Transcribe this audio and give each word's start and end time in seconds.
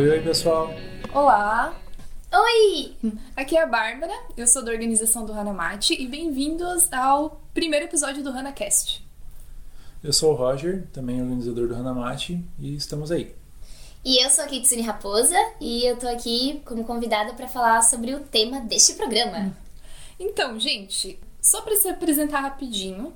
Oi, 0.00 0.08
oi, 0.08 0.20
pessoal. 0.22 0.70
Olá, 1.12 1.78
Oi! 2.32 2.96
aqui 3.36 3.54
é 3.54 3.62
a 3.62 3.66
Bárbara, 3.66 4.14
eu 4.34 4.46
sou 4.46 4.64
da 4.64 4.72
organização 4.72 5.26
do 5.26 5.32
Hanamate 5.34 5.92
e 5.92 6.06
bem-vindos 6.06 6.90
ao 6.90 7.42
primeiro 7.52 7.84
episódio 7.84 8.22
do 8.24 8.30
HanaCast. 8.30 9.06
Eu 10.02 10.10
sou 10.14 10.32
o 10.32 10.34
Roger, 10.34 10.86
também 10.90 11.20
organizador 11.20 11.68
do 11.68 11.74
Hanamate, 11.74 12.42
e 12.58 12.74
estamos 12.76 13.12
aí. 13.12 13.34
E 14.02 14.24
eu 14.24 14.30
sou 14.30 14.42
a 14.42 14.46
Kitsune 14.46 14.80
Raposa 14.80 15.36
e 15.60 15.84
eu 15.84 15.98
tô 15.98 16.08
aqui 16.08 16.62
como 16.64 16.82
convidada 16.84 17.34
para 17.34 17.46
falar 17.46 17.82
sobre 17.82 18.14
o 18.14 18.20
tema 18.20 18.60
deste 18.60 18.94
programa. 18.94 19.54
Então, 20.18 20.58
gente, 20.58 21.20
só 21.42 21.60
para 21.60 21.76
se 21.76 21.90
apresentar 21.90 22.40
rapidinho, 22.40 23.12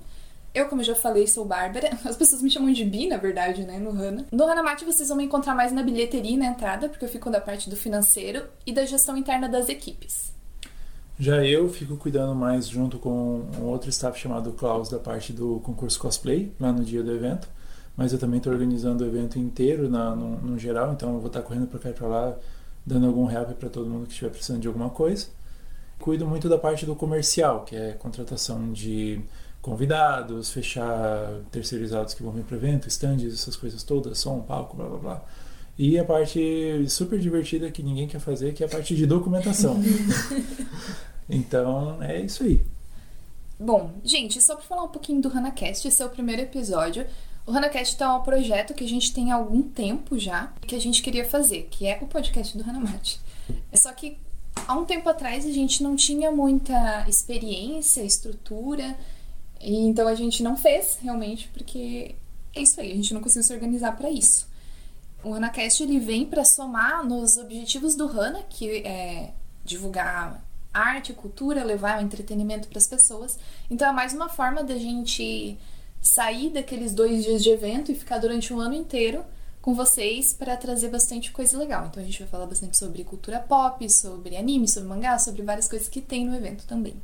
eu, 0.54 0.68
como 0.68 0.82
já 0.84 0.94
falei, 0.94 1.26
sou 1.26 1.44
Bárbara. 1.44 1.90
As 2.06 2.16
pessoas 2.16 2.40
me 2.40 2.48
chamam 2.48 2.72
de 2.72 2.84
Bi, 2.84 3.08
na 3.08 3.16
verdade, 3.16 3.64
né, 3.64 3.78
no 3.78 3.90
Hana. 3.90 4.24
No 4.30 4.44
Hanamate 4.44 4.84
vocês 4.84 5.08
vão 5.08 5.18
me 5.18 5.24
encontrar 5.24 5.54
mais 5.54 5.72
na 5.72 5.82
bilheteria 5.82 6.32
e 6.32 6.36
na 6.36 6.46
entrada, 6.46 6.88
porque 6.88 7.04
eu 7.04 7.08
fico 7.08 7.28
da 7.28 7.40
parte 7.40 7.68
do 7.68 7.76
financeiro 7.76 8.44
e 8.64 8.72
da 8.72 8.84
gestão 8.84 9.16
interna 9.16 9.48
das 9.48 9.68
equipes. 9.68 10.32
Já 11.18 11.44
eu 11.44 11.68
fico 11.68 11.96
cuidando 11.96 12.34
mais 12.34 12.68
junto 12.68 12.98
com 12.98 13.46
um 13.58 13.64
outro 13.64 13.88
staff 13.90 14.18
chamado 14.18 14.52
Klaus 14.52 14.88
da 14.88 14.98
parte 14.98 15.32
do 15.32 15.60
concurso 15.60 15.98
cosplay, 15.98 16.52
lá 16.58 16.72
no 16.72 16.84
dia 16.84 17.02
do 17.02 17.12
evento. 17.12 17.48
Mas 17.96 18.12
eu 18.12 18.18
também 18.18 18.38
estou 18.38 18.52
organizando 18.52 19.04
o 19.04 19.06
evento 19.06 19.38
inteiro 19.38 19.88
na, 19.88 20.14
no, 20.14 20.40
no 20.40 20.58
geral, 20.58 20.92
então 20.92 21.14
eu 21.14 21.18
vou 21.20 21.28
estar 21.28 21.42
correndo 21.42 21.66
para 21.68 21.78
cá 21.78 21.90
e 21.90 21.92
para 21.92 22.08
lá, 22.08 22.36
dando 22.84 23.06
algum 23.06 23.30
help 23.30 23.50
para 23.50 23.68
todo 23.68 23.88
mundo 23.88 24.06
que 24.06 24.12
estiver 24.12 24.30
precisando 24.30 24.60
de 24.60 24.66
alguma 24.66 24.90
coisa. 24.90 25.28
Cuido 26.00 26.26
muito 26.26 26.48
da 26.48 26.58
parte 26.58 26.84
do 26.84 26.96
comercial, 26.96 27.64
que 27.64 27.76
é 27.76 27.92
contratação 27.92 28.72
de 28.72 29.20
convidados, 29.64 30.50
fechar 30.50 31.40
terceirizados 31.50 32.12
que 32.12 32.22
vão 32.22 32.30
vir 32.30 32.44
para 32.44 32.54
o 32.54 32.58
evento, 32.58 32.86
stands, 32.86 33.32
essas 33.32 33.56
coisas 33.56 33.82
todas, 33.82 34.18
som, 34.18 34.40
palco, 34.42 34.76
blá 34.76 34.86
blá 34.86 34.98
blá. 34.98 35.24
E 35.78 35.98
a 35.98 36.04
parte 36.04 36.84
super 36.90 37.18
divertida 37.18 37.70
que 37.70 37.82
ninguém 37.82 38.06
quer 38.06 38.20
fazer, 38.20 38.52
que 38.52 38.62
é 38.62 38.66
a 38.66 38.68
parte 38.68 38.94
de 38.94 39.06
documentação. 39.06 39.80
então, 41.30 41.96
é 42.02 42.20
isso 42.20 42.44
aí. 42.44 42.60
Bom, 43.58 43.90
gente, 44.04 44.38
só 44.42 44.54
para 44.54 44.64
falar 44.64 44.84
um 44.84 44.88
pouquinho 44.88 45.22
do 45.22 45.28
HanaCast, 45.28 45.88
esse 45.88 46.02
é 46.02 46.04
o 46.04 46.10
primeiro 46.10 46.42
episódio. 46.42 47.06
O 47.46 47.50
HanaCast 47.50 47.96
tá 47.96 48.14
um 48.14 48.22
projeto 48.22 48.74
que 48.74 48.84
a 48.84 48.88
gente 48.88 49.14
tem 49.14 49.32
há 49.32 49.36
algum 49.36 49.62
tempo 49.62 50.18
já, 50.18 50.52
que 50.66 50.76
a 50.76 50.80
gente 50.80 51.00
queria 51.00 51.24
fazer, 51.24 51.68
que 51.70 51.86
é 51.86 51.98
o 52.02 52.06
podcast 52.06 52.56
do 52.56 52.68
Hanamate. 52.68 53.18
É 53.72 53.78
só 53.78 53.90
que 53.94 54.18
há 54.68 54.74
um 54.74 54.84
tempo 54.84 55.08
atrás 55.08 55.46
a 55.46 55.50
gente 55.50 55.82
não 55.82 55.96
tinha 55.96 56.30
muita 56.30 57.08
experiência, 57.08 58.02
estrutura, 58.02 58.94
e 59.64 59.76
então 59.86 60.06
a 60.06 60.14
gente 60.14 60.42
não 60.42 60.56
fez 60.56 60.98
realmente, 61.00 61.48
porque 61.48 62.14
é 62.54 62.60
isso 62.60 62.78
aí, 62.80 62.92
a 62.92 62.94
gente 62.94 63.14
não 63.14 63.22
conseguiu 63.22 63.42
se 63.42 63.54
organizar 63.54 63.96
para 63.96 64.10
isso. 64.10 64.46
O 65.24 65.32
HanaCast 65.32 65.82
ele 65.82 65.98
vem 65.98 66.26
para 66.26 66.44
somar 66.44 67.02
nos 67.04 67.38
objetivos 67.38 67.96
do 67.96 68.06
Hana, 68.06 68.42
que 68.42 68.86
é 68.86 69.32
divulgar 69.64 70.44
arte, 70.72 71.14
cultura, 71.14 71.64
levar 71.64 71.98
o 71.98 72.02
entretenimento 72.02 72.68
para 72.68 72.76
as 72.76 72.86
pessoas. 72.86 73.38
Então 73.70 73.88
é 73.88 73.92
mais 73.92 74.12
uma 74.12 74.28
forma 74.28 74.62
da 74.62 74.76
gente 74.76 75.56
sair 76.02 76.50
daqueles 76.50 76.92
dois 76.92 77.24
dias 77.24 77.42
de 77.42 77.48
evento 77.48 77.90
e 77.90 77.94
ficar 77.94 78.18
durante 78.18 78.52
um 78.52 78.60
ano 78.60 78.74
inteiro 78.74 79.24
com 79.62 79.74
vocês 79.74 80.34
para 80.34 80.58
trazer 80.58 80.90
bastante 80.90 81.32
coisa 81.32 81.56
legal. 81.56 81.86
Então 81.86 82.02
a 82.02 82.04
gente 82.04 82.18
vai 82.18 82.28
falar 82.28 82.44
bastante 82.44 82.76
sobre 82.76 83.02
cultura 83.02 83.40
pop, 83.40 83.88
sobre 83.90 84.36
anime, 84.36 84.68
sobre 84.68 84.90
mangá, 84.90 85.18
sobre 85.18 85.40
várias 85.40 85.66
coisas 85.66 85.88
que 85.88 86.02
tem 86.02 86.26
no 86.26 86.34
evento 86.34 86.66
também. 86.66 86.94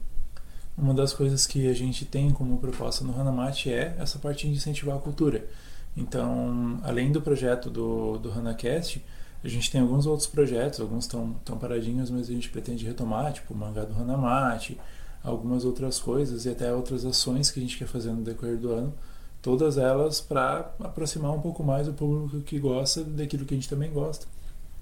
Uma 0.81 0.95
das 0.95 1.12
coisas 1.12 1.47
que 1.47 1.69
a 1.69 1.75
gente 1.75 2.06
tem 2.06 2.31
como 2.31 2.56
proposta 2.56 3.05
no 3.05 3.19
Hanamate 3.20 3.70
é 3.70 3.95
essa 3.98 4.19
parte 4.19 4.48
de 4.48 4.55
incentivar 4.55 4.97
a 4.97 4.98
cultura. 4.98 5.47
Então, 5.95 6.81
além 6.83 7.12
do 7.12 7.20
projeto 7.20 7.69
do, 7.69 8.16
do 8.16 8.31
HanaCast, 8.31 9.05
a 9.44 9.49
gente 9.49 9.71
tem 9.71 9.82
alguns 9.82 10.06
outros 10.06 10.27
projetos, 10.27 10.81
alguns 10.81 11.05
estão 11.05 11.59
paradinhos, 11.60 12.09
mas 12.09 12.31
a 12.31 12.32
gente 12.32 12.49
pretende 12.49 12.87
retomar, 12.87 13.31
tipo 13.34 13.53
o 13.53 13.56
mangá 13.56 13.84
do 13.84 13.93
Hanamate, 13.93 14.81
algumas 15.22 15.66
outras 15.66 15.99
coisas 15.99 16.47
e 16.47 16.49
até 16.49 16.72
outras 16.72 17.05
ações 17.05 17.50
que 17.50 17.60
a 17.60 17.62
gente 17.62 17.76
quer 17.76 17.87
fazer 17.87 18.12
no 18.12 18.22
decorrer 18.22 18.56
do 18.56 18.72
ano. 18.72 18.94
Todas 19.43 19.76
elas 19.76 20.19
para 20.22 20.72
aproximar 20.81 21.32
um 21.32 21.41
pouco 21.43 21.62
mais 21.62 21.88
o 21.88 21.93
público 21.93 22.41
que 22.41 22.59
gosta 22.59 23.05
daquilo 23.05 23.44
que 23.44 23.53
a 23.53 23.56
gente 23.56 23.69
também 23.69 23.93
gosta. 23.93 24.26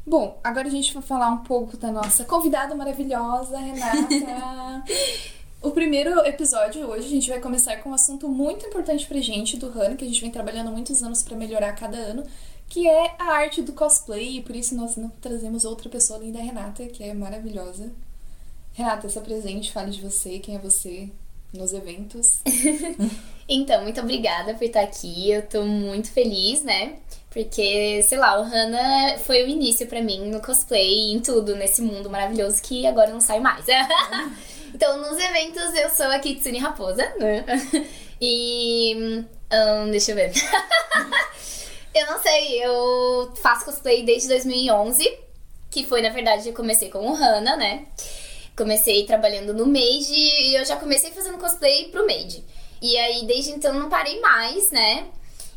Bom, 0.07 0.39
agora 0.45 0.69
a 0.69 0.71
gente 0.71 0.95
vai 0.95 1.03
falar 1.03 1.29
um 1.31 1.39
pouco 1.39 1.77
da 1.77 1.91
nossa 1.91 2.25
convidada 2.25 2.73
maravilhosa, 2.77 3.59
Renata. 3.59 4.85
O 5.61 5.73
primeiro 5.73 6.25
episódio 6.25 6.87
hoje 6.87 7.07
a 7.07 7.11
gente 7.11 7.29
vai 7.29 7.41
começar 7.41 7.79
com 7.79 7.91
um 7.91 7.95
assunto 7.95 8.29
muito 8.29 8.65
importante 8.65 9.05
pra 9.07 9.21
gente 9.21 9.57
do 9.57 9.67
Han, 9.67 9.97
que 9.97 10.05
a 10.05 10.09
gente 10.09 10.21
vem 10.21 10.31
trabalhando 10.31 10.71
muitos 10.71 11.03
anos 11.03 11.25
para 11.25 11.37
melhorar 11.37 11.73
cada 11.73 11.97
ano, 11.97 12.23
que 12.69 12.89
é 12.89 13.17
a 13.19 13.33
arte 13.33 13.61
do 13.61 13.73
cosplay, 13.73 14.37
e 14.37 14.41
por 14.41 14.55
isso 14.55 14.77
nós 14.77 14.97
não 14.97 15.09
trazemos 15.21 15.65
outra 15.65 15.89
pessoa 15.89 16.21
além 16.21 16.31
da 16.31 16.39
Renata, 16.39 16.87
que 16.87 17.03
é 17.03 17.13
maravilhosa. 17.13 17.91
Renata, 18.73 19.09
se 19.09 19.19
apresente, 19.19 19.73
fale 19.73 19.91
de 19.91 20.01
você, 20.01 20.39
quem 20.39 20.55
é 20.55 20.59
você 20.61 21.11
nos 21.53 21.73
eventos. 21.73 22.41
Então, 23.51 23.83
muito 23.83 23.99
obrigada 23.99 24.53
por 24.53 24.65
estar 24.65 24.83
aqui. 24.83 25.31
Eu 25.31 25.41
tô 25.41 25.65
muito 25.65 26.11
feliz, 26.13 26.63
né? 26.63 26.97
Porque, 27.31 28.03
sei 28.03 28.19
lá, 28.19 28.39
o 28.39 28.43
Hana 28.43 29.17
foi 29.21 29.43
o 29.43 29.49
início 29.49 29.87
para 29.87 30.03
mim 30.03 30.31
no 30.31 30.43
cosplay, 30.43 31.11
em 31.11 31.19
tudo, 31.21 31.57
nesse 31.57 31.81
mundo 31.81 32.11
maravilhoso 32.11 32.61
que 32.61 32.87
agora 32.87 33.11
não 33.11 33.23
sai 33.23 33.41
mais. 33.41 33.65
então, 34.79 34.97
nos 34.97 35.19
eventos 35.19 35.75
eu 35.75 35.91
sou 35.91 36.07
a 36.07 36.21
Kitsune 36.21 36.61
Raposa, 36.61 37.03
né? 37.19 37.45
E. 38.21 38.95
hum, 39.53 39.91
deixa 39.91 40.13
eu 40.13 40.15
ver. 40.15 40.33
eu 41.95 42.07
não 42.07 42.23
sei, 42.23 42.65
eu 42.65 43.33
faço 43.43 43.65
cosplay 43.65 44.05
desde 44.05 44.29
2011, 44.29 45.19
que 45.69 45.85
foi, 45.85 46.01
na 46.01 46.11
verdade, 46.11 46.49
eu 46.49 46.55
comecei 46.55 46.91
com 46.91 47.11
o 47.11 47.15
Hana, 47.15 47.57
né? 47.57 47.87
Comecei 48.57 49.05
trabalhando 49.05 49.53
no 49.53 49.67
Made 49.67 50.13
e 50.13 50.55
eu 50.55 50.65
já 50.65 50.77
comecei 50.77 51.11
fazendo 51.11 51.39
cosplay 51.39 51.89
pro 51.89 52.07
Made. 52.07 52.45
E 52.81 52.97
aí, 52.97 53.27
desde 53.27 53.51
então, 53.51 53.75
não 53.75 53.89
parei 53.89 54.21
mais, 54.21 54.71
né? 54.71 55.09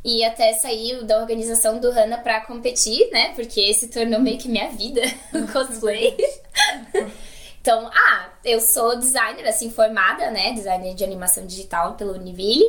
E 0.04 0.24
até 0.24 0.54
sair 0.54 1.04
da 1.04 1.20
organização 1.20 1.80
do 1.80 1.90
Hana 1.90 2.18
pra 2.18 2.42
competir, 2.42 3.08
né? 3.12 3.34
Porque 3.36 3.72
se 3.76 3.88
tornou 3.88 4.20
meio 4.20 4.40
que 4.40 4.50
minha 4.50 4.70
vida, 4.70 5.02
o 5.34 5.48
cosplay. 5.52 6.18
Então, 7.62 7.90
ah, 7.94 8.30
eu 8.44 8.60
sou 8.60 8.98
designer, 8.98 9.48
assim, 9.48 9.70
formada, 9.70 10.32
né? 10.32 10.52
Designer 10.54 10.96
de 10.96 11.04
animação 11.04 11.46
digital 11.46 11.94
pela 11.94 12.14
Univille. 12.14 12.66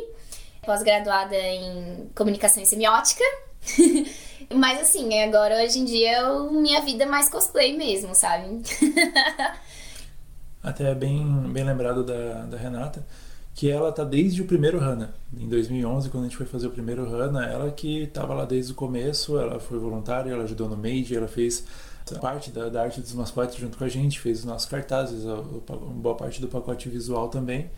Pós-graduada 0.63 1.35
em 1.35 2.09
comunicação 2.15 2.61
e 2.61 2.65
semiótica. 2.65 3.23
Mas 4.53 4.81
assim, 4.81 5.19
agora 5.23 5.63
hoje 5.63 5.79
em 5.79 5.85
dia 5.85 6.19
eu, 6.19 6.51
minha 6.51 6.81
vida 6.81 7.03
é 7.03 7.07
mais 7.07 7.27
cosplay 7.27 7.75
mesmo, 7.75 8.13
sabe? 8.13 8.61
Até 10.61 10.93
bem, 10.93 11.25
bem 11.51 11.63
lembrado 11.63 12.03
da, 12.03 12.43
da 12.43 12.57
Renata, 12.57 13.03
que 13.55 13.69
ela 13.69 13.91
tá 13.91 14.03
desde 14.03 14.41
o 14.41 14.45
primeiro 14.45 14.79
Hana. 14.79 15.13
Em 15.35 15.49
2011, 15.49 16.09
quando 16.09 16.25
a 16.25 16.27
gente 16.27 16.37
foi 16.37 16.45
fazer 16.45 16.67
o 16.67 16.71
primeiro 16.71 17.03
Hana, 17.03 17.47
ela 17.47 17.71
que 17.71 18.03
estava 18.03 18.33
lá 18.33 18.45
desde 18.45 18.73
o 18.73 18.75
começo, 18.75 19.39
ela 19.39 19.59
foi 19.59 19.79
voluntária, 19.79 20.31
ela 20.31 20.43
ajudou 20.43 20.69
no 20.69 20.77
Made, 20.77 21.15
ela 21.15 21.27
fez 21.27 21.65
parte 22.19 22.51
da, 22.51 22.69
da 22.69 22.83
arte 22.83 23.01
dos 23.01 23.13
mascotes 23.13 23.55
junto 23.55 23.77
com 23.77 23.83
a 23.83 23.89
gente, 23.89 24.19
fez 24.19 24.39
os 24.39 24.45
nossos 24.45 24.67
cartazes, 24.67 25.25
a, 25.25 25.33
a, 25.33 25.75
boa 25.75 26.15
parte 26.15 26.41
do 26.41 26.47
pacote 26.47 26.89
visual 26.89 27.29
também. 27.29 27.69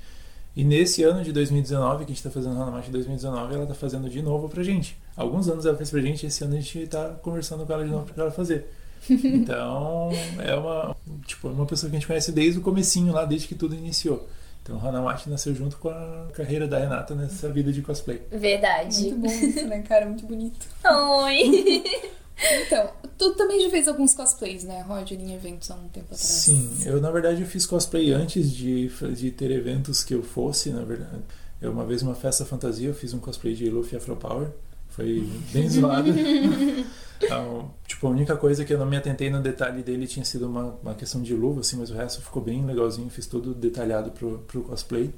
E 0.56 0.64
nesse 0.64 1.04
ano 1.04 1.22
de 1.24 1.34
2019, 1.34 1.98
que 1.98 2.04
a 2.04 2.08
gente 2.08 2.18
está 2.18 2.32
fazendo 2.32 2.58
o 2.58 2.62
Hanamate 2.62 2.90
2019, 2.90 3.54
ela 3.54 3.64
está 3.64 3.76
fazendo 3.76 4.10
de 4.10 4.22
novo 4.22 4.48
pra 4.48 4.64
gente. 4.64 4.98
Alguns 5.16 5.50
anos 5.50 5.66
ela 5.66 5.76
fez 5.76 5.90
pra 5.90 6.00
gente, 6.00 6.26
esse 6.26 6.44
ano 6.44 6.54
a 6.54 6.60
gente 6.60 6.80
está 6.80 7.10
conversando 7.22 7.66
com 7.66 7.74
ela 7.74 7.84
de 7.84 7.92
novo 7.92 8.06
para 8.06 8.24
ela 8.24 8.32
fazer. 8.32 8.66
Então, 9.08 10.10
é 10.40 10.56
uma, 10.56 10.96
tipo, 11.28 11.48
uma 11.50 11.68
pessoa 11.68 11.92
que 11.92 11.96
a 11.96 12.00
gente 12.00 12.08
conhece 12.08 12.32
desde 12.32 12.58
o 12.60 12.64
comecinho 12.64 13.14
lá, 13.14 13.24
desde 13.24 13.48
que 13.48 13.54
tudo 13.54 13.76
iniciou. 13.76 14.28
Então, 14.64 14.78
o 14.78 14.80
Hanamate 14.80 15.30
nasceu 15.30 15.54
junto 15.54 15.78
com 15.78 15.90
a 15.90 16.28
carreira 16.34 16.68
da 16.68 16.80
Renata 16.80 17.14
nessa 17.14 17.48
vida 17.50 17.72
de 17.72 17.84
cosplay. 17.84 18.24
Verdade. 18.32 19.02
Muito 19.02 19.18
bom 19.18 19.32
isso, 19.32 19.68
né, 19.68 19.84
cara? 19.84 20.08
Muito 20.08 20.26
bonito. 20.26 20.66
Oi! 20.84 21.84
Então, 22.38 22.90
tu 23.18 23.34
também 23.36 23.62
já 23.62 23.70
fez 23.70 23.88
alguns 23.88 24.14
cosplays, 24.14 24.64
né, 24.64 24.82
Roger, 24.82 25.20
em 25.20 25.34
eventos 25.34 25.72
há 25.72 25.76
um 25.76 25.88
tempo 25.88 26.08
atrás? 26.08 26.22
Sim, 26.22 26.84
eu 26.86 27.00
na 27.00 27.10
verdade 27.10 27.42
eu 27.42 27.48
fiz 27.48 27.66
cosplay 27.66 28.12
antes 28.12 28.52
de, 28.52 28.90
de 29.16 29.32
ter 29.32 29.52
eventos 29.52 30.04
que 30.04 30.14
eu 30.14 30.22
fosse, 30.22 30.70
na 30.70 30.84
verdade. 30.84 31.24
Eu 31.62 31.72
uma 31.72 31.86
vez 31.86 32.02
uma 32.02 32.16
festa 32.16 32.44
fantasia, 32.44 32.90
eu 32.90 32.94
fiz 32.94 33.14
um 33.14 33.20
cosplay 33.20 33.54
de 33.54 33.70
Luffy 33.70 33.98
Afro 33.98 34.16
Power. 34.16 34.50
Foi 34.90 35.28
bem 35.52 35.70
zoado. 35.70 36.12
Então, 37.18 37.72
tipo, 37.88 38.08
a 38.08 38.10
única 38.10 38.36
coisa 38.36 38.66
que 38.66 38.74
eu 38.74 38.78
não 38.78 38.86
me 38.86 38.98
atentei 38.98 39.30
no 39.30 39.42
detalhe 39.42 39.82
dele 39.82 40.06
tinha 40.06 40.26
sido 40.26 40.48
uma, 40.48 40.78
uma 40.84 40.94
questão 40.94 41.22
de 41.22 41.34
luva, 41.34 41.62
assim, 41.62 41.78
mas 41.78 41.90
o 41.90 41.94
resto 41.94 42.22
ficou 42.22 42.42
bem 42.42 42.66
legalzinho, 42.66 43.10
fiz 43.10 43.26
tudo 43.26 43.54
detalhado 43.54 44.12
pro, 44.12 44.40
pro 44.40 44.62
cosplay. 44.64 45.14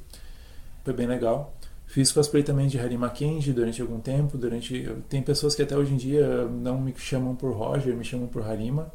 Foi 0.84 0.94
bem 0.94 1.08
legal. 1.08 1.57
Fiz 1.98 2.12
cosplay 2.12 2.44
também 2.44 2.68
de 2.68 2.78
Harry 2.78 2.96
Mackenzie 2.96 3.52
durante 3.52 3.82
algum 3.82 4.00
tempo. 4.00 4.38
Durante 4.38 4.88
tem 5.10 5.20
pessoas 5.20 5.56
que 5.56 5.64
até 5.64 5.76
hoje 5.76 5.96
em 5.96 5.98
dia 5.98 6.46
não 6.46 6.80
me 6.80 6.94
chamam 6.96 7.36
por 7.36 7.52
Roger, 7.58 7.96
me 7.96 8.06
chamam 8.06 8.28
por 8.28 8.44
Harima. 8.44 8.94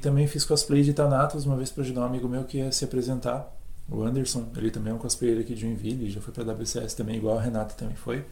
Também 0.00 0.26
fiz 0.26 0.42
cosplay 0.42 0.82
de 0.82 0.94
Thanatos 0.94 1.44
uma 1.44 1.54
vez 1.54 1.70
para 1.70 1.82
ajudar 1.82 2.00
um 2.00 2.04
amigo 2.04 2.26
meu 2.26 2.44
que 2.44 2.56
ia 2.56 2.72
se 2.72 2.82
apresentar, 2.82 3.54
o 3.90 4.02
Anderson. 4.02 4.48
Ele 4.56 4.70
também 4.70 4.90
é 4.90 4.96
um 4.96 4.98
cosplayer 4.98 5.40
aqui 5.40 5.54
de 5.54 5.60
Joinville, 5.60 6.08
já 6.08 6.18
foi 6.18 6.32
para 6.32 6.50
WCS 6.50 6.94
também, 6.94 7.16
igual 7.16 7.36
a 7.36 7.42
Renata 7.42 7.74
também 7.74 7.94
foi. 7.94 8.24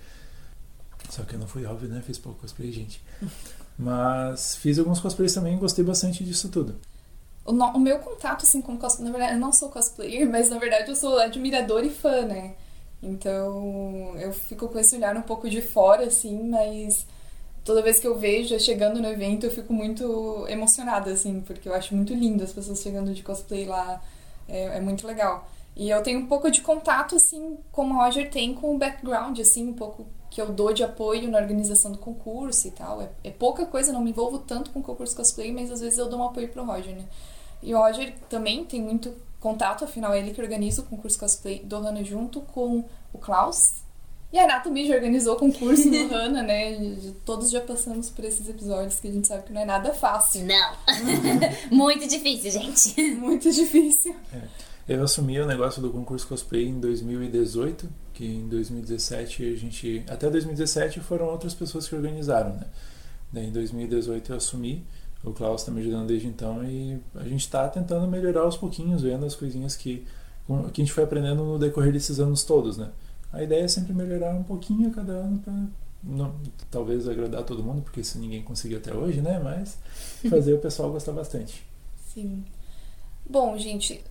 Só 1.10 1.24
que 1.24 1.34
eu 1.34 1.38
não 1.38 1.46
fui 1.46 1.66
óbvio, 1.66 1.86
né? 1.86 2.00
Fiz 2.00 2.16
pouco 2.16 2.40
cosplay, 2.40 2.72
gente. 2.72 3.04
Mas 3.78 4.56
fiz 4.56 4.78
alguns 4.78 5.00
cosplays 5.00 5.34
também 5.34 5.54
e 5.54 5.58
gostei 5.58 5.84
bastante 5.84 6.24
disso 6.24 6.48
tudo. 6.48 6.76
O, 7.44 7.52
no, 7.52 7.66
o, 7.66 7.78
meu 7.78 7.98
contato, 7.98 8.44
assim, 8.44 8.62
com 8.62 8.78
cosplay, 8.78 9.04
na 9.04 9.12
verdade, 9.12 9.34
eu 9.34 9.40
não 9.40 9.52
sou 9.52 9.68
cosplayer, 9.68 10.26
mas 10.26 10.48
na 10.48 10.58
verdade 10.58 10.88
eu 10.88 10.96
sou 10.96 11.18
admirador 11.18 11.84
e 11.84 11.90
fã, 11.90 12.22
né? 12.22 12.54
Então 13.02 14.14
eu 14.18 14.32
fico 14.32 14.68
com 14.68 14.78
esse 14.78 14.96
olhar 14.96 15.16
um 15.16 15.22
pouco 15.22 15.48
de 15.48 15.60
fora, 15.60 16.06
assim, 16.06 16.48
mas 16.48 17.06
toda 17.64 17.82
vez 17.82 17.98
que 17.98 18.06
eu 18.06 18.18
vejo 18.18 18.58
chegando 18.58 19.00
no 19.00 19.08
evento 19.08 19.44
eu 19.44 19.50
fico 19.50 19.72
muito 19.72 20.46
emocionada, 20.48 21.10
assim, 21.10 21.40
porque 21.40 21.68
eu 21.68 21.74
acho 21.74 21.94
muito 21.94 22.14
lindo 22.14 22.42
as 22.42 22.52
pessoas 22.52 22.80
chegando 22.80 23.12
de 23.12 23.22
cosplay 23.22 23.66
lá, 23.66 24.02
é, 24.48 24.78
é 24.78 24.80
muito 24.80 25.06
legal. 25.06 25.48
E 25.76 25.90
eu 25.90 26.02
tenho 26.02 26.20
um 26.20 26.26
pouco 26.26 26.50
de 26.50 26.62
contato, 26.62 27.16
assim, 27.16 27.58
como 27.70 27.94
o 27.94 27.98
Roger 27.98 28.30
tem 28.30 28.54
com 28.54 28.74
o 28.74 28.78
background, 28.78 29.38
assim, 29.38 29.68
um 29.68 29.74
pouco 29.74 30.06
que 30.30 30.40
eu 30.40 30.50
dou 30.50 30.72
de 30.72 30.82
apoio 30.82 31.30
na 31.30 31.38
organização 31.38 31.92
do 31.92 31.98
concurso 31.98 32.66
e 32.66 32.70
tal. 32.70 33.02
É, 33.02 33.10
é 33.24 33.30
pouca 33.30 33.66
coisa, 33.66 33.92
não 33.92 34.00
me 34.02 34.10
envolvo 34.10 34.38
tanto 34.38 34.70
com 34.70 34.80
o 34.80 34.82
concurso 34.82 35.14
cosplay, 35.14 35.52
mas 35.52 35.70
às 35.70 35.80
vezes 35.80 35.98
eu 35.98 36.08
dou 36.08 36.18
um 36.18 36.24
apoio 36.24 36.48
pro 36.48 36.64
Roger, 36.64 36.96
né? 36.96 37.04
E 37.62 37.74
o 37.74 37.78
Roger 37.78 38.14
também 38.28 38.64
tem 38.64 38.80
muito 38.80 39.12
contato, 39.40 39.84
afinal 39.84 40.12
é 40.12 40.18
ele 40.18 40.32
que 40.32 40.40
organiza 40.40 40.82
o 40.82 40.84
concurso 40.84 41.18
cosplay 41.18 41.60
do 41.60 41.76
Hana 41.76 42.04
junto 42.04 42.40
com 42.40 42.84
o 43.12 43.18
Klaus. 43.18 43.86
E 44.32 44.38
a 44.38 44.60
também 44.60 44.86
já 44.86 44.94
organizou 44.94 45.34
o 45.34 45.38
concurso 45.38 45.88
do 45.88 45.96
Hana, 46.14 46.42
né? 46.42 46.96
Todos 47.24 47.50
já 47.50 47.60
passamos 47.60 48.10
por 48.10 48.24
esses 48.24 48.48
episódios 48.48 48.98
que 48.98 49.08
a 49.08 49.12
gente 49.12 49.26
sabe 49.26 49.44
que 49.44 49.52
não 49.52 49.60
é 49.60 49.64
nada 49.64 49.94
fácil. 49.94 50.44
Não. 50.44 50.76
muito 51.70 52.06
difícil, 52.08 52.50
gente. 52.50 53.00
Muito 53.14 53.50
difícil. 53.50 54.14
É. 54.34 54.42
Eu 54.88 55.02
assumi 55.02 55.40
o 55.40 55.46
negócio 55.46 55.82
do 55.82 55.90
concurso 55.90 56.28
cosplay 56.28 56.68
em 56.68 56.78
2018, 56.78 57.88
que 58.12 58.24
em 58.24 58.48
2017 58.48 59.52
a 59.52 59.56
gente. 59.56 60.04
Até 60.08 60.28
2017 60.30 61.00
foram 61.00 61.26
outras 61.26 61.54
pessoas 61.54 61.88
que 61.88 61.94
organizaram, 61.94 62.54
né? 62.54 62.66
Daí 63.32 63.46
em 63.46 63.52
2018 63.52 64.32
eu 64.32 64.36
assumi 64.36 64.86
o 65.26 65.32
Klaus 65.32 65.62
está 65.62 65.72
me 65.72 65.80
ajudando 65.80 66.06
desde 66.06 66.28
então 66.28 66.64
e 66.64 67.00
a 67.16 67.24
gente 67.24 67.40
está 67.40 67.68
tentando 67.68 68.06
melhorar 68.06 68.42
aos 68.42 68.56
pouquinhos, 68.56 69.02
vendo 69.02 69.26
as 69.26 69.34
coisinhas 69.34 69.74
que, 69.74 70.06
que 70.72 70.80
a 70.80 70.84
gente 70.84 70.92
foi 70.92 71.02
aprendendo 71.02 71.44
no 71.44 71.58
decorrer 71.58 71.92
desses 71.92 72.20
anos 72.20 72.44
todos, 72.44 72.76
né? 72.78 72.90
A 73.32 73.42
ideia 73.42 73.64
é 73.64 73.68
sempre 73.68 73.92
melhorar 73.92 74.32
um 74.34 74.44
pouquinho 74.44 74.88
a 74.88 74.92
cada 74.92 75.12
ano 75.12 75.38
para 75.40 75.52
não, 76.02 76.34
talvez 76.70 77.08
agradar 77.08 77.42
todo 77.42 77.62
mundo, 77.62 77.82
porque 77.82 78.00
isso 78.00 78.18
ninguém 78.18 78.42
conseguiu 78.42 78.78
até 78.78 78.94
hoje, 78.94 79.20
né? 79.20 79.40
Mas 79.40 79.76
fazer 80.30 80.54
o 80.54 80.58
pessoal 80.58 80.92
gostar 80.92 81.12
bastante. 81.12 81.66
Sim. 82.14 82.44
Bom, 83.28 83.58
gente, 83.58 84.04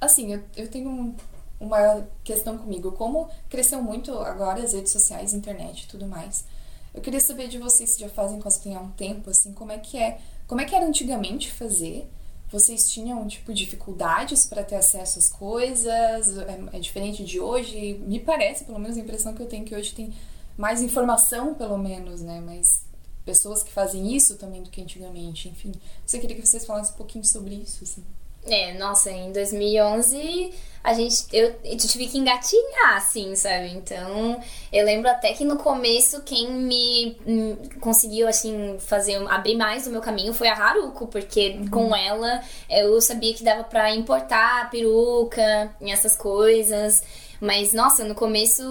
assim, 0.00 0.32
eu, 0.32 0.42
eu 0.56 0.68
tenho 0.68 1.14
uma 1.60 2.06
questão 2.24 2.56
comigo. 2.56 2.92
Como 2.92 3.28
cresceu 3.50 3.82
muito 3.82 4.10
agora 4.20 4.62
as 4.62 4.72
redes 4.72 4.90
sociais, 4.90 5.34
internet 5.34 5.82
e 5.82 5.86
tudo 5.86 6.06
mais, 6.06 6.46
eu 6.94 7.02
queria 7.02 7.20
saber 7.20 7.48
de 7.48 7.58
vocês 7.58 7.90
se 7.90 8.00
já 8.00 8.08
fazem 8.08 8.40
cosplay 8.40 8.74
há 8.74 8.80
um 8.80 8.90
tempo, 8.92 9.28
assim, 9.28 9.52
como 9.52 9.70
é 9.70 9.78
que 9.78 9.98
é 9.98 10.18
como 10.46 10.60
é 10.60 10.64
que 10.64 10.74
era 10.74 10.86
antigamente 10.86 11.50
fazer? 11.50 12.08
Vocês 12.50 12.88
tinham, 12.88 13.26
tipo, 13.26 13.52
dificuldades 13.52 14.46
para 14.46 14.62
ter 14.62 14.76
acesso 14.76 15.18
às 15.18 15.28
coisas? 15.28 16.38
É, 16.38 16.58
é, 16.72 16.78
diferente 16.78 17.24
de 17.24 17.40
hoje? 17.40 17.94
Me 18.06 18.20
parece, 18.20 18.64
pelo 18.64 18.78
menos 18.78 18.96
a 18.96 19.00
impressão 19.00 19.34
que 19.34 19.42
eu 19.42 19.48
tenho 19.48 19.64
que 19.64 19.74
hoje 19.74 19.92
tem 19.92 20.12
mais 20.56 20.80
informação, 20.80 21.54
pelo 21.54 21.76
menos, 21.76 22.20
né? 22.22 22.40
Mas 22.40 22.84
pessoas 23.24 23.64
que 23.64 23.72
fazem 23.72 24.14
isso 24.14 24.36
também 24.36 24.62
do 24.62 24.70
que 24.70 24.80
antigamente, 24.80 25.48
enfim. 25.48 25.72
Você 26.04 26.20
queria 26.20 26.36
que 26.36 26.46
vocês 26.46 26.64
falassem 26.64 26.94
um 26.94 26.96
pouquinho 26.96 27.24
sobre 27.24 27.56
isso, 27.56 27.82
assim. 27.82 28.04
É, 28.48 28.72
nossa, 28.74 29.10
em 29.10 29.32
2011 29.32 30.52
a 30.86 30.94
gente 30.94 31.24
eu, 31.32 31.52
eu 31.64 31.76
tive 31.76 32.06
que 32.06 32.16
engatinhar, 32.16 32.96
assim, 32.96 33.34
sabe? 33.34 33.72
Então, 33.74 34.40
eu 34.72 34.84
lembro 34.84 35.10
até 35.10 35.32
que 35.32 35.44
no 35.44 35.56
começo 35.56 36.22
quem 36.22 36.48
me, 36.48 37.16
me 37.26 37.56
conseguiu 37.80 38.28
assim 38.28 38.76
fazer 38.78 39.16
abrir 39.28 39.56
mais 39.56 39.88
o 39.88 39.90
meu 39.90 40.00
caminho 40.00 40.32
foi 40.32 40.46
a 40.46 40.54
Haruko, 40.54 41.08
porque 41.08 41.56
uhum. 41.58 41.68
com 41.68 41.96
ela 41.96 42.40
eu 42.70 43.00
sabia 43.00 43.34
que 43.34 43.42
dava 43.42 43.64
para 43.64 43.92
importar 43.96 44.70
peruca 44.70 45.74
e 45.80 45.90
essas 45.90 46.14
coisas. 46.14 47.02
Mas, 47.40 47.72
nossa, 47.72 48.04
no 48.04 48.14
começo 48.14 48.62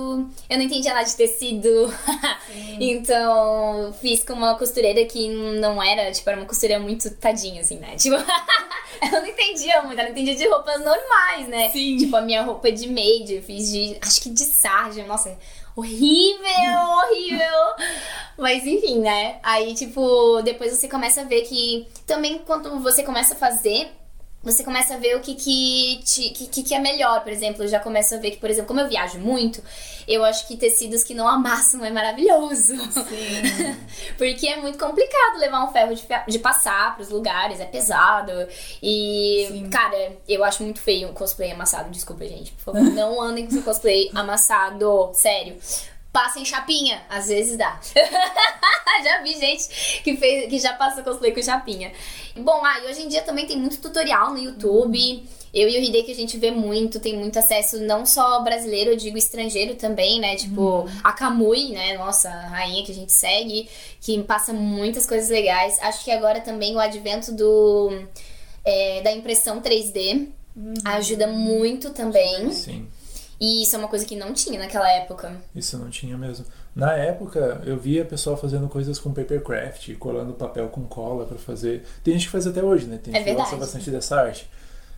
eu 0.50 0.58
não 0.58 0.64
entendia 0.64 0.94
nada 0.94 1.06
de 1.06 1.16
tecido. 1.16 1.94
então, 2.80 3.94
fiz 4.02 4.24
com 4.24 4.34
uma 4.34 4.56
costureira 4.58 5.06
que 5.06 5.30
não 5.30 5.82
era, 5.82 6.12
tipo, 6.12 6.30
era 6.30 6.40
uma 6.40 6.48
costureira 6.48 6.82
muito 6.82 7.10
tadinha, 7.16 7.62
assim, 7.62 7.78
né? 7.78 7.96
Tipo, 7.96 8.16
eu 9.02 9.12
não 9.12 9.26
entendia 9.26 9.82
muito, 9.84 10.00
ela 10.00 10.10
entendia 10.10 10.36
de 10.36 10.48
roupas 10.48 10.84
normais, 10.84 11.48
né? 11.48 11.70
Sim. 11.70 11.98
Tipo, 11.98 12.16
a 12.16 12.22
minha 12.22 12.44
roupa 12.44 12.72
de 12.72 12.88
maid, 12.88 13.36
eu 13.36 13.44
fiz 13.44 13.72
de, 13.72 13.98
acho 14.02 14.22
que 14.22 14.30
de 14.30 14.44
sarja, 14.44 15.06
nossa, 15.06 15.38
horrível, 15.76 16.80
horrível. 17.04 17.76
Mas 18.38 18.66
enfim, 18.66 19.00
né? 19.00 19.40
Aí, 19.44 19.74
tipo, 19.76 20.42
depois 20.42 20.72
você 20.72 20.88
começa 20.88 21.22
a 21.22 21.26
ver 21.26 21.42
que 21.42 21.88
também 22.08 22.40
quando 22.40 22.80
você 22.80 23.04
começa 23.04 23.34
a 23.34 23.38
fazer 23.38 23.92
você 24.46 24.64
começa 24.64 24.94
a 24.94 24.98
ver 24.98 25.18
o 25.18 25.20
que 25.20 25.34
que, 25.34 26.00
te, 26.06 26.30
que, 26.30 26.64
que 26.64 26.74
é 26.74 26.80
melhor, 26.80 27.22
por 27.24 27.32
exemplo. 27.32 27.64
Eu 27.64 27.68
já 27.68 27.80
começo 27.80 28.14
a 28.14 28.18
ver 28.20 28.32
que, 28.32 28.38
por 28.38 28.50
exemplo, 28.50 28.68
como 28.68 28.80
eu 28.80 28.88
viajo 28.88 29.18
muito, 29.18 29.62
eu 30.08 30.24
acho 30.24 30.48
que 30.48 30.56
tecidos 30.56 31.04
que 31.04 31.16
não 31.16 31.28
amassam 31.28 31.84
é 31.84 31.90
maravilhoso. 31.90 32.78
Sim. 32.78 33.76
Porque 34.18 34.48
é 34.48 34.62
muito 34.62 34.78
complicado 34.78 35.40
levar 35.40 35.66
um 35.66 35.72
ferro 35.72 35.96
de, 35.96 36.06
de 36.28 36.40
passar 36.40 36.96
pros 36.96 37.10
lugares, 37.10 37.60
é 37.60 37.66
pesado. 37.66 38.32
E, 38.82 39.48
Sim. 39.50 39.70
cara, 39.70 40.16
eu 40.28 40.44
acho 40.44 40.62
muito 40.64 40.80
feio 40.80 41.10
um 41.10 41.14
cosplay 41.14 41.52
amassado. 41.52 41.90
Desculpa, 41.90 42.26
gente. 42.26 42.52
Por 42.52 42.74
favor, 42.74 42.84
não 42.84 43.20
andem 43.20 43.46
com 43.46 43.52
seu 43.52 43.64
cosplay 43.64 44.12
amassado. 44.14 45.10
Sério 45.14 45.58
passa 46.16 46.40
em 46.40 46.46
chapinha. 46.46 47.02
Às 47.10 47.28
vezes 47.28 47.58
dá. 47.58 47.78
já 49.04 49.22
vi 49.22 49.38
gente 49.38 50.02
que, 50.02 50.16
fez, 50.16 50.50
que 50.50 50.58
já 50.60 50.72
passa 50.72 51.04
cosplay 51.04 51.34
com 51.34 51.44
chapinha. 51.44 51.92
Bom, 52.38 52.64
ah, 52.64 52.80
e 52.80 52.90
hoje 52.90 53.02
em 53.02 53.10
dia 53.10 53.22
também 53.22 53.46
tem 53.46 53.58
muito 53.58 53.80
tutorial 53.80 54.32
no 54.32 54.40
YouTube. 54.40 55.28
Eu 55.54 55.68
e 55.68 55.78
o 55.78 55.84
Hideki 55.84 56.12
a 56.12 56.16
gente 56.16 56.38
vê 56.38 56.52
muito, 56.52 57.02
tem 57.02 57.18
muito 57.18 57.38
acesso, 57.38 57.80
não 57.82 58.06
só 58.06 58.42
brasileiro, 58.42 58.92
eu 58.92 58.96
digo 58.96 59.18
estrangeiro 59.18 59.76
também, 59.76 60.20
né? 60.20 60.36
Tipo, 60.36 60.62
uhum. 60.62 60.88
a 61.04 61.12
Kamui, 61.12 61.72
né? 61.72 61.98
Nossa, 61.98 62.30
rainha 62.30 62.84
que 62.86 62.92
a 62.92 62.96
gente 62.96 63.12
segue, 63.12 63.70
que 64.00 64.22
passa 64.24 64.54
muitas 64.54 65.06
coisas 65.06 65.30
legais. 65.30 65.78
Acho 65.82 66.04
que 66.04 66.12
agora 66.12 66.40
também 66.40 66.76
o 66.76 66.80
advento 66.80 67.34
do 67.34 68.06
é, 68.64 69.02
da 69.02 69.12
impressão 69.12 69.62
3D 69.62 70.30
uhum. 70.56 70.74
ajuda 70.86 71.28
muito 71.28 71.90
também. 71.92 72.52
Sim. 72.52 72.88
E 73.40 73.64
isso 73.64 73.76
é 73.76 73.80
uma 73.80 73.88
coisa 73.88 74.06
que 74.06 74.16
não 74.16 74.34
tinha 74.34 74.60
naquela 74.60 74.90
época. 74.90 75.36
Isso 75.56 75.78
não 75.78 75.90
tinha 75.90 76.18
mesmo. 76.18 76.46
Na 76.76 76.94
época, 76.94 77.62
eu 77.66 77.78
via 77.78 78.06
pessoal 78.06 78.38
fazendo 78.38 78.68
coisas 78.68 79.00
com 79.00 79.14
papercraft, 79.14 79.96
colando 79.96 80.34
papel 80.34 80.68
com 80.70 80.84
cola 80.84 81.26
para 81.26 81.38
fazer. 81.38 81.84
Tem 82.04 82.14
gente 82.14 82.26
que 82.26 82.32
faz 82.32 82.48
até 82.48 82.64
hoje, 82.64 82.86
né? 82.86 83.00
Tem 83.02 83.14
gente 83.14 83.30
é 83.30 83.32
que 83.32 83.36
gosta 83.36 83.56
bastante 83.58 83.90
dessa 83.92 84.20
arte. 84.20 84.50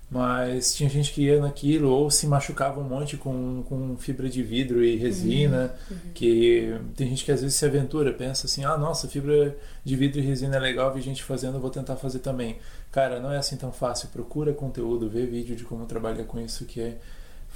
Mas 0.09 0.73
tinha 0.73 0.89
gente 0.89 1.11
que 1.11 1.23
ia 1.23 1.41
naquilo 1.41 1.89
ou 1.91 2.09
se 2.09 2.25
machucava 2.27 2.79
um 2.79 2.83
monte 2.83 3.17
com, 3.17 3.61
com 3.67 3.97
fibra 3.97 4.29
de 4.29 4.41
vidro 4.41 4.81
e 4.81 4.95
resina. 4.95 5.75
Uhum. 5.91 5.97
Uhum. 5.97 6.11
Que 6.13 6.79
tem 6.95 7.09
gente 7.09 7.25
que 7.25 7.31
às 7.31 7.41
vezes 7.41 7.57
se 7.57 7.65
aventura, 7.65 8.13
pensa 8.13 8.47
assim: 8.47 8.63
ah, 8.63 8.77
nossa, 8.77 9.07
fibra 9.09 9.55
de 9.83 9.95
vidro 9.97 10.19
e 10.19 10.23
resina 10.23 10.55
é 10.55 10.59
legal, 10.59 10.93
vi 10.93 11.01
gente 11.01 11.23
fazendo, 11.23 11.59
vou 11.59 11.69
tentar 11.69 11.97
fazer 11.97 12.19
também. 12.19 12.57
Cara, 12.89 13.19
não 13.19 13.31
é 13.33 13.37
assim 13.37 13.57
tão 13.57 13.71
fácil. 13.71 14.07
Procura 14.07 14.53
conteúdo, 14.53 15.09
vê 15.09 15.25
vídeo 15.25 15.57
de 15.57 15.65
como 15.65 15.85
trabalha 15.85 16.23
com 16.23 16.39
isso, 16.39 16.63
que 16.63 16.79
é 16.79 16.97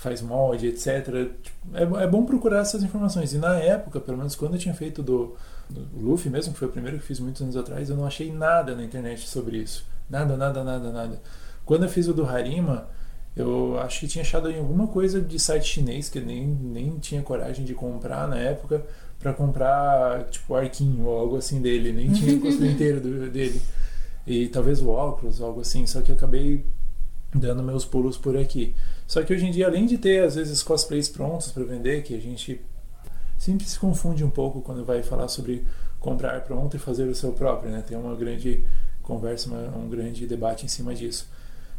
faz 0.01 0.19
molde, 0.19 0.67
etc. 0.67 1.29
É, 1.73 1.83
é 1.83 2.07
bom 2.07 2.25
procurar 2.25 2.61
essas 2.61 2.83
informações. 2.83 3.33
E 3.33 3.37
na 3.37 3.55
época, 3.57 3.99
pelo 3.99 4.17
menos 4.17 4.35
quando 4.35 4.55
eu 4.55 4.59
tinha 4.59 4.73
feito 4.73 5.03
do, 5.03 5.35
do 5.69 5.87
Luffy 5.95 6.27
mesmo, 6.27 6.53
que 6.53 6.59
foi 6.59 6.67
o 6.67 6.71
primeiro 6.71 6.97
que 6.97 7.05
fiz 7.05 7.19
muitos 7.19 7.39
anos 7.39 7.55
atrás, 7.55 7.87
eu 7.87 7.95
não 7.95 8.05
achei 8.05 8.33
nada 8.33 8.75
na 8.75 8.83
internet 8.83 9.29
sobre 9.29 9.57
isso. 9.57 9.85
Nada, 10.09 10.35
nada, 10.35 10.63
nada, 10.63 10.91
nada. 10.91 11.21
Quando 11.63 11.83
eu 11.83 11.89
fiz 11.89 12.07
o 12.07 12.15
do 12.15 12.25
Harima, 12.25 12.87
eu 13.35 13.79
acho 13.79 13.99
que 13.99 14.07
tinha 14.07 14.23
achado 14.23 14.49
em 14.49 14.57
alguma 14.57 14.87
coisa 14.87 15.21
de 15.21 15.37
site 15.37 15.67
chinês 15.67 16.09
que 16.09 16.17
eu 16.17 16.25
nem, 16.25 16.47
nem 16.47 16.97
tinha 16.97 17.21
coragem 17.21 17.63
de 17.63 17.75
comprar 17.75 18.27
na 18.27 18.39
época 18.39 18.83
para 19.19 19.33
comprar 19.33 20.23
tipo 20.31 20.55
arquinho 20.55 21.05
ou 21.05 21.19
algo 21.19 21.37
assim 21.37 21.61
dele, 21.61 21.93
nem 21.93 22.09
tinha 22.11 22.35
o 22.35 22.41
custo 22.41 22.65
inteiro 22.65 22.99
do, 22.99 23.29
dele. 23.29 23.61
E 24.25 24.47
talvez 24.47 24.81
o 24.81 24.89
óculos, 24.89 25.39
algo 25.39 25.61
assim, 25.61 25.85
só 25.85 26.01
que 26.01 26.11
acabei 26.11 26.65
dando 27.35 27.61
meus 27.61 27.85
pulos 27.85 28.17
por 28.17 28.35
aqui. 28.35 28.75
Só 29.11 29.21
que 29.23 29.33
hoje 29.33 29.45
em 29.45 29.51
dia, 29.51 29.67
além 29.67 29.85
de 29.85 29.97
ter 29.97 30.23
às 30.23 30.35
vezes 30.35 30.63
cosplays 30.63 31.09
prontos 31.09 31.51
para 31.51 31.65
vender, 31.65 32.01
que 32.01 32.15
a 32.15 32.17
gente 32.17 32.61
sempre 33.37 33.67
se 33.67 33.77
confunde 33.77 34.23
um 34.23 34.29
pouco 34.29 34.61
quando 34.61 34.85
vai 34.85 35.03
falar 35.03 35.27
sobre 35.27 35.65
comprar 35.99 36.39
pronto 36.45 36.77
e 36.77 36.79
fazer 36.79 37.09
o 37.09 37.13
seu 37.13 37.33
próprio, 37.33 37.69
né? 37.69 37.83
Tem 37.85 37.97
uma 37.97 38.15
grande 38.15 38.63
conversa, 39.03 39.49
uma, 39.49 39.77
um 39.77 39.89
grande 39.89 40.25
debate 40.25 40.63
em 40.63 40.69
cima 40.69 40.95
disso. 40.95 41.27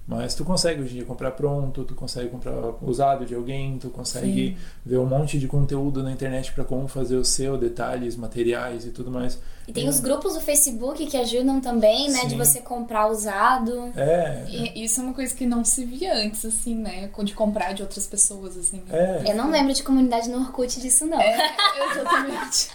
Mas 0.07 0.35
tu 0.35 0.45
consegue 0.45 0.83
hoje 0.83 0.93
em 0.93 0.97
dia 0.97 1.07
comprar 1.07 1.31
pronto, 1.31 1.85
tu 1.85 1.95
consegue 1.95 2.29
comprar 2.29 2.53
usado 2.83 3.25
de 3.25 3.35
alguém, 3.35 3.79
tu 3.79 3.89
consegue 3.89 4.49
Sim. 4.49 4.57
ver 4.85 4.99
um 4.99 5.07
monte 5.07 5.39
de 5.39 5.49
conteúdo 5.49 6.03
na 6.03 6.13
internet 6.13 6.53
para 6.53 6.65
como 6.65 6.87
fazer 6.87 7.17
o 7.17 7.25
seu, 7.25 7.57
detalhes, 7.57 8.15
materiais 8.15 8.85
e 8.85 8.91
tudo 8.91 9.11
mais. 9.11 9.41
E 9.67 9.73
tem 9.73 9.89
os 9.89 10.01
grupos 10.01 10.35
do 10.35 10.41
Facebook 10.41 11.07
que 11.07 11.17
ajudam 11.17 11.61
também, 11.61 12.11
né? 12.11 12.25
De 12.25 12.31
Sim. 12.31 12.37
você 12.37 12.61
comprar 12.61 13.09
usado. 13.09 13.93
É, 13.97 14.45
E 14.49 14.85
isso 14.85 15.01
é 15.01 15.05
uma 15.05 15.15
coisa 15.15 15.33
que 15.35 15.47
não 15.47 15.65
se 15.65 15.85
via 15.85 16.15
antes, 16.15 16.45
assim, 16.45 16.75
né? 16.75 17.09
De 17.23 17.33
comprar 17.35 17.73
de 17.73 17.83
outras 17.83 18.07
pessoas, 18.07 18.57
assim. 18.57 18.83
é. 18.91 19.23
Eu 19.29 19.37
não 19.37 19.51
lembro 19.51 19.73
de 19.73 19.83
comunidade 19.83 20.29
no 20.29 20.39
Orkut 20.39 20.81
disso, 20.81 21.07
não. 21.07 21.21
É, 21.21 21.37
exatamente. 21.93 22.69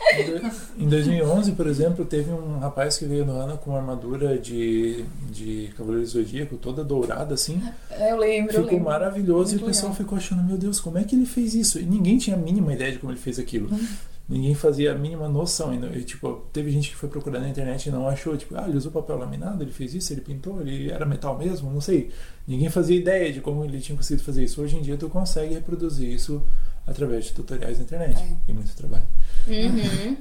Em 0.78 0.88
2011, 0.88 1.52
por 1.54 1.68
exemplo, 1.68 2.06
teve 2.06 2.32
um 2.32 2.60
rapaz 2.60 2.98
que 2.98 3.06
veio 3.06 3.26
no 3.26 3.34
Ana 3.34 3.58
com 3.58 3.72
uma 3.72 3.80
armadura 3.80 4.38
de, 4.38 5.04
de 5.30 5.72
Cavaleiro 5.78 6.06
Zodíaco 6.08 6.56
toda 6.58 6.84
dourada, 6.84 7.34
assim. 7.34 7.62
É, 7.92 8.12
eu 8.12 8.18
lembro, 8.18 8.54
eu 8.56 8.62
Ficou 8.64 8.78
lembro. 8.78 8.86
maravilhoso 8.86 9.52
Muito 9.52 9.62
e 9.62 9.64
o 9.64 9.68
pessoal 9.68 9.92
legal. 9.92 10.04
ficou 10.06 10.18
achando, 10.18 10.44
meu 10.44 10.58
Deus, 10.58 10.80
como 10.80 10.98
é 10.98 11.04
que 11.04 11.16
ele 11.16 11.26
fez 11.26 11.54
isso? 11.54 11.80
E 11.80 11.84
ninguém 11.86 12.18
tinha 12.18 12.36
a 12.36 12.40
mínima 12.40 12.74
ideia 12.74 12.92
de 12.94 13.00
como 13.00 13.12
ele 13.12 13.20
fez 13.20 13.38
aquilo. 13.40 13.70
Uhum. 13.72 13.88
Ninguém 14.30 14.54
fazia 14.54 14.92
a 14.92 14.96
mínima 14.96 15.30
noção. 15.30 15.74
E, 15.74 16.04
tipo, 16.04 16.46
teve 16.52 16.70
gente 16.70 16.90
que 16.90 16.96
foi 16.96 17.08
procurar 17.08 17.40
na 17.40 17.48
internet 17.48 17.88
e 17.88 17.92
não 17.92 18.08
achou. 18.08 18.36
Tipo, 18.36 18.56
ah, 18.58 18.66
ele 18.68 18.78
usou 18.78 18.92
papel 18.92 19.18
laminado, 19.18 19.64
ele 19.64 19.72
fez 19.72 19.94
isso, 19.94 20.12
ele 20.12 20.22
pintou, 20.22 20.62
ele 20.62 20.92
era 20.92 21.06
metal 21.06 21.38
mesmo, 21.38 21.72
não 21.72 21.80
sei. 21.80 22.12
Ninguém 22.46 22.70
fazia 22.70 22.96
ideia 22.98 23.32
de 23.32 23.40
como 23.40 23.64
ele 23.64 23.80
tinha 23.80 23.96
conseguido 23.96 24.24
fazer 24.24 24.44
isso. 24.44 24.62
Hoje 24.62 24.76
em 24.76 24.82
dia, 24.82 24.98
tu 24.98 25.10
consegue 25.10 25.54
reproduzir 25.54 26.10
isso 26.10 26.44
através 26.86 27.26
de 27.26 27.34
tutoriais 27.34 27.78
na 27.78 27.86
internet. 27.86 28.22
É. 28.22 28.52
E 28.52 28.54
muito 28.54 28.76
trabalho. 28.76 29.06
Uhum. 29.48 30.18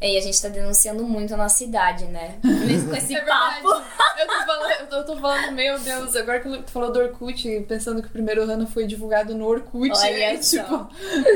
E 0.00 0.18
a 0.18 0.20
gente 0.20 0.40
tá 0.40 0.48
denunciando 0.48 1.02
muito 1.04 1.32
a 1.32 1.36
nossa 1.36 1.64
idade, 1.64 2.04
né? 2.06 2.38
Mesmo 2.44 2.90
com 2.90 2.96
esse 2.96 3.14
É 3.16 3.20
papo. 3.22 3.68
verdade. 3.68 3.84
Eu 4.20 4.26
tô, 4.28 4.46
falando, 4.46 4.70
eu 4.80 4.86
tô- 4.86 4.96
eu 4.96 5.04
tô 5.06 5.16
falando, 5.16 5.52
meu 5.52 5.78
Deus, 5.78 6.14
agora 6.16 6.40
que 6.40 6.48
tu 6.62 6.70
falou 6.70 6.92
do 6.92 7.00
Orkut, 7.00 7.60
pensando 7.68 8.00
que 8.00 8.08
o 8.08 8.10
primeiro 8.10 8.42
ano 8.42 8.66
foi 8.66 8.86
divulgado 8.86 9.34
no 9.34 9.44
Orkut. 9.46 9.90
Olha 9.92 10.08
é, 10.34 10.40
só. 10.42 10.62
tipo, 10.62 10.88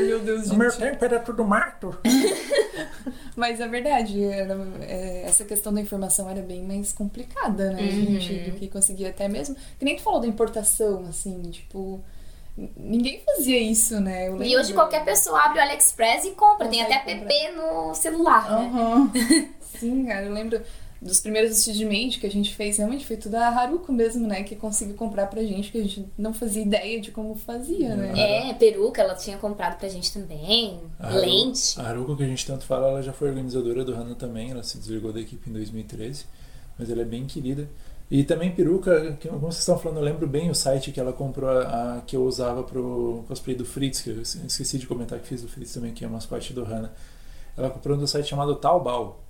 meu 0.07 0.21
Deus, 0.21 0.49
No 0.49 0.57
meu 0.57 0.71
gente. 0.71 0.81
tempo 0.81 1.05
era 1.05 1.19
tudo 1.19 1.45
mato. 1.45 1.99
Mas 3.37 3.61
é 3.61 3.69
verdade, 3.69 4.23
era- 4.25 4.57
é, 4.83 5.23
essa 5.27 5.45
questão 5.45 5.73
da 5.73 5.81
informação 5.81 6.29
era 6.29 6.41
bem 6.43 6.63
mais 6.63 6.93
complicada, 6.93 7.71
né, 7.73 7.83
Uhum. 7.83 7.91
gente? 8.21 8.51
Do 8.51 8.53
que 8.57 8.69
conseguia 8.69 9.11
até 9.11 9.29
mesmo. 9.29 9.57
Que 9.79 9.85
nem 9.85 9.97
tu 9.97 10.03
falou 10.03 10.21
da 10.21 10.27
importação, 10.27 11.05
assim, 11.09 11.43
tipo. 11.51 12.03
Ninguém 12.77 13.21
fazia 13.25 13.59
isso, 13.61 14.01
né? 14.01 14.29
Eu 14.29 14.43
E 14.43 14.57
hoje 14.57 14.73
qualquer 14.73 15.05
pessoa 15.05 15.41
abre 15.41 15.59
o 15.59 15.63
AliExpress 15.63 16.25
e 16.25 16.31
compra. 16.31 16.67
Tem 16.69 16.83
até 16.83 16.95
app 17.13 17.33
no 17.57 17.95
celular, 17.95 18.51
né? 18.51 18.71
Aham. 18.75 19.13
Sim, 19.79 20.07
cara, 20.07 20.27
eu 20.27 20.33
lembro 20.33 20.61
dos 21.01 21.21
primeiros 21.21 21.65
de 21.65 21.85
maid 21.85 22.19
que 22.19 22.27
a 22.27 22.31
gente 22.31 22.53
fez, 22.57 22.79
realmente 22.79 23.07
foi 23.07 23.17
tudo 23.17 23.37
a 23.37 23.47
Haruko 23.47 23.93
mesmo, 23.93 24.27
né? 24.27 24.43
Que 24.43 24.57
conseguiu 24.57 24.97
comprar 24.97 25.29
pra 25.29 25.41
gente, 25.45 25.71
que 25.71 25.79
a 25.79 25.83
gente 25.83 26.05
não 26.19 26.35
fazia 26.35 26.61
ideia 26.63 27.01
de 27.01 27.13
como 27.13 27.37
fazia, 27.37 27.95
né? 27.95 28.49
É, 28.49 28.53
peruca 28.55 29.01
ela 29.03 29.15
tinha 29.15 29.39
comprado 29.39 29.79
pra 29.79 29.89
gente 29.89 30.13
também. 30.13 30.81
A 30.99 31.07
Haru- 31.07 31.21
Lente. 31.21 31.81
A 31.81 31.85
Haruko, 31.85 32.17
que 32.17 32.25
a 32.25 32.27
gente 32.27 32.45
tanto 32.45 32.65
fala, 32.65 32.89
ela 32.89 33.03
já 33.03 33.13
foi 33.13 33.29
organizadora 33.29 33.85
do 33.85 33.95
Hana 33.95 34.17
também. 34.17 34.51
Ela 34.51 34.65
se 34.65 34.77
desligou 34.79 35.13
da 35.13 35.21
equipe 35.21 35.49
em 35.49 35.53
2013. 35.53 36.25
Mas 36.77 36.91
ela 36.91 37.03
é 37.03 37.05
bem 37.05 37.25
querida. 37.27 37.69
E 38.11 38.25
também 38.25 38.51
peruca, 38.53 39.17
que, 39.21 39.29
como 39.29 39.41
vocês 39.41 39.59
estão 39.59 39.79
falando, 39.79 39.99
eu 39.99 40.03
lembro 40.05 40.27
bem 40.27 40.49
o 40.51 40.55
site 40.55 40.91
que 40.93 40.99
ela 40.99 41.13
comprou, 41.13 41.51
a, 41.51 41.97
a 41.97 42.01
que 42.01 42.17
eu 42.17 42.25
usava 42.25 42.63
pro 42.63 43.23
cosplay 43.29 43.55
do 43.55 43.67
Fritz, 43.67 44.01
que 44.01 44.09
eu 44.11 44.23
esqueci 44.23 44.79
de 44.79 44.87
comentar 44.87 45.19
que 45.19 45.27
fiz 45.29 45.43
do 45.43 45.49
Fritz 45.49 45.75
também, 45.75 45.93
que 45.93 46.05
é 46.05 46.09
o 46.09 46.11
mascote 46.11 46.55
do 46.55 46.63
Hana. 46.65 46.93
Ela 47.57 47.69
comprou 47.69 47.97
no 47.99 48.07
site 48.09 48.29
chamado 48.29 48.55
Taobao. 48.57 49.21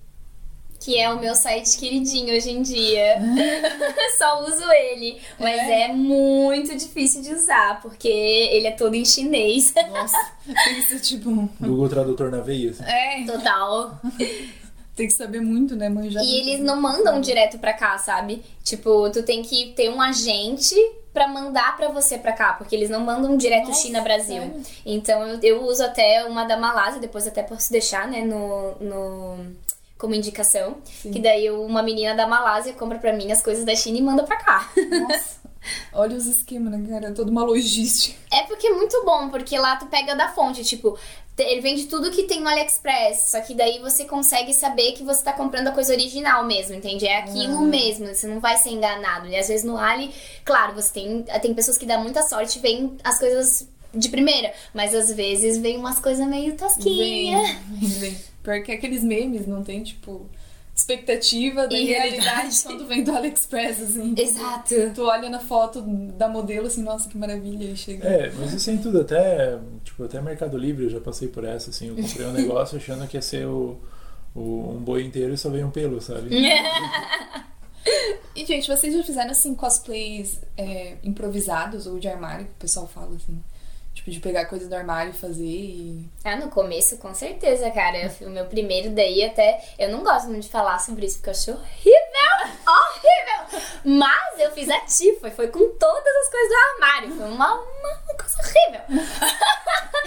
Que 0.80 0.96
é 0.96 1.10
o 1.12 1.18
meu 1.18 1.34
site 1.34 1.76
queridinho 1.76 2.32
hoje 2.36 2.50
em 2.50 2.62
dia. 2.62 3.16
Só 4.16 4.44
uso 4.46 4.62
ele. 4.70 5.18
Mas 5.40 5.56
É? 5.58 5.82
é? 5.86 5.92
muito 5.92 6.76
difícil 6.76 7.20
de 7.20 7.32
usar, 7.34 7.80
porque 7.82 8.06
ele 8.06 8.68
é 8.68 8.70
todo 8.70 8.94
em 8.94 9.04
chinês. 9.04 9.74
Nossa, 9.90 10.16
que 10.46 10.82
ser 10.82 11.00
tipo. 11.00 11.30
um- 11.30 11.48
Google 11.60 11.88
Tradutor 11.88 12.30
na 12.30 12.40
veia. 12.40 12.70
assim. 12.70 12.84
É. 12.84 13.24
Total. 13.26 14.00
Tem 14.98 15.06
que 15.06 15.12
saber 15.12 15.40
muito, 15.40 15.76
né? 15.76 15.88
Manjar. 15.88 16.20
E 16.24 16.40
eles 16.40 16.58
não 16.58 16.80
mandam 16.80 17.20
direto 17.20 17.56
pra 17.56 17.72
cá, 17.72 17.96
sabe? 17.98 18.42
Tipo, 18.64 19.08
tu 19.10 19.22
tem 19.22 19.42
que 19.42 19.72
ter 19.76 19.88
um 19.90 20.00
agente 20.00 20.74
pra 21.14 21.28
mandar 21.28 21.76
pra 21.76 21.88
você 21.88 22.18
pra 22.18 22.32
cá, 22.32 22.54
porque 22.54 22.74
eles 22.74 22.90
não 22.90 22.98
mandam 22.98 23.36
direto 23.36 23.68
Nossa, 23.68 23.82
China-Brasil. 23.82 24.42
sério? 24.42 24.62
Então 24.84 25.22
eu, 25.24 25.40
eu 25.40 25.62
uso 25.62 25.84
até 25.84 26.24
uma 26.24 26.44
da 26.44 26.56
Malásia, 26.56 27.00
depois 27.00 27.28
até 27.28 27.44
posso 27.44 27.70
deixar, 27.70 28.08
né, 28.08 28.22
no, 28.24 28.74
no 28.80 29.46
como 29.96 30.16
indicação. 30.16 30.78
Sim. 30.84 31.12
Que 31.12 31.20
daí 31.20 31.48
uma 31.48 31.80
menina 31.80 32.16
da 32.16 32.26
Malásia 32.26 32.72
compra 32.72 32.98
pra 32.98 33.12
mim 33.12 33.30
as 33.30 33.40
coisas 33.40 33.64
da 33.64 33.76
China 33.76 33.98
e 33.98 34.02
manda 34.02 34.24
pra 34.24 34.36
cá. 34.36 34.68
Nossa. 34.76 35.37
Olha 35.92 36.16
os 36.16 36.26
esquemas, 36.26 36.72
né, 36.72 36.88
cara? 36.88 37.12
Toda 37.12 37.30
uma 37.30 37.42
logística. 37.44 38.16
É 38.32 38.42
porque 38.44 38.66
é 38.66 38.72
muito 38.74 39.02
bom, 39.04 39.28
porque 39.28 39.58
lá 39.58 39.76
tu 39.76 39.86
pega 39.86 40.14
da 40.14 40.28
fonte, 40.30 40.64
tipo, 40.64 40.98
ele 41.38 41.60
vende 41.60 41.84
tudo 41.86 42.10
que 42.10 42.24
tem 42.24 42.40
no 42.40 42.48
AliExpress, 42.48 43.30
só 43.30 43.40
que 43.40 43.54
daí 43.54 43.78
você 43.80 44.04
consegue 44.04 44.52
saber 44.52 44.92
que 44.92 45.02
você 45.04 45.22
tá 45.22 45.32
comprando 45.32 45.68
a 45.68 45.72
coisa 45.72 45.92
original 45.92 46.44
mesmo, 46.44 46.74
entende? 46.74 47.06
É 47.06 47.18
aquilo 47.18 47.58
Uhum. 47.58 47.68
mesmo, 47.68 48.06
você 48.06 48.26
não 48.26 48.40
vai 48.40 48.56
ser 48.58 48.70
enganado. 48.70 49.28
E 49.28 49.36
às 49.36 49.48
vezes 49.48 49.64
no 49.64 49.76
Ali, 49.76 50.12
claro, 50.44 50.74
você 50.74 50.92
tem, 50.92 51.22
tem 51.40 51.54
pessoas 51.54 51.78
que 51.78 51.86
dão 51.86 52.02
muita 52.02 52.22
sorte 52.22 52.58
e 52.58 52.62
vêm 52.62 52.96
as 53.04 53.18
coisas 53.18 53.68
de 53.94 54.08
primeira, 54.10 54.52
mas 54.74 54.94
às 54.94 55.10
vezes 55.12 55.56
vem 55.58 55.76
umas 55.78 55.98
coisas 55.98 56.26
meio 56.26 56.48
Vem, 56.48 56.56
tosquinhas. 56.56 57.56
vem, 57.80 57.88
vem. 58.00 58.18
Pior 58.42 58.62
que 58.62 58.72
aqueles 58.72 59.02
memes, 59.02 59.46
não 59.46 59.62
tem, 59.64 59.82
tipo, 59.82 60.26
expectativa 60.78 61.66
da 61.66 61.76
E 61.76 61.86
realidade 61.86 62.22
realidade. 62.24 62.62
quando 62.64 62.86
vem 62.86 63.02
do 63.04 63.10
AliExpress, 63.14 63.82
assim. 63.82 64.14
Exato. 64.16 64.74
Tu 64.94 65.02
olha 65.02 65.28
na 65.28 65.40
foto 65.40 65.82
da 66.16 66.28
modelo 66.28 66.66
assim, 66.68 66.82
nossa, 66.82 67.08
que 67.08 67.18
maravilha, 67.18 67.64
e 67.64 67.76
chega. 67.76 68.06
É, 68.08 68.32
mas 68.38 68.52
isso 68.52 68.70
é 68.70 68.74
em 68.74 68.78
tudo, 68.78 69.00
até, 69.00 69.58
tipo, 69.84 70.04
até 70.04 70.20
Mercado 70.20 70.56
Livre 70.56 70.84
eu 70.84 70.90
já 70.90 71.00
passei 71.00 71.28
por 71.28 71.44
essa, 71.44 71.70
assim, 71.70 71.88
eu 71.88 71.96
comprei 71.96 72.26
um 72.26 72.32
negócio 72.32 72.76
achando 72.78 73.06
que 73.08 73.16
ia 73.16 73.22
ser 73.22 73.46
o, 73.46 73.76
o- 74.34 74.74
um 74.76 74.80
boi 74.80 75.02
inteiro 75.04 75.34
e 75.34 75.38
só 75.38 75.50
veio 75.50 75.66
um 75.66 75.70
pelo, 75.70 76.00
sabe? 76.00 76.30
E, 78.34 78.44
gente, 78.46 78.68
vocês 78.68 78.94
já 78.94 79.02
fizeram, 79.02 79.30
assim, 79.32 79.52
cosplays 79.54 80.40
é, 80.56 80.96
improvisados 81.02 81.86
ou 81.88 81.98
de 81.98 82.06
armário, 82.06 82.44
que 82.44 82.52
o 82.52 82.56
pessoal 82.60 82.86
fala, 82.86 83.16
assim? 83.16 83.42
Tipo, 84.08 84.18
de 84.18 84.20
pegar 84.20 84.46
coisa 84.46 84.68
do 84.68 84.74
armário 84.74 85.10
e 85.10 85.16
fazer 85.16 85.44
e... 85.44 86.08
Ah, 86.24 86.36
no 86.36 86.48
começo, 86.48 86.98
com 86.98 87.14
certeza, 87.14 87.70
cara. 87.70 87.98
Eu 87.98 88.10
fui 88.10 88.26
o 88.26 88.30
meu 88.30 88.46
primeiro 88.46 88.90
daí 88.90 89.24
até. 89.24 89.62
Eu 89.78 89.90
não 89.90 90.02
gosto 90.02 90.28
muito 90.28 90.42
de 90.42 90.48
falar 90.48 90.78
sobre 90.78 91.06
isso, 91.06 91.16
porque 91.16 91.30
eu 91.30 91.34
acho 91.34 91.50
horrível! 91.50 92.56
Horrível! 92.66 93.60
Mas 93.84 94.40
eu 94.40 94.50
fiz 94.52 94.68
a 94.68 94.80
Tifa, 94.80 95.30
foi 95.30 95.48
com 95.48 95.76
todas 95.76 96.16
as 96.16 96.28
coisas 96.28 96.48
do 96.48 96.54
armário. 96.72 97.16
Foi 97.16 97.26
uma, 97.26 97.54
uma, 97.54 98.14
coisa 98.18 98.36
horrível. 98.42 99.08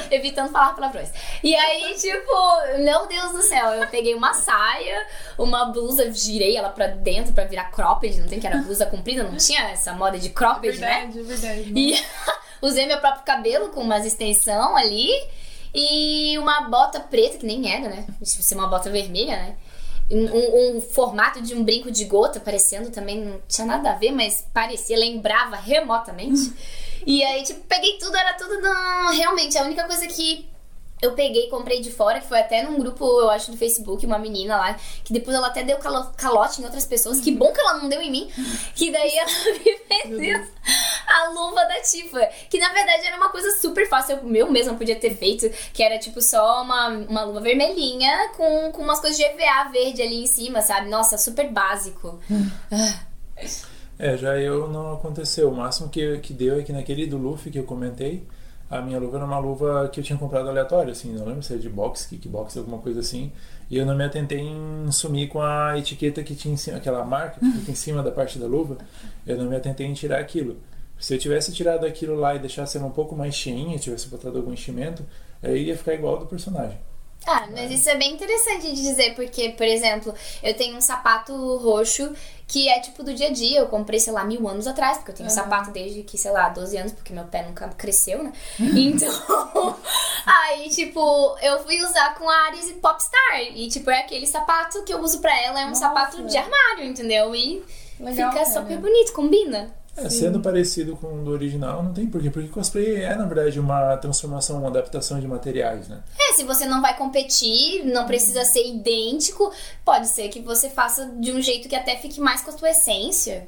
Evitando 0.11 0.51
falar 0.51 0.73
palavrões. 0.73 1.09
E 1.41 1.55
aí, 1.55 1.95
tipo, 1.95 2.33
meu 2.79 3.07
Deus 3.07 3.31
do 3.31 3.41
céu, 3.41 3.67
eu 3.73 3.87
peguei 3.87 4.13
uma 4.13 4.33
saia, 4.33 5.07
uma 5.37 5.65
blusa, 5.65 6.11
girei 6.11 6.57
ela 6.57 6.69
pra 6.69 6.87
dentro 6.87 7.33
pra 7.33 7.45
virar 7.45 7.71
cropped. 7.71 8.19
Não 8.19 8.27
tem 8.27 8.39
que 8.39 8.47
era 8.47 8.57
blusa 8.57 8.85
comprida, 8.85 9.23
não 9.23 9.37
tinha 9.37 9.69
essa 9.69 9.93
moda 9.93 10.19
de 10.19 10.29
cropped, 10.29 10.79
né? 10.79 11.07
verdade, 11.07 11.19
é 11.19 11.23
verdade. 11.23 11.73
E 11.75 12.05
usei 12.61 12.85
meu 12.85 12.99
próprio 12.99 13.23
cabelo 13.23 13.69
com 13.69 13.81
umas 13.81 14.05
extensão 14.05 14.75
ali. 14.77 15.09
E 15.73 16.37
uma 16.37 16.61
bota 16.69 16.99
preta, 16.99 17.37
que 17.37 17.45
nem 17.45 17.71
era, 17.73 17.87
né? 17.89 18.05
Isso 18.21 18.41
ser 18.43 18.55
uma 18.55 18.67
bota 18.67 18.89
vermelha, 18.89 19.35
né? 19.37 19.55
Um, 20.11 20.25
um- 20.25 20.77
um 20.77 20.81
formato 20.81 21.41
de 21.41 21.55
um 21.55 21.63
brinco 21.63 21.89
de 21.89 22.03
gota, 22.03 22.41
parecendo 22.41 22.89
também, 22.89 23.23
não 23.23 23.41
tinha 23.47 23.65
nada 23.65 23.91
a 23.91 23.95
ver, 23.95 24.11
mas 24.11 24.45
parecia, 24.53 24.97
lembrava 24.97 25.55
remotamente. 25.55 26.51
e 27.07 27.23
aí, 27.23 27.43
tipo, 27.43 27.61
peguei 27.61 27.97
tudo, 27.97 28.17
era 28.17 28.33
tudo. 28.33 28.59
Não, 28.59 29.13
realmente, 29.15 29.57
a 29.57 29.63
única 29.63 29.85
coisa 29.85 30.05
que 30.07 30.49
eu 31.01 31.13
peguei 31.13 31.47
e 31.47 31.49
comprei 31.49 31.81
de 31.81 31.91
fora, 31.91 32.19
que 32.19 32.27
foi 32.27 32.39
até 32.39 32.61
num 32.63 32.77
grupo, 32.77 33.03
eu 33.21 33.29
acho, 33.31 33.49
do 33.51 33.57
Facebook, 33.57 34.05
uma 34.05 34.19
menina 34.19 34.55
lá, 34.57 34.77
que 35.03 35.11
depois 35.11 35.35
ela 35.35 35.47
até 35.47 35.63
deu 35.63 35.77
calo- 35.77 36.11
calote 36.15 36.61
em 36.61 36.65
outras 36.65 36.85
pessoas. 36.85 37.19
Que 37.19 37.31
bom 37.31 37.51
que 37.51 37.59
ela 37.59 37.75
não 37.79 37.89
deu 37.89 38.01
em 38.01 38.11
mim. 38.11 38.29
Que 38.75 38.91
daí 38.91 39.11
ela 39.17 39.31
me 40.11 40.17
vendeu 40.19 40.47
a 41.07 41.29
luva 41.29 41.65
da 41.65 41.81
Tifa. 41.81 42.25
Que 42.49 42.59
na 42.59 42.71
verdade 42.71 43.05
era 43.07 43.17
uma 43.17 43.29
coisa 43.29 43.51
super 43.59 43.87
fácil. 43.89 44.17
Eu, 44.17 44.35
eu 44.35 44.51
mesma 44.51 44.75
podia 44.75 44.95
ter 44.95 45.15
feito. 45.15 45.49
Que 45.73 45.81
era 45.81 45.97
tipo 45.97 46.21
só 46.21 46.61
uma, 46.61 46.87
uma 46.89 47.23
luva 47.23 47.39
vermelhinha 47.41 48.29
com, 48.37 48.71
com 48.71 48.81
umas 48.83 48.99
coisas 48.99 49.17
de 49.17 49.23
EVA 49.23 49.69
verde 49.71 50.01
ali 50.01 50.23
em 50.23 50.27
cima, 50.27 50.61
sabe? 50.61 50.89
Nossa, 50.89 51.17
super 51.17 51.49
básico. 51.49 52.19
É, 53.99 54.17
já 54.17 54.37
eu 54.37 54.67
não 54.67 54.93
aconteceu. 54.93 55.49
O 55.49 55.55
máximo 55.55 55.89
que, 55.89 56.17
que 56.19 56.33
deu 56.33 56.59
é 56.59 56.63
que 56.63 56.71
naquele 56.73 57.05
do 57.05 57.17
Luffy 57.17 57.51
que 57.51 57.59
eu 57.59 57.63
comentei, 57.63 58.25
a 58.71 58.81
minha 58.81 58.97
luva 58.97 59.17
era 59.17 59.25
uma 59.25 59.37
luva 59.37 59.89
que 59.91 59.99
eu 59.99 60.03
tinha 60.03 60.17
comprado 60.17 60.47
aleatória, 60.47 60.93
assim, 60.93 61.13
não 61.13 61.25
lembro 61.25 61.43
se 61.43 61.51
era 61.51 61.61
de 61.61 61.67
boxe, 61.67 62.07
kickbox, 62.07 62.55
alguma 62.55 62.77
coisa 62.77 63.01
assim. 63.01 63.29
E 63.69 63.77
eu 63.77 63.85
não 63.85 63.93
me 63.95 64.05
atentei 64.05 64.39
em 64.39 64.89
sumir 64.91 65.27
com 65.27 65.41
a 65.41 65.77
etiqueta 65.77 66.23
que 66.23 66.33
tinha 66.33 66.53
em 66.53 66.57
cima, 66.57 66.77
aquela 66.77 67.03
marca 67.03 67.37
que 67.39 67.51
fica 67.51 67.71
em 67.71 67.75
cima 67.75 68.01
da 68.01 68.11
parte 68.11 68.39
da 68.39 68.47
luva. 68.47 68.77
Eu 69.27 69.37
não 69.37 69.49
me 69.49 69.57
atentei 69.57 69.85
em 69.85 69.93
tirar 69.93 70.19
aquilo. 70.19 70.55
Se 70.97 71.13
eu 71.13 71.19
tivesse 71.19 71.51
tirado 71.51 71.85
aquilo 71.85 72.15
lá 72.15 72.33
e 72.33 72.39
deixasse 72.39 72.77
ela 72.77 72.87
um 72.87 72.91
pouco 72.91 73.13
mais 73.13 73.35
cheinha, 73.35 73.77
tivesse 73.77 74.07
botado 74.07 74.37
algum 74.37 74.53
enchimento, 74.53 75.03
aí 75.43 75.65
ia 75.65 75.77
ficar 75.77 75.93
igual 75.93 76.13
ao 76.13 76.19
do 76.21 76.25
personagem. 76.25 76.77
Ah, 77.27 77.47
mas 77.51 77.69
isso 77.71 77.87
é 77.89 77.95
bem 77.95 78.13
interessante 78.13 78.63
de 78.73 78.81
dizer, 78.81 79.13
porque, 79.15 79.49
por 79.49 79.65
exemplo, 79.65 80.13
eu 80.41 80.55
tenho 80.55 80.75
um 80.75 80.81
sapato 80.81 81.33
roxo 81.57 82.13
que 82.47 82.67
é 82.67 82.79
tipo 82.79 83.03
do 83.03 83.13
dia 83.13 83.27
a 83.27 83.31
dia. 83.31 83.59
Eu 83.59 83.67
comprei, 83.67 83.99
sei 83.99 84.11
lá, 84.11 84.23
mil 84.23 84.45
anos 84.47 84.65
atrás, 84.67 84.97
porque 84.97 85.11
eu 85.11 85.15
tenho 85.15 85.29
Uhum. 85.29 85.35
sapato 85.35 85.69
desde 85.71 86.01
que, 86.03 86.17
sei 86.17 86.31
lá, 86.31 86.49
12 86.49 86.75
anos, 86.77 86.91
porque 86.91 87.13
meu 87.13 87.23
pé 87.25 87.43
nunca 87.43 87.69
cresceu, 87.69 88.23
né? 88.23 88.33
Então, 88.59 89.09
Aí, 90.25 90.69
tipo, 90.69 91.37
eu 91.41 91.63
fui 91.63 91.81
usar 91.83 92.15
com 92.15 92.29
a 92.29 92.45
Ares 92.47 92.69
e 92.69 92.73
Popstar. 92.73 93.39
E, 93.55 93.67
tipo, 93.69 93.89
é 93.89 93.99
aquele 93.99 94.25
sapato 94.27 94.83
que 94.83 94.93
eu 94.93 94.99
uso 94.99 95.19
pra 95.19 95.35
ela, 95.41 95.61
é 95.61 95.65
um 95.65 95.69
Nossa. 95.69 95.81
sapato 95.81 96.23
de 96.23 96.37
armário, 96.37 96.85
entendeu? 96.85 97.33
E 97.35 97.63
Legal, 97.99 98.31
fica 98.31 98.45
cara. 98.45 98.59
super 98.61 98.77
bonito, 98.79 99.13
combina. 99.13 99.73
É, 99.97 100.09
sendo 100.09 100.39
parecido 100.39 100.95
com 100.95 101.21
o 101.21 101.23
do 101.23 101.31
original, 101.31 101.83
não 101.83 101.93
tem 101.93 102.07
porquê. 102.07 102.29
Porque 102.29 102.47
cosplay 102.47 102.95
é, 103.03 103.15
na 103.15 103.25
verdade, 103.25 103.59
uma 103.59 103.97
transformação, 103.97 104.59
uma 104.59 104.69
adaptação 104.69 105.19
de 105.19 105.27
materiais, 105.27 105.87
né? 105.89 105.99
É, 106.17 106.33
se 106.33 106.43
você 106.43 106.65
não 106.65 106.81
vai 106.81 106.95
competir, 106.97 107.85
não 107.85 108.05
precisa 108.05 108.45
ser 108.45 108.65
idêntico, 108.65 109.51
pode 109.83 110.07
ser 110.07 110.29
que 110.29 110.41
você 110.41 110.69
faça 110.69 111.07
de 111.19 111.31
um 111.31 111.41
jeito 111.41 111.67
que 111.67 111.75
até 111.75 111.97
fique 111.97 112.21
mais 112.21 112.41
com 112.41 112.51
a 112.51 112.57
sua 112.57 112.69
essência. 112.69 113.45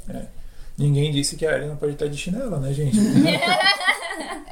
Ninguém 0.77 1.12
disse 1.12 1.36
que 1.36 1.46
a 1.46 1.53
Arya 1.53 1.68
não 1.68 1.75
pode 1.77 1.94
estar 1.94 2.08
de 2.08 2.18
chinela, 2.18 2.60
né, 2.60 2.74
gente? 2.74 2.98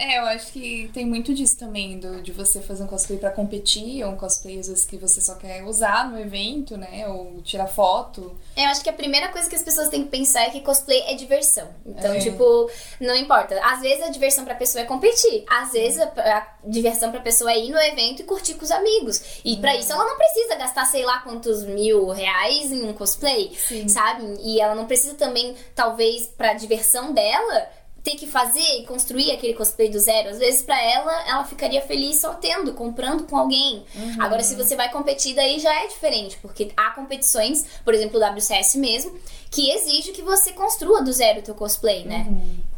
É, 0.03 0.17
eu 0.17 0.23
acho 0.25 0.51
que 0.51 0.89
tem 0.95 1.05
muito 1.05 1.31
disso 1.31 1.55
também, 1.59 1.99
do, 1.99 2.23
de 2.23 2.31
você 2.31 2.59
fazer 2.59 2.83
um 2.83 2.87
cosplay 2.87 3.19
pra 3.19 3.29
competir, 3.29 4.03
ou 4.03 4.13
um 4.13 4.15
cosplay 4.17 4.59
às 4.59 4.67
vezes 4.67 4.83
que 4.83 4.97
você 4.97 5.21
só 5.21 5.35
quer 5.35 5.63
usar 5.63 6.09
no 6.09 6.19
evento, 6.19 6.75
né? 6.75 7.07
Ou 7.07 7.39
tirar 7.43 7.67
foto. 7.67 8.35
Eu 8.57 8.63
acho 8.65 8.81
que 8.81 8.89
a 8.89 8.93
primeira 8.93 9.27
coisa 9.27 9.47
que 9.47 9.55
as 9.55 9.61
pessoas 9.61 9.89
têm 9.89 10.03
que 10.03 10.09
pensar 10.09 10.41
é 10.41 10.49
que 10.49 10.61
cosplay 10.61 11.01
é 11.01 11.13
diversão. 11.13 11.67
Então, 11.85 12.15
É. 12.15 12.17
tipo, 12.19 12.67
não 12.99 13.15
importa. 13.15 13.59
Às 13.63 13.81
vezes 13.81 14.03
a 14.03 14.09
diversão 14.09 14.43
pra 14.43 14.55
pessoa 14.55 14.81
é 14.81 14.85
competir. 14.85 15.45
Às 15.47 15.71
vezes 15.73 15.99
a, 15.99 16.05
a 16.05 16.47
diversão 16.65 17.11
pra 17.11 17.19
pessoa 17.19 17.51
é 17.51 17.59
ir 17.63 17.69
no 17.69 17.77
evento 17.79 18.21
e 18.21 18.25
curtir 18.25 18.55
com 18.55 18.63
os 18.65 18.71
amigos. 18.71 19.21
E 19.45 19.57
pra 19.57 19.75
isso 19.77 19.93
ela 19.93 20.03
não 20.03 20.17
precisa 20.17 20.55
gastar 20.55 20.85
sei 20.85 21.05
lá 21.05 21.19
quantos 21.19 21.63
mil 21.63 22.07
reais 22.09 22.71
em 22.71 22.81
um 22.89 22.93
cosplay, 22.93 23.51
Sim. 23.55 23.87
sabe? 23.87 24.23
E 24.43 24.59
ela 24.59 24.73
não 24.73 24.87
precisa 24.87 25.13
também, 25.13 25.53
talvez, 25.75 26.10
pra 26.37 26.53
diversão 26.53 27.13
dela. 27.13 27.69
Ter 28.03 28.15
que 28.15 28.25
fazer 28.25 28.79
e 28.79 28.85
construir 28.87 29.29
aquele 29.29 29.53
cosplay 29.53 29.87
do 29.87 29.99
zero. 29.99 30.29
Às 30.29 30.39
vezes, 30.39 30.63
pra 30.63 30.81
ela, 30.81 31.29
ela 31.29 31.43
ficaria 31.43 31.83
feliz 31.83 32.19
só 32.19 32.33
tendo, 32.33 32.73
comprando 32.73 33.27
com 33.27 33.37
alguém. 33.37 33.85
Agora, 34.19 34.41
se 34.41 34.55
você 34.55 34.75
vai 34.75 34.89
competir, 34.91 35.35
daí 35.35 35.59
já 35.59 35.71
é 35.83 35.85
diferente, 35.85 36.35
porque 36.41 36.71
há 36.75 36.89
competições, 36.91 37.63
por 37.85 37.93
exemplo, 37.93 38.19
o 38.19 38.23
WCS 38.23 38.73
mesmo, 38.77 39.15
que 39.51 39.69
exige 39.69 40.13
que 40.13 40.23
você 40.23 40.51
construa 40.51 41.03
do 41.03 41.13
zero 41.13 41.41
o 41.41 41.43
teu 41.43 41.53
cosplay, 41.53 42.03
né? 42.03 42.25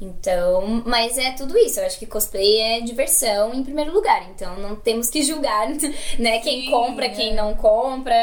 Então, 0.01 0.83
mas 0.85 1.17
é 1.17 1.31
tudo 1.31 1.57
isso. 1.57 1.79
Eu 1.79 1.85
acho 1.85 1.97
que 1.97 2.05
cosplay 2.05 2.59
é 2.59 2.81
diversão 2.81 3.53
em 3.53 3.63
primeiro 3.63 3.93
lugar. 3.93 4.29
Então, 4.29 4.57
não 4.59 4.75
temos 4.75 5.09
que 5.09 5.23
julgar, 5.23 5.69
né? 6.19 6.39
Quem 6.39 6.63
Sim, 6.63 6.71
compra, 6.71 7.05
é. 7.05 7.09
quem 7.09 7.33
não 7.33 7.53
compra. 7.53 8.13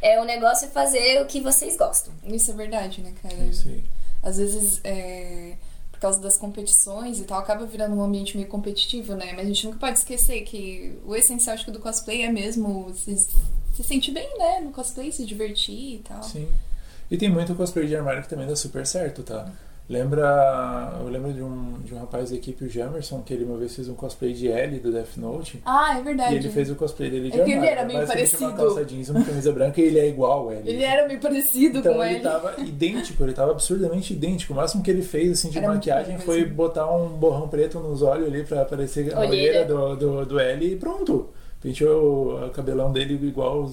É, 0.00 0.20
o 0.20 0.24
negócio 0.24 0.66
é 0.66 0.70
fazer 0.70 1.22
o 1.22 1.26
que 1.26 1.40
vocês 1.40 1.76
gostam. 1.76 2.12
Isso 2.24 2.50
é 2.50 2.54
verdade, 2.54 3.00
né, 3.00 3.12
cara? 3.22 3.36
Isso 3.44 3.68
aí. 3.68 3.84
Às 4.22 4.38
vezes, 4.38 4.80
é, 4.84 5.56
por 5.90 5.98
causa 5.98 6.20
das 6.20 6.36
competições 6.36 7.18
e 7.18 7.24
tal, 7.24 7.38
acaba 7.38 7.66
virando 7.66 7.96
um 7.96 8.02
ambiente 8.02 8.36
meio 8.36 8.48
competitivo, 8.48 9.14
né? 9.14 9.32
Mas 9.32 9.40
a 9.40 9.48
gente 9.48 9.66
nunca 9.66 9.78
pode 9.78 9.98
esquecer 9.98 10.42
que 10.42 10.98
o 11.04 11.14
essencial, 11.16 11.54
acho 11.54 11.64
que, 11.64 11.70
do 11.70 11.80
cosplay 11.80 12.22
é 12.22 12.30
mesmo 12.30 12.92
se, 12.94 13.16
se 13.74 13.82
sentir 13.82 14.12
bem, 14.12 14.38
né? 14.38 14.60
No 14.60 14.70
cosplay, 14.70 15.10
se 15.10 15.24
divertir 15.24 15.96
e 15.96 15.98
tal. 15.98 16.22
Sim. 16.22 16.48
E 17.10 17.16
tem 17.18 17.28
muito 17.28 17.54
cosplay 17.54 17.86
de 17.86 17.96
armário 17.96 18.22
que 18.22 18.28
também 18.28 18.46
dá 18.46 18.56
super 18.56 18.86
certo, 18.86 19.22
tá? 19.22 19.52
Lembra. 19.92 20.98
Eu 21.00 21.08
lembro 21.08 21.32
de 21.34 21.42
um, 21.42 21.74
de 21.84 21.94
um 21.94 21.98
rapaz 21.98 22.30
da 22.30 22.36
equipe, 22.36 22.64
o 22.64 22.68
Jamerson, 22.68 23.20
que 23.22 23.34
ele 23.34 23.44
uma 23.44 23.58
vez 23.58 23.74
fez 23.76 23.88
um 23.88 23.94
cosplay 23.94 24.32
de 24.32 24.50
L 24.50 24.78
do 24.80 24.90
Death 24.90 25.16
Note. 25.18 25.60
Ah, 25.66 25.98
é 25.98 26.02
verdade. 26.02 26.34
E 26.34 26.38
ele 26.38 26.48
fez 26.48 26.70
o 26.70 26.74
cosplay 26.74 27.10
dele 27.10 27.30
de 27.30 27.38
É 27.40 27.44
que 27.44 27.50
ele 27.50 27.58
armário. 27.58 27.72
era 27.78 27.84
meio 27.86 27.98
Basicamente 28.00 28.34
uma 28.36 28.40
parecido. 28.50 28.66
calça 28.74 28.84
jeans, 28.86 29.08
uma 29.10 29.22
camisa 29.24 29.52
branca 29.52 29.80
e 29.80 29.84
ele 29.84 29.98
é 29.98 30.08
igual 30.08 30.50
L. 30.50 30.62
Ele 30.68 30.82
era 30.82 31.06
meio 31.06 31.20
parecido 31.20 31.78
Então 31.80 31.94
com 31.94 32.02
ele 32.04 32.14
ele. 32.14 32.22
tava 32.22 32.54
idêntico, 32.60 33.22
ele 33.22 33.32
tava 33.34 33.50
absurdamente 33.52 34.14
idêntico. 34.14 34.52
O 34.54 34.56
máximo 34.56 34.82
que 34.82 34.90
ele 34.90 35.02
fez 35.02 35.32
assim 35.32 35.50
de 35.50 35.58
Era 35.58 35.68
maquiagem 35.68 36.18
foi 36.18 36.44
botar 36.46 36.90
um 36.90 37.08
borrão 37.08 37.46
preto 37.48 37.78
nos 37.78 38.00
olhos 38.02 38.26
ali 38.28 38.44
pra 38.44 38.64
parecer 38.64 39.14
a 39.14 39.20
Olheira. 39.20 39.60
olheira 39.60 39.64
do, 39.66 39.96
do, 39.96 40.24
do 40.26 40.40
L 40.40 40.72
e 40.72 40.76
pronto. 40.76 41.28
Penteou 41.60 42.44
o 42.46 42.50
cabelão 42.50 42.90
dele 42.90 43.14
igual. 43.26 43.70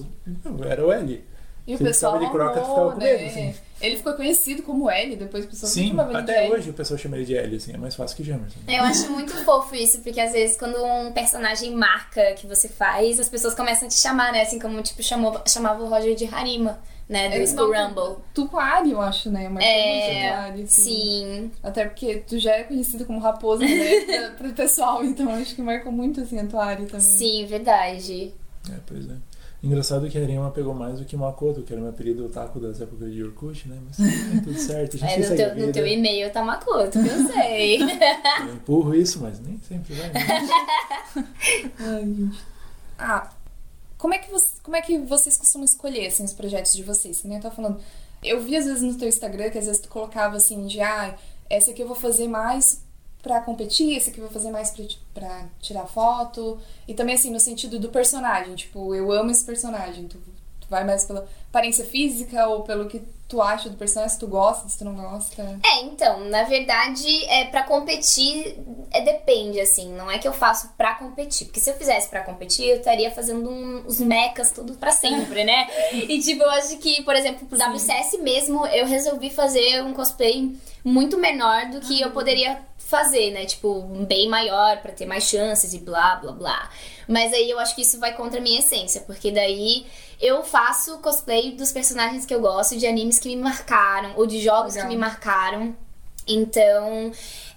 Era 0.68 0.86
o 0.86 0.92
L. 0.92 1.24
E 1.70 1.74
o 1.74 1.76
Se 1.76 1.82
ele 1.84 1.90
pessoal 1.90 2.18
de 2.18 2.28
croca, 2.30 2.60
amou, 2.60 2.90
com 2.90 2.98
medo, 2.98 3.20
né? 3.22 3.26
assim. 3.28 3.54
Ele 3.80 3.96
ficou 3.96 4.12
conhecido 4.14 4.62
como 4.64 4.90
L, 4.90 5.14
depois 5.16 5.44
o 5.44 5.48
pessoal 5.48 5.70
Sim, 5.70 5.88
chamava 5.88 6.10
ele 6.12 6.22
de 6.22 6.30
até 6.32 6.44
L. 6.46 6.52
hoje 6.52 6.70
o 6.70 6.72
pessoal 6.72 6.98
chama 6.98 7.16
ele 7.16 7.24
de 7.24 7.36
L, 7.36 7.56
assim, 7.56 7.72
é 7.72 7.76
mais 7.78 7.94
fácil 7.94 8.16
que 8.16 8.24
Jamerson. 8.24 8.58
Eu 8.66 8.82
acho 8.82 9.10
muito 9.12 9.32
fofo 9.44 9.74
isso, 9.76 10.00
porque 10.00 10.20
às 10.20 10.32
vezes 10.32 10.56
quando 10.56 10.76
um 10.84 11.12
personagem 11.12 11.72
marca 11.74 12.34
que 12.34 12.46
você 12.46 12.68
faz, 12.68 13.20
as 13.20 13.28
pessoas 13.28 13.54
começam 13.54 13.86
a 13.86 13.88
te 13.88 13.96
chamar, 13.96 14.32
né? 14.32 14.42
Assim 14.42 14.58
como 14.58 14.82
tipo 14.82 15.00
chamou, 15.02 15.40
chamava 15.46 15.82
o 15.82 15.88
Roger 15.88 16.14
de 16.16 16.24
Harima, 16.26 16.80
né? 17.08 17.28
Do 17.38 17.46
School 17.46 17.72
não, 17.72 17.88
Rumble. 17.88 18.22
Tuquari, 18.34 18.90
eu 18.90 19.00
acho, 19.00 19.30
né? 19.30 19.48
Mas 19.48 19.64
É, 19.64 20.28
Tuquari, 20.30 20.62
assim. 20.62 20.82
Sim. 20.82 21.50
Até 21.62 21.84
porque 21.86 22.16
tu 22.26 22.38
já 22.38 22.52
é 22.56 22.64
conhecido 22.64 23.06
como 23.06 23.20
raposa, 23.20 23.64
né? 23.64 24.30
pro 24.36 24.52
pessoal, 24.52 25.04
então 25.04 25.30
acho 25.36 25.54
que 25.54 25.62
marcou 25.62 25.92
muito 25.92 26.20
assim 26.20 26.38
a 26.40 26.44
Tuari 26.46 26.84
também. 26.86 27.00
Sim, 27.00 27.46
verdade. 27.46 28.34
É, 28.68 28.74
pois 28.86 29.08
é. 29.08 29.14
Engraçado 29.62 30.08
que 30.08 30.16
a 30.16 30.22
Arima 30.22 30.50
pegou 30.50 30.72
mais 30.72 30.98
do 30.98 31.04
que 31.04 31.14
Makoto, 31.14 31.62
que 31.62 31.72
era 31.72 31.82
meu 31.82 31.90
apelido 31.90 32.24
otaku 32.24 32.58
das 32.58 32.80
épocas 32.80 33.12
de 33.12 33.22
Orkut, 33.22 33.68
né? 33.68 33.78
Mas 33.84 34.00
é 34.00 34.40
tudo 34.40 34.58
certo, 34.58 34.96
a 34.96 34.98
gente 34.98 35.12
É, 35.12 35.28
no, 35.28 35.36
teu, 35.36 35.66
no 35.66 35.72
teu 35.72 35.86
e-mail 35.86 36.32
tá 36.32 36.42
Makoto, 36.42 36.92
que 36.92 37.08
eu 37.08 37.26
sei. 37.26 37.78
Eu 38.40 38.54
empurro 38.54 38.94
isso, 38.94 39.20
mas 39.20 39.38
nem 39.40 39.60
sempre 39.68 39.94
vai. 39.94 40.08
Né? 40.08 40.48
Ai, 41.78 42.04
gente. 42.06 42.38
Ah, 42.98 43.30
como 43.98 44.14
é 44.14 44.18
que, 44.18 44.30
você, 44.30 44.54
como 44.62 44.76
é 44.76 44.80
que 44.80 44.96
vocês 44.98 45.36
costumam 45.36 45.66
escolher 45.66 46.06
assim, 46.06 46.24
os 46.24 46.32
projetos 46.32 46.72
de 46.72 46.82
vocês? 46.82 47.20
Que 47.20 47.28
nem 47.28 47.36
eu 47.36 47.42
tava 47.42 47.54
falando. 47.54 47.80
Eu 48.22 48.40
vi 48.40 48.56
às 48.56 48.64
vezes 48.64 48.82
no 48.82 48.94
teu 48.96 49.08
Instagram 49.08 49.50
que 49.50 49.58
às 49.58 49.66
vezes 49.66 49.80
tu 49.80 49.90
colocava 49.90 50.38
assim 50.38 50.66
de 50.66 50.80
ah, 50.80 51.14
essa 51.50 51.70
aqui 51.70 51.82
eu 51.82 51.86
vou 51.86 51.96
fazer 51.96 52.28
mais 52.28 52.82
pra 53.22 53.40
competir, 53.40 53.96
esse 53.96 54.10
aqui 54.10 54.18
eu 54.18 54.24
vou 54.24 54.32
fazer 54.32 54.50
mais 54.50 54.70
pra, 54.70 54.84
pra 55.14 55.44
tirar 55.60 55.86
foto. 55.86 56.58
E 56.88 56.94
também 56.94 57.14
assim, 57.14 57.30
no 57.30 57.40
sentido 57.40 57.78
do 57.78 57.88
personagem, 57.90 58.54
tipo, 58.54 58.94
eu 58.94 59.10
amo 59.12 59.30
esse 59.30 59.44
personagem. 59.44 60.06
Tu, 60.08 60.16
tu 60.60 60.66
vai 60.68 60.84
mais 60.84 61.04
pela 61.04 61.26
aparência 61.48 61.84
física 61.84 62.46
ou 62.48 62.62
pelo 62.62 62.86
que 62.88 63.02
tu 63.28 63.40
acha 63.40 63.68
do 63.68 63.76
personagem, 63.76 64.12
se 64.14 64.18
tu 64.18 64.26
gosta, 64.26 64.68
se 64.68 64.76
tu 64.78 64.84
não 64.84 64.94
gosta. 64.96 65.40
É, 65.64 65.82
então, 65.84 66.18
na 66.28 66.42
verdade, 66.44 67.06
é 67.26 67.44
para 67.44 67.62
competir, 67.62 68.58
é, 68.90 69.00
depende, 69.02 69.60
assim, 69.60 69.92
não 69.92 70.10
é 70.10 70.18
que 70.18 70.26
eu 70.26 70.32
faço 70.32 70.70
pra 70.76 70.96
competir, 70.96 71.44
porque 71.46 71.60
se 71.60 71.70
eu 71.70 71.74
fizesse 71.76 72.08
pra 72.08 72.24
competir, 72.24 72.66
eu 72.68 72.76
estaria 72.78 73.08
fazendo 73.12 73.48
um- 73.48 73.84
os 73.86 74.00
mechas 74.00 74.50
tudo 74.50 74.72
pra 74.74 74.90
sempre, 74.90 75.44
né? 75.44 75.68
E 76.08 76.18
tipo, 76.20 76.42
eu 76.42 76.50
acho 76.50 76.76
que, 76.78 77.02
por 77.04 77.14
exemplo, 77.14 77.46
pro 77.46 77.56
WCS 77.56 78.18
mesmo, 78.18 78.66
eu 78.66 78.84
resolvi 78.86 79.30
fazer 79.30 79.80
um 79.84 79.92
cosplay 79.94 80.56
muito 80.84 81.16
menor 81.16 81.66
do 81.70 81.80
que 81.80 82.00
eu 82.00 82.10
poderia 82.10 82.60
fazer, 82.90 83.30
né? 83.30 83.46
Tipo, 83.46 83.82
bem 84.06 84.28
maior 84.28 84.82
pra 84.82 84.92
ter 84.92 85.06
mais 85.06 85.24
chances 85.24 85.72
e 85.72 85.78
blá, 85.78 86.16
blá, 86.16 86.32
blá. 86.32 86.70
Mas 87.08 87.32
aí 87.32 87.48
eu 87.48 87.58
acho 87.58 87.74
que 87.74 87.82
isso 87.82 87.98
vai 87.98 88.14
contra 88.14 88.38
a 88.38 88.42
minha 88.42 88.58
essência, 88.58 89.00
porque 89.02 89.30
daí 89.30 89.86
eu 90.20 90.42
faço 90.42 90.98
cosplay 90.98 91.52
dos 91.52 91.72
personagens 91.72 92.26
que 92.26 92.34
eu 92.34 92.40
gosto, 92.40 92.76
de 92.76 92.86
animes 92.86 93.18
que 93.18 93.28
me 93.28 93.36
marcaram, 93.36 94.14
ou 94.16 94.26
de 94.26 94.40
jogos 94.40 94.74
Legal. 94.74 94.88
que 94.88 94.94
me 94.94 95.00
marcaram. 95.00 95.74
Então, 96.26 97.10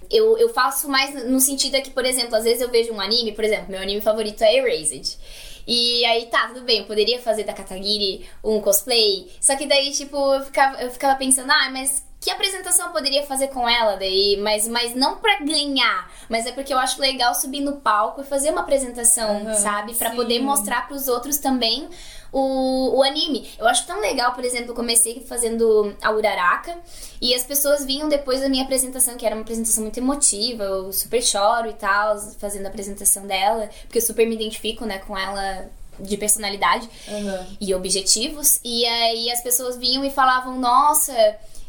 eu, 0.10 0.38
eu 0.38 0.50
faço 0.54 0.88
mais 0.88 1.14
no 1.26 1.40
sentido 1.40 1.76
é 1.76 1.82
que, 1.82 1.90
por 1.90 2.06
exemplo, 2.06 2.36
às 2.36 2.44
vezes 2.44 2.62
eu 2.62 2.70
vejo 2.70 2.94
um 2.94 3.02
anime, 3.02 3.34
por 3.34 3.44
exemplo, 3.44 3.70
meu 3.70 3.82
anime 3.82 4.00
favorito 4.00 4.44
é 4.44 4.56
Erased. 4.56 5.18
E 5.66 6.06
aí 6.06 6.26
tá, 6.28 6.48
tudo 6.48 6.62
bem, 6.62 6.80
eu 6.80 6.86
poderia 6.86 7.22
fazer 7.22 7.44
da 7.44 7.54
Katagiri 7.54 8.26
um 8.44 8.60
cosplay. 8.60 9.32
Só 9.40 9.56
que 9.56 9.66
daí, 9.66 9.92
tipo, 9.92 10.18
eu 10.34 10.46
ficava, 10.46 10.82
eu 10.82 10.92
ficava 10.92 11.18
pensando, 11.18 11.52
ah, 11.52 11.70
mas 11.72 12.04
que 12.24 12.32
apresentação 12.32 12.88
eu 12.88 12.94
poderia 12.94 13.24
fazer 13.24 13.50
com 13.50 13.68
ela 13.68 13.98
daí? 13.98 14.38
Mas, 14.42 14.66
mas 14.68 14.96
não 14.96 15.18
pra 15.18 15.40
ganhar, 15.42 16.10
mas 16.30 16.46
é 16.46 16.54
porque 16.54 16.74
eu 16.74 16.78
acho 16.78 17.02
legal 17.02 17.36
subir 17.36 17.60
no 17.60 17.82
palco 17.82 18.22
e 18.22 18.24
fazer 18.24 18.52
uma 18.52 18.62
apresentação, 18.62 19.42
Aham, 19.42 19.54
sabe? 19.56 19.94
Pra 19.96 20.12
sim. 20.12 20.16
poder 20.16 20.40
mostrar 20.40 20.88
pros 20.88 21.10
outros 21.10 21.38
também 21.38 21.90
o, 22.32 22.98
o 22.98 23.04
anime. 23.04 23.50
Eu 23.60 23.68
acho 23.68 23.86
tão 23.86 24.00
legal, 24.00 24.32
por 24.32 24.46
exemplo, 24.46 24.72
eu 24.72 24.76
comecei 24.76 25.20
fazendo 25.28 25.94
a 26.02 26.12
Uraraka 26.12 26.78
e 27.22 27.36
as 27.36 27.44
pessoas 27.44 27.84
vinham 27.86 28.08
depois 28.08 28.40
da 28.40 28.48
minha 28.48 28.64
apresentação, 28.64 29.18
que 29.18 29.26
era 29.26 29.36
uma 29.36 29.42
apresentação 29.42 29.84
muito 29.84 29.98
emotiva, 30.00 30.64
eu 30.64 30.94
super 30.94 31.22
choro 31.22 31.70
e 31.70 31.74
tal, 31.74 32.18
fazendo 32.40 32.66
a 32.66 32.70
apresentação 32.70 33.28
dela, 33.28 33.70
porque 33.84 33.98
eu 33.98 34.02
super 34.02 34.26
me 34.26 34.34
identifico, 34.36 34.86
né, 34.86 35.00
com 35.00 35.18
ela 35.18 35.70
de 36.00 36.16
personalidade 36.18 36.90
Aham. 37.08 37.48
e 37.60 37.76
objetivos. 37.76 38.60
E 38.64 38.86
aí 38.86 39.30
as 39.30 39.42
pessoas 39.44 39.76
vinham 39.78 40.06
e 40.06 40.10
falavam, 40.10 40.58
nossa. 40.58 41.14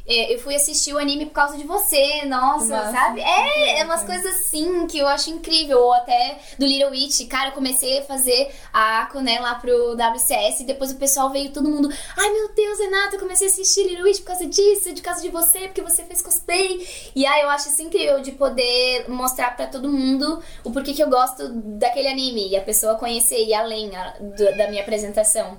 É, 0.06 0.34
Eu 0.34 0.38
fui 0.38 0.54
assistir 0.54 0.92
o 0.92 0.98
anime 0.98 1.26
por 1.26 1.32
causa 1.32 1.56
de 1.56 1.64
você, 1.64 2.24
nossa, 2.26 2.66
massa. 2.66 2.92
sabe? 2.92 3.20
É, 3.20 3.80
é 3.80 3.84
umas 3.84 4.02
coisas 4.04 4.26
assim 4.36 4.86
que 4.86 4.98
eu 4.98 5.06
acho 5.08 5.30
incrível. 5.30 5.78
Ou 5.80 5.92
até 5.94 6.38
do 6.58 6.66
Little 6.66 6.90
Witch, 6.90 7.26
cara, 7.28 7.48
eu 7.48 7.52
comecei 7.52 7.98
a 7.98 8.02
fazer 8.02 8.50
a 8.72 9.02
Ako, 9.02 9.20
né, 9.20 9.38
lá 9.40 9.54
pro 9.56 9.94
WCS, 9.96 10.60
e 10.60 10.64
depois 10.66 10.90
o 10.92 10.96
pessoal 10.96 11.30
veio, 11.30 11.50
todo 11.52 11.68
mundo, 11.70 11.88
ai 12.16 12.30
meu 12.30 12.52
Deus, 12.54 12.78
Renata, 12.78 13.16
eu 13.16 13.20
comecei 13.20 13.46
a 13.46 13.50
assistir 13.50 13.84
Little 13.84 14.04
Witch 14.04 14.18
por 14.20 14.26
causa 14.26 14.46
disso, 14.46 14.92
por 14.94 15.02
causa 15.02 15.22
de 15.22 15.28
você, 15.30 15.60
porque 15.60 15.82
você 15.82 16.02
fez 16.04 16.20
cosplay. 16.22 16.86
E 17.14 17.24
aí 17.26 17.42
eu 17.42 17.48
acho 17.50 17.68
isso 17.68 17.82
incrível 17.82 18.20
de 18.20 18.32
poder 18.32 19.08
mostrar 19.08 19.56
pra 19.56 19.66
todo 19.66 19.88
mundo 19.90 20.42
o 20.62 20.70
porquê 20.70 20.92
que 20.92 21.02
eu 21.02 21.08
gosto 21.08 21.48
daquele 21.78 22.08
anime, 22.08 22.48
e 22.48 22.56
a 22.56 22.60
pessoa 22.62 22.96
conhecer 22.96 23.44
e 23.44 23.54
além 23.54 23.94
a- 23.96 24.14
do- 24.20 24.56
da 24.56 24.68
minha 24.68 24.82
apresentação. 24.82 25.58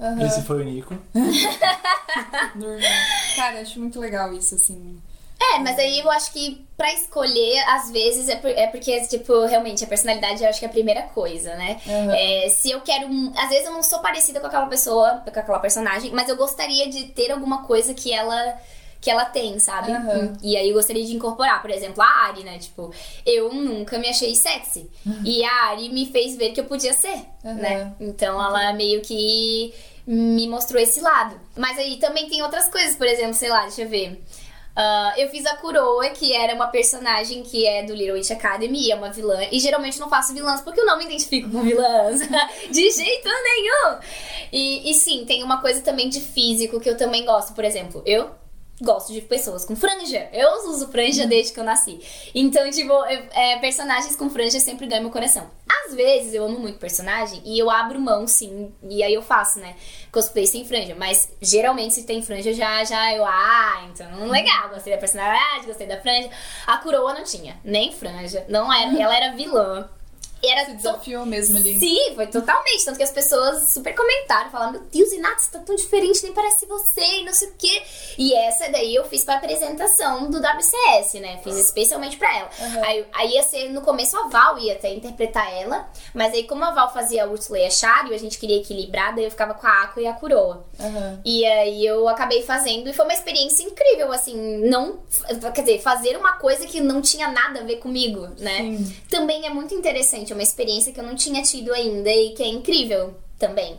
Aham. 0.00 0.26
Esse 0.26 0.42
foi 0.42 0.60
o 0.62 0.64
Nico. 0.64 0.94
Normal. 2.54 2.80
Cara, 3.36 3.60
acho 3.60 3.80
muito 3.80 3.98
legal 4.00 4.32
isso, 4.32 4.54
assim. 4.54 5.00
É, 5.40 5.58
mas 5.60 5.78
aí 5.78 6.00
eu 6.00 6.10
acho 6.10 6.32
que 6.32 6.66
pra 6.76 6.92
escolher, 6.92 7.58
às 7.68 7.90
vezes, 7.90 8.28
é, 8.28 8.34
por- 8.36 8.50
é 8.50 8.66
porque, 8.66 9.00
tipo, 9.06 9.46
realmente, 9.46 9.84
a 9.84 9.86
personalidade 9.86 10.42
eu 10.42 10.48
acho 10.48 10.58
que 10.58 10.64
é 10.64 10.68
a 10.68 10.72
primeira 10.72 11.02
coisa, 11.02 11.54
né? 11.54 11.80
Uhum. 11.86 12.10
É, 12.12 12.48
se 12.48 12.70
eu 12.72 12.80
quero. 12.80 13.06
Às 13.36 13.48
vezes 13.48 13.66
eu 13.66 13.72
não 13.72 13.82
sou 13.82 14.00
parecida 14.00 14.40
com 14.40 14.48
aquela 14.48 14.66
pessoa, 14.66 15.22
com 15.24 15.30
aquela 15.38 15.60
personagem, 15.60 16.10
mas 16.12 16.28
eu 16.28 16.36
gostaria 16.36 16.88
de 16.88 17.04
ter 17.04 17.30
alguma 17.30 17.62
coisa 17.64 17.94
que 17.94 18.12
ela. 18.12 18.56
Que 19.00 19.10
ela 19.10 19.24
tem, 19.24 19.58
sabe? 19.60 19.92
Uhum. 19.92 20.32
E 20.42 20.56
aí 20.56 20.68
eu 20.68 20.74
gostaria 20.74 21.04
de 21.04 21.14
incorporar, 21.14 21.62
por 21.62 21.70
exemplo, 21.70 22.02
a 22.02 22.26
Ari, 22.26 22.42
né? 22.42 22.58
Tipo, 22.58 22.92
eu 23.24 23.52
nunca 23.54 23.96
me 23.98 24.08
achei 24.08 24.34
sexy. 24.34 24.90
E 25.24 25.44
a 25.44 25.52
Ari 25.70 25.88
me 25.90 26.06
fez 26.06 26.36
ver 26.36 26.50
que 26.52 26.60
eu 26.60 26.64
podia 26.64 26.92
ser, 26.92 27.24
Uhum. 27.44 27.54
né? 27.54 27.92
Então 28.00 28.42
ela 28.42 28.72
meio 28.72 29.00
que 29.00 29.72
me 30.06 30.48
mostrou 30.48 30.80
esse 30.82 31.00
lado. 31.00 31.38
Mas 31.56 31.78
aí 31.78 31.96
também 31.98 32.28
tem 32.28 32.42
outras 32.42 32.66
coisas, 32.68 32.96
por 32.96 33.06
exemplo, 33.06 33.34
sei 33.34 33.50
lá, 33.50 33.62
deixa 33.62 33.82
eu 33.82 33.88
ver. 33.88 34.20
Ah, 34.80 35.12
eu 35.16 35.28
fiz 35.28 35.44
a 35.44 35.56
Kuroa, 35.56 36.08
que 36.10 36.32
era 36.32 36.54
uma 36.54 36.68
personagem 36.68 37.42
que 37.42 37.66
é 37.66 37.82
do 37.82 37.92
Little 37.94 38.14
Witch 38.14 38.30
Academy, 38.30 38.90
é 38.90 38.94
uma 38.94 39.10
vilã. 39.10 39.40
E 39.50 39.58
geralmente 39.58 39.98
não 39.98 40.08
faço 40.08 40.32
vilãs 40.32 40.60
porque 40.60 40.80
eu 40.80 40.86
não 40.86 40.96
me 40.96 41.04
identifico 41.04 41.50
com 41.50 41.62
vilãs. 41.62 42.20
de 42.70 42.90
jeito 42.92 43.28
nenhum! 43.28 43.98
E, 44.52 44.88
e 44.90 44.94
sim, 44.94 45.24
tem 45.24 45.42
uma 45.42 45.60
coisa 45.60 45.80
também 45.82 46.08
de 46.08 46.20
físico 46.20 46.78
que 46.78 46.88
eu 46.88 46.96
também 46.96 47.24
gosto. 47.24 47.54
Por 47.54 47.64
exemplo, 47.64 48.02
eu 48.06 48.30
gosto 48.80 49.12
de 49.12 49.20
pessoas 49.20 49.64
com 49.64 49.74
franja. 49.74 50.28
Eu 50.32 50.68
uso 50.70 50.88
franja 50.88 51.26
desde 51.26 51.52
que 51.52 51.60
eu 51.60 51.64
nasci. 51.64 52.00
Então, 52.34 52.70
tipo, 52.70 52.92
eu- 52.92 53.26
é, 53.32 53.58
personagens 53.58 54.14
com 54.14 54.30
franja 54.30 54.60
sempre 54.60 54.86
ganham 54.86 55.02
meu 55.02 55.12
coração. 55.12 55.50
Às 55.86 55.94
vezes 55.94 56.34
eu 56.34 56.44
amo 56.44 56.58
muito 56.58 56.78
personagem 56.78 57.40
e 57.44 57.58
eu 57.58 57.70
abro 57.70 57.98
mão, 58.00 58.26
sim. 58.26 58.72
E 58.88 59.02
aí 59.02 59.14
eu 59.14 59.22
faço, 59.22 59.58
né? 59.58 59.74
Cosplay 60.12 60.46
sem 60.46 60.64
franja. 60.64 60.94
Mas 60.94 61.30
geralmente 61.40 61.94
se 61.94 62.04
tem 62.04 62.22
franja, 62.22 62.52
já, 62.52 62.84
já 62.84 63.12
eu. 63.14 63.24
Ah, 63.24 63.88
então 63.92 64.28
legal. 64.28 64.68
Gostei 64.68 64.92
da 64.92 64.98
personalidade, 64.98 65.66
gostei 65.66 65.86
da 65.86 66.00
franja. 66.00 66.30
A 66.66 66.76
Kuroa 66.78 67.14
não 67.14 67.24
tinha 67.24 67.58
nem 67.64 67.92
franja. 67.92 68.44
Não 68.48 68.72
era. 68.72 69.00
Ela 69.02 69.16
era 69.16 69.34
vilã. 69.34 69.88
E 70.42 70.48
Era 70.50 70.60
Se 70.64 70.70
to- 70.72 70.76
desafiou 70.76 71.26
mesmo 71.26 71.56
ali. 71.58 71.78
Sim, 71.78 72.14
foi 72.14 72.26
totalmente. 72.28 72.84
Tanto 72.84 72.96
que 72.96 73.02
as 73.02 73.10
pessoas 73.10 73.72
super 73.72 73.94
comentaram, 73.94 74.50
falaram: 74.50 74.72
Meu 74.72 74.82
Deus, 74.82 75.12
Inato, 75.12 75.42
você 75.42 75.50
tá 75.50 75.58
tão 75.60 75.74
diferente, 75.74 76.22
nem 76.22 76.32
parece 76.32 76.64
você, 76.66 77.00
e 77.00 77.24
não 77.24 77.32
sei 77.32 77.48
o 77.48 77.54
quê. 77.58 77.82
E 78.16 78.34
essa 78.34 78.70
daí 78.70 78.94
eu 78.94 79.04
fiz 79.04 79.24
pra 79.24 79.34
apresentação 79.36 80.30
do 80.30 80.38
WCS, 80.38 81.20
né? 81.20 81.40
Fiz 81.42 81.56
especialmente 81.56 82.16
pra 82.16 82.36
ela. 82.36 82.50
Uhum. 82.60 82.84
Aí, 82.84 83.06
aí 83.12 83.30
ia 83.34 83.42
ser, 83.42 83.68
no 83.70 83.80
começo 83.82 84.16
a 84.16 84.28
Val 84.28 84.58
ia 84.58 84.74
até 84.74 84.92
interpretar 84.94 85.52
ela, 85.52 85.88
mas 86.14 86.32
aí 86.32 86.44
como 86.44 86.64
a 86.64 86.70
Val 86.72 86.92
fazia 86.92 87.24
a 87.24 87.26
Ursula 87.26 87.58
e 87.58 87.66
a 87.66 87.70
Shari, 87.70 88.14
a 88.14 88.18
gente 88.18 88.38
queria 88.38 88.58
equilibrar, 88.58 89.14
daí 89.14 89.24
eu 89.24 89.30
ficava 89.30 89.54
com 89.54 89.66
a 89.66 89.82
Aqua 89.82 90.02
e 90.02 90.06
a 90.06 90.12
Kuroa. 90.12 90.64
Aham. 90.78 91.20
E 91.24 91.44
aí 91.44 91.84
eu 91.84 92.08
acabei 92.08 92.42
fazendo 92.42 92.88
e 92.88 92.92
foi 92.92 93.04
uma 93.04 93.14
experiência 93.14 93.64
incrível, 93.64 94.12
assim, 94.12 94.36
não. 94.68 95.00
Quer 95.54 95.62
dizer, 95.62 95.80
fazer 95.80 96.16
uma 96.16 96.34
coisa 96.34 96.66
que 96.66 96.80
não 96.80 97.02
tinha 97.02 97.28
nada 97.28 97.60
a 97.60 97.64
ver 97.64 97.76
comigo, 97.76 98.28
né? 98.38 98.58
Sim. 98.58 98.96
Também 99.10 99.46
é 99.46 99.50
muito 99.50 99.74
interessante, 99.74 100.27
é 100.32 100.36
uma 100.36 100.42
experiência 100.42 100.92
que 100.92 101.00
eu 101.00 101.04
não 101.04 101.14
tinha 101.14 101.42
tido 101.42 101.72
ainda 101.72 102.10
e 102.10 102.30
que 102.34 102.42
é 102.42 102.48
incrível 102.48 103.14
também. 103.38 103.78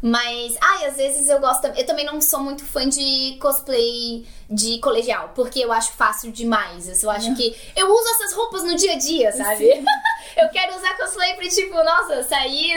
Mas, 0.00 0.56
ai, 0.60 0.86
às 0.86 0.96
vezes 0.96 1.28
eu 1.28 1.40
gosto. 1.40 1.66
Eu 1.66 1.84
também 1.84 2.06
não 2.06 2.20
sou 2.20 2.40
muito 2.40 2.64
fã 2.64 2.88
de 2.88 3.36
cosplay 3.40 4.24
de 4.48 4.78
colegial, 4.78 5.32
porque 5.34 5.58
eu 5.58 5.72
acho 5.72 5.92
fácil 5.92 6.30
demais. 6.30 7.02
Eu 7.02 7.10
acho 7.10 7.34
que. 7.34 7.56
Eu 7.74 7.92
uso 7.92 8.08
essas 8.10 8.32
roupas 8.32 8.62
no 8.62 8.76
dia 8.76 8.92
a 8.92 8.98
dia, 8.98 9.32
sabe? 9.32 9.66
eu 10.36 10.48
quero 10.50 10.76
usar 10.76 10.96
cosplay 10.96 11.34
pra, 11.34 11.48
tipo, 11.48 11.74
nossa, 11.74 12.22
sair, 12.22 12.74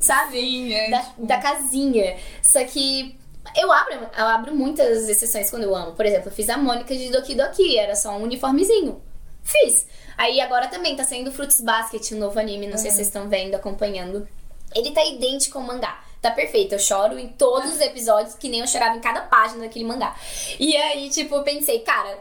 sabe? 0.00 0.40
Sim, 0.40 0.74
é. 0.74 0.90
da, 0.90 0.98
tipo, 1.02 1.26
da 1.26 1.38
casinha. 1.38 2.16
Só 2.42 2.64
que 2.64 3.16
eu 3.56 3.70
abro, 3.70 3.94
eu 4.16 4.26
abro 4.26 4.54
muitas 4.54 5.08
exceções 5.08 5.50
quando 5.50 5.62
eu 5.62 5.74
amo. 5.74 5.92
Por 5.92 6.04
exemplo, 6.04 6.28
eu 6.28 6.32
fiz 6.32 6.48
a 6.48 6.56
Mônica 6.56 6.94
de 6.96 7.10
Doki 7.10 7.34
Doki, 7.34 7.78
era 7.78 7.94
só 7.94 8.10
um 8.10 8.22
uniformezinho. 8.22 9.00
Fiz. 9.42 9.86
Aí 10.20 10.38
agora 10.38 10.68
também 10.68 10.94
tá 10.94 11.02
saindo 11.02 11.32
Fruits 11.32 11.62
Basket, 11.62 12.12
um 12.12 12.18
novo 12.18 12.38
anime, 12.38 12.66
não 12.66 12.76
sei 12.76 12.90
se 12.90 12.96
vocês 12.96 13.06
estão 13.06 13.26
vendo, 13.26 13.54
acompanhando. 13.54 14.28
Ele 14.74 14.90
tá 14.90 15.02
idêntico 15.02 15.56
ao 15.56 15.64
mangá. 15.64 15.98
Tá 16.20 16.30
perfeito, 16.30 16.74
eu 16.74 16.78
choro 16.78 17.18
em 17.18 17.28
todos 17.28 17.72
os 17.72 17.80
episódios, 17.80 18.34
que 18.34 18.50
nem 18.50 18.60
eu 18.60 18.66
chorava 18.66 18.94
em 18.94 19.00
cada 19.00 19.22
página 19.22 19.62
daquele 19.62 19.86
mangá. 19.86 20.14
E 20.58 20.76
aí, 20.76 21.08
tipo, 21.08 21.36
eu 21.36 21.42
pensei, 21.42 21.78
cara, 21.78 22.18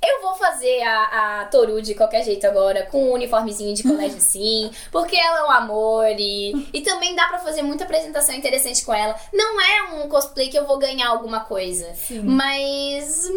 eu 0.00 0.22
vou 0.22 0.36
fazer 0.36 0.82
a, 0.82 1.40
a 1.40 1.44
Toru 1.46 1.82
de 1.82 1.96
qualquer 1.96 2.22
jeito 2.22 2.46
agora, 2.46 2.86
com 2.86 3.08
um 3.08 3.12
uniformezinho 3.14 3.74
de 3.74 3.82
colégio 3.82 4.20
sim, 4.22 4.70
porque 4.92 5.16
ela 5.16 5.40
é 5.40 5.44
um 5.46 5.50
amor 5.50 6.14
e, 6.16 6.68
e 6.72 6.80
também 6.82 7.16
dá 7.16 7.26
pra 7.26 7.40
fazer 7.40 7.62
muita 7.62 7.82
apresentação 7.82 8.36
interessante 8.36 8.84
com 8.84 8.94
ela. 8.94 9.18
Não 9.32 9.60
é 9.60 9.82
um 9.94 10.08
cosplay 10.08 10.48
que 10.48 10.56
eu 10.56 10.64
vou 10.64 10.78
ganhar 10.78 11.08
alguma 11.08 11.40
coisa, 11.40 11.92
Sim. 11.94 12.20
mas. 12.20 13.28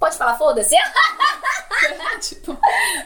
Pode 0.00 0.16
falar 0.16 0.38
foda-se? 0.38 0.74
tipo, 2.20 2.58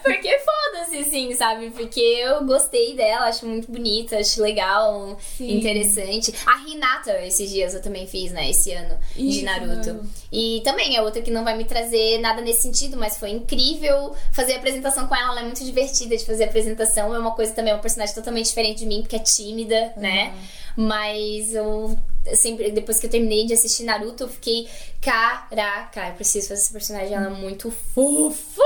Porque 0.03 0.39
foda-se, 0.39 1.05
sim, 1.11 1.35
sabe? 1.35 1.71
Porque 1.71 2.01
eu 2.01 2.45
gostei 2.45 2.95
dela, 2.95 3.27
acho 3.27 3.45
muito 3.47 3.71
bonita, 3.71 4.17
acho 4.17 4.41
legal, 4.41 5.19
Sim. 5.21 5.59
interessante. 5.59 6.33
A 6.47 6.59
Hinata, 6.69 7.13
esses 7.25 7.51
dias 7.51 7.75
eu 7.75 7.83
também 7.83 8.07
fiz, 8.07 8.31
né, 8.31 8.49
esse 8.49 8.73
ano, 8.73 8.97
de 9.15 9.29
Isso, 9.29 9.45
Naruto. 9.45 9.93
Naruto. 9.93 10.11
E 10.31 10.61
também 10.65 10.97
é 10.97 11.03
outra 11.03 11.21
que 11.21 11.31
não 11.31 11.43
vai 11.43 11.57
me 11.57 11.65
trazer 11.65 12.19
nada 12.19 12.41
nesse 12.41 12.63
sentido, 12.63 12.97
mas 12.97 13.19
foi 13.19 13.31
incrível 13.31 14.15
fazer 14.33 14.55
a 14.55 14.57
apresentação 14.59 15.09
com 15.09 15.17
ela. 15.17 15.33
Ela 15.33 15.41
é 15.41 15.45
muito 15.45 15.65
divertida 15.65 16.17
de 16.17 16.25
fazer 16.25 16.45
a 16.45 16.47
apresentação. 16.47 17.15
É 17.15 17.19
uma 17.19 17.33
coisa 17.33 17.53
também, 17.53 17.73
é 17.73 17.75
uma 17.75 17.83
personagem 17.83 18.15
totalmente 18.15 18.47
diferente 18.47 18.79
de 18.79 18.87
mim, 18.87 19.01
porque 19.03 19.17
é 19.17 19.21
tímida, 19.21 19.93
né? 19.97 20.33
Mas 20.77 21.55
eu 21.55 21.97
sempre, 22.35 22.71
depois 22.71 22.99
que 22.99 23.07
eu 23.07 23.11
terminei 23.11 23.47
de 23.47 23.53
assistir 23.53 23.85
Naruto, 23.85 24.25
eu 24.25 24.29
fiquei, 24.29 24.69
caraca, 25.01 26.09
eu 26.09 26.15
preciso 26.15 26.49
fazer 26.49 26.63
essa 26.63 26.73
personagem, 26.73 27.15
ela 27.15 27.27
é 27.27 27.31
muito 27.31 27.71
fofa. 27.71 28.63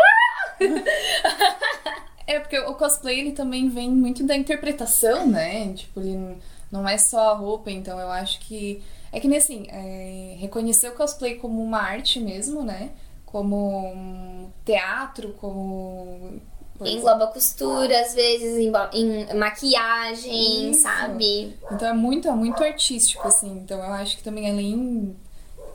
É, 2.28 2.38
porque 2.38 2.58
o 2.58 2.74
cosplay 2.74 3.20
ele 3.20 3.32
também 3.32 3.70
vem 3.70 3.90
muito 3.90 4.22
da 4.22 4.36
interpretação, 4.36 5.26
né? 5.26 5.72
Tipo, 5.72 5.98
ele 6.00 6.36
não 6.70 6.86
é 6.86 6.98
só 6.98 7.30
a 7.30 7.34
roupa, 7.34 7.70
então 7.70 7.98
eu 7.98 8.10
acho 8.10 8.38
que. 8.40 8.82
É 9.10 9.18
que 9.18 9.26
nem 9.26 9.38
assim, 9.38 9.66
é, 9.70 10.36
reconhecer 10.38 10.88
o 10.90 10.94
cosplay 10.94 11.36
como 11.36 11.62
uma 11.62 11.78
arte 11.78 12.20
mesmo, 12.20 12.62
né? 12.62 12.90
Como 13.24 13.56
um 13.94 14.50
teatro, 14.62 15.32
como. 15.40 16.38
Exemplo. 16.84 16.98
Engloba 17.00 17.26
costura, 17.28 18.00
às 18.00 18.14
vezes, 18.14 18.56
em, 18.56 18.70
em 18.92 19.34
maquiagem, 19.34 20.70
Isso. 20.70 20.82
sabe? 20.82 21.54
Então 21.70 21.88
é 21.88 21.92
muito, 21.92 22.28
é 22.28 22.32
muito 22.32 22.62
artístico, 22.62 23.26
assim. 23.28 23.50
Então 23.58 23.78
eu 23.78 23.92
acho 23.92 24.16
que 24.16 24.22
também 24.22 24.50
além. 24.50 25.16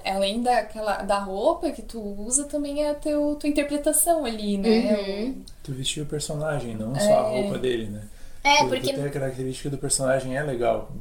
Além 0.06 0.42
daquela, 0.44 0.98
da 0.98 1.18
roupa 1.20 1.72
que 1.72 1.82
tu 1.82 1.98
usa, 2.02 2.44
também 2.44 2.84
é 2.84 2.89
a 2.89 2.94
teu, 2.94 3.38
tua 3.39 3.48
interpretação 3.48 4.26
ali, 4.26 4.58
né? 4.58 4.98
Uhum. 5.00 5.42
Tu 5.63 5.72
vestiu 5.72 6.04
o 6.04 6.06
personagem, 6.08 6.76
não 6.76 6.94
só 6.94 7.26
a 7.28 7.30
É. 7.34 7.42
roupa 7.42 7.58
dele, 7.58 7.86
né? 7.89 8.02
É, 8.44 8.58
Tu- 8.58 8.68
porque 8.68 8.92
Tu 8.92 8.96
tem 8.96 9.06
a 9.06 9.10
característica 9.10 9.70
do 9.70 9.78
personagem 9.78 10.36
é 10.36 10.44
legal. 10.44 10.92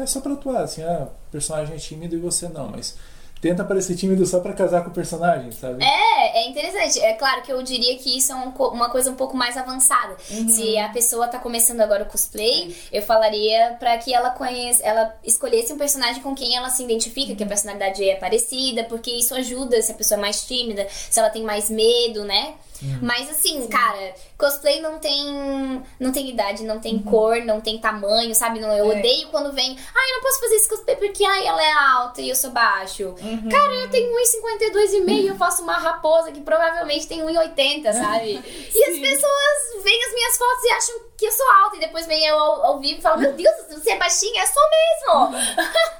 É 0.00 0.06
só 0.06 0.22
pra 0.22 0.32
atuar, 0.32 0.62
assim, 0.62 0.82
ah, 0.82 1.08
o 1.28 1.30
personagem 1.30 1.74
é 1.74 1.78
tímido 1.78 2.14
e 2.16 2.18
você 2.18 2.48
não, 2.48 2.68
mas 2.70 2.96
tenta 3.40 3.64
parecer 3.64 3.94
tímido 3.94 4.24
só 4.26 4.40
pra 4.40 4.52
casar 4.52 4.82
com 4.82 4.90
o 4.90 4.94
personagem, 4.94 5.52
sabe? 5.52 5.84
É, 5.84 6.44
é 6.44 6.48
interessante. 6.48 6.98
É 7.00 7.12
claro 7.14 7.42
que 7.42 7.52
eu 7.52 7.62
diria 7.62 7.96
que 7.98 8.16
isso 8.16 8.32
é 8.32 8.34
um 8.34 8.50
uma 8.50 8.88
coisa 8.88 9.10
um 9.10 9.14
pouco 9.14 9.36
mais 9.36 9.56
avançada. 9.56 10.16
Se 10.48 10.78
a 10.78 10.88
pessoa 10.88 11.28
tá 11.28 11.38
começando 11.38 11.80
agora 11.80 12.04
o 12.04 12.06
cosplay, 12.06 12.74
eu 12.92 13.02
falaria 13.02 13.76
pra 13.78 13.98
que 13.98 14.14
ela 14.14 14.30
conheça, 14.30 14.82
ela 14.82 15.14
escolhesse 15.24 15.72
um 15.72 15.78
personagem 15.78 16.22
com 16.22 16.34
quem 16.34 16.56
ela 16.56 16.70
se 16.70 16.82
identifica, 16.82 17.34
que 17.34 17.44
a 17.44 17.46
personalidade 17.46 18.08
é 18.08 18.16
parecida, 18.16 18.84
porque 18.84 19.10
isso 19.10 19.34
ajuda 19.34 19.80
se 19.82 19.92
a 19.92 19.94
pessoa 19.94 20.18
é 20.18 20.20
mais 20.20 20.44
tímida, 20.44 20.86
se 20.88 21.18
ela 21.18 21.30
tem 21.30 21.42
mais 21.42 21.68
medo, 21.68 22.24
né? 22.24 22.54
Mas 23.00 23.30
assim, 23.30 23.66
cara, 23.68 24.14
cosplay 24.38 24.80
não 24.80 24.98
tem 24.98 25.82
não 26.00 26.12
tem 26.12 26.28
idade, 26.28 26.64
não 26.64 26.80
tem 26.80 26.98
cor, 26.98 27.36
não 27.44 27.60
tem 27.60 27.78
tamanho, 27.78 28.34
sabe? 28.34 28.60
Não, 28.60 28.72
eu 28.76 28.92
É. 28.92 28.98
odeio 28.98 29.28
quando 29.28 29.52
vem, 29.52 29.76
ai, 29.94 30.10
eu 30.10 30.14
não 30.16 30.22
posso 30.22 30.40
fazer 30.40 30.54
esse 30.56 30.68
cosplay 30.68 30.96
porque 30.96 31.24
ai, 31.24 31.46
ela 31.46 31.62
é 31.62 31.72
alta 31.72 32.20
e 32.20 32.28
eu 32.28 32.36
sou 32.36 32.50
baixo. 32.50 33.14
Cara, 33.50 33.74
eu 33.74 33.90
tenho 33.90 34.12
1,52 34.14 34.92
e 34.94 35.00
meio, 35.02 35.28
eu 35.28 35.36
faço 35.36 35.62
uma 35.62 35.76
raposa 35.78 36.32
que 36.32 36.40
provavelmente 36.40 37.06
tem 37.06 37.20
1,80, 37.22 37.92
sabe? 37.92 38.32
e 38.74 38.84
as 38.84 38.98
pessoas 38.98 39.82
veem 39.84 40.04
as 40.04 40.14
minhas 40.14 40.36
fotos 40.36 40.64
e 40.64 40.70
acham 40.70 40.94
que 41.16 41.26
eu 41.26 41.32
sou 41.32 41.48
alta 41.62 41.76
e 41.76 41.80
depois 41.80 42.06
vem 42.06 42.26
eu 42.26 42.36
ao, 42.36 42.66
ao 42.66 42.80
vivo 42.80 42.98
e 42.98 43.02
falam, 43.02 43.20
meu 43.20 43.32
Deus, 43.34 43.54
você 43.70 43.90
é 43.92 43.96
baixinha? 43.98 44.42
É 44.42 44.46
só 44.46 44.60
mesmo. 44.70 45.36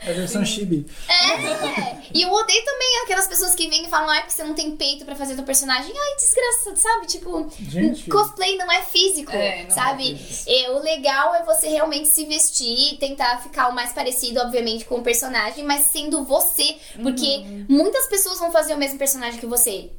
É 0.03 0.11
a 0.11 0.13
versão 0.15 0.45
chibi. 0.45 0.87
É, 1.09 1.97
e 2.13 2.23
eu 2.23 2.31
odeio 2.33 2.65
também 2.65 3.01
aquelas 3.05 3.27
pessoas 3.29 3.55
que 3.55 3.69
vêm 3.69 3.85
e 3.85 3.89
falam, 3.89 4.11
ai, 4.11 4.21
porque 4.21 4.33
você 4.33 4.43
não 4.45 4.55
tem 4.55 4.77
peito 4.77 5.05
pra 5.05 5.15
fazer 5.15 5.35
teu 5.37 5.45
personagem. 5.45 5.93
Ai, 5.97 6.17
desgraçado, 6.17 6.77
sabe? 6.77 7.07
Tipo, 7.07 7.49
Gente. 7.61 8.09
Cosplay 8.27 8.57
não 8.57 8.71
é 8.71 8.83
físico, 8.83 9.31
É, 9.33 9.63
não 9.63 9.69
é 9.69 9.71
sabe? 9.71 10.19
E 10.47 10.69
o 10.71 10.79
legal 10.81 11.35
é 11.35 11.45
você 11.45 11.69
realmente 11.69 12.09
se 12.09 12.25
vestir 12.25 12.93
e 12.95 12.97
tentar 12.97 13.43
ficar 13.43 13.69
o 13.69 13.75
mais 13.75 13.93
parecido, 13.93 14.41
obviamente, 14.41 14.85
com 14.85 14.97
o 14.97 15.03
personagem, 15.03 15.65
mas 15.65 15.87
sendo 15.87 16.25
você. 16.25 16.77
Porque 17.03 17.45
muitas 17.69 18.07
pessoas 18.07 18.39
vão 18.39 18.51
fazer 18.51 18.75
o 18.75 18.79
mesmo 18.79 18.99
personagem 18.99 19.39
que 19.39 19.47
você. 19.47 19.91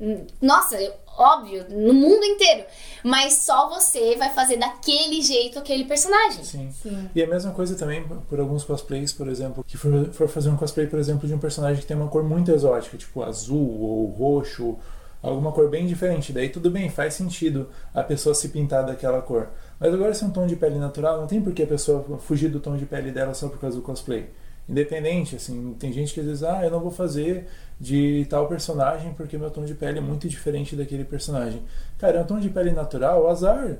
Nossa, 0.41 0.77
óbvio, 1.17 1.65
no 1.69 1.93
mundo 1.93 2.23
inteiro. 2.23 2.65
Mas 3.03 3.33
só 3.33 3.69
você 3.69 4.15
vai 4.15 4.33
fazer 4.33 4.57
daquele 4.57 5.21
jeito 5.21 5.59
aquele 5.59 5.85
personagem. 5.85 6.43
Sim. 6.43 6.71
Sim. 6.81 7.09
E 7.13 7.23
a 7.23 7.27
mesma 7.27 7.51
coisa 7.51 7.75
também 7.75 8.03
por 8.29 8.39
alguns 8.39 8.63
cosplays, 8.63 9.13
por 9.13 9.27
exemplo, 9.27 9.63
que 9.63 9.77
for, 9.77 10.11
for 10.11 10.27
fazer 10.27 10.49
um 10.49 10.57
cosplay, 10.57 10.87
por 10.87 10.99
exemplo, 10.99 11.27
de 11.27 11.33
um 11.33 11.39
personagem 11.39 11.81
que 11.81 11.87
tem 11.87 11.95
uma 11.95 12.07
cor 12.07 12.23
muito 12.23 12.51
exótica, 12.51 12.97
tipo 12.97 13.23
azul 13.23 13.81
ou 13.81 14.05
roxo 14.07 14.77
alguma 15.29 15.51
cor 15.51 15.69
bem 15.69 15.85
diferente. 15.85 16.31
Daí 16.31 16.49
tudo 16.49 16.69
bem, 16.69 16.89
faz 16.89 17.13
sentido 17.15 17.69
a 17.93 18.03
pessoa 18.03 18.35
se 18.35 18.49
pintar 18.49 18.85
daquela 18.85 19.21
cor. 19.21 19.49
Mas 19.79 19.93
agora 19.93 20.13
se 20.13 20.23
é 20.23 20.27
um 20.27 20.31
tom 20.31 20.45
de 20.45 20.55
pele 20.55 20.77
natural, 20.77 21.19
não 21.19 21.27
tem 21.27 21.41
por 21.41 21.53
que 21.53 21.63
a 21.63 21.67
pessoa 21.67 22.19
fugir 22.19 22.49
do 22.49 22.59
tom 22.59 22.77
de 22.77 22.85
pele 22.85 23.11
dela 23.11 23.33
só 23.33 23.49
por 23.49 23.59
causa 23.59 23.75
do 23.75 23.81
cosplay. 23.81 24.29
Independente, 24.67 25.35
assim, 25.35 25.75
tem 25.79 25.93
gente 25.93 26.13
que 26.13 26.21
vezes, 26.21 26.41
ah, 26.43 26.61
eu 26.63 26.71
não 26.71 26.79
vou 26.79 26.91
fazer 26.91 27.47
de 27.79 28.25
tal 28.29 28.47
personagem 28.47 29.13
porque 29.13 29.37
meu 29.37 29.51
tom 29.51 29.63
de 29.63 29.75
pele 29.75 29.99
é 29.99 30.01
muito 30.01 30.27
diferente 30.27 30.75
daquele 30.75 31.03
personagem. 31.03 31.61
Cara, 31.99 32.19
é 32.19 32.21
um 32.21 32.25
tom 32.25 32.39
de 32.39 32.49
pele 32.49 32.71
natural, 32.71 33.29
azar. 33.29 33.77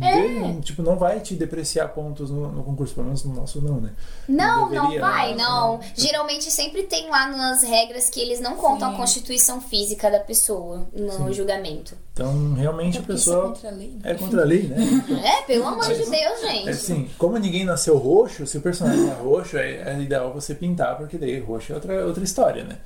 É. 0.00 0.52
De- 0.52 0.60
tipo, 0.60 0.82
não 0.82 0.96
vai 0.96 1.18
te 1.18 1.34
depreciar 1.34 1.88
pontos 1.88 2.30
no, 2.30 2.50
no 2.52 2.62
concurso, 2.62 2.94
pelo 2.94 3.06
menos 3.06 3.24
no 3.24 3.34
nosso 3.34 3.60
não, 3.60 3.80
né? 3.80 3.90
Não, 4.28 4.70
não 4.70 4.82
deveria, 4.84 5.00
vai, 5.00 5.34
né? 5.34 5.42
não. 5.42 5.80
Geralmente 5.96 6.48
sempre 6.50 6.84
tem 6.84 7.08
lá 7.10 7.26
nas 7.28 7.62
regras 7.64 8.08
que 8.08 8.20
eles 8.20 8.40
não 8.40 8.54
contam 8.54 8.88
Sim. 8.90 8.94
a 8.94 8.96
constituição 8.98 9.60
física 9.60 10.08
da 10.08 10.20
pessoa 10.20 10.86
no 10.94 11.10
Sim. 11.10 11.32
julgamento. 11.32 11.96
Então, 12.12 12.54
realmente 12.54 12.98
a 12.98 13.00
porque 13.00 13.14
isso 13.14 13.30
é 13.30 13.34
pessoa 13.34 13.52
contra 13.52 13.68
a 13.68 13.72
lei, 13.72 13.88
né? 13.88 14.00
é 14.04 14.14
contra 14.14 14.42
a 14.42 14.44
lei, 14.44 14.62
né? 14.62 14.76
É, 15.24 15.42
pelo 15.42 15.66
amor 15.66 15.86
de 15.88 16.08
Deus, 16.08 16.42
É 16.44 16.48
gente. 16.52 16.68
assim, 16.68 17.10
como 17.18 17.36
ninguém 17.38 17.64
nasceu 17.64 17.96
roxo, 17.98 18.46
se 18.46 18.58
o 18.58 18.60
personagem 18.60 19.08
é 19.08 19.14
roxo, 19.14 19.56
é, 19.58 19.92
é 19.96 20.00
ideal 20.00 20.32
você 20.32 20.54
pintar, 20.54 20.96
porque 20.98 21.18
daí 21.18 21.40
roxo 21.40 21.72
é 21.72 21.74
outra, 21.74 22.06
outra 22.06 22.22
história, 22.22 22.62
né? 22.62 22.78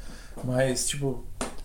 Mas, 0.42 0.86
tipo, 0.88 1.22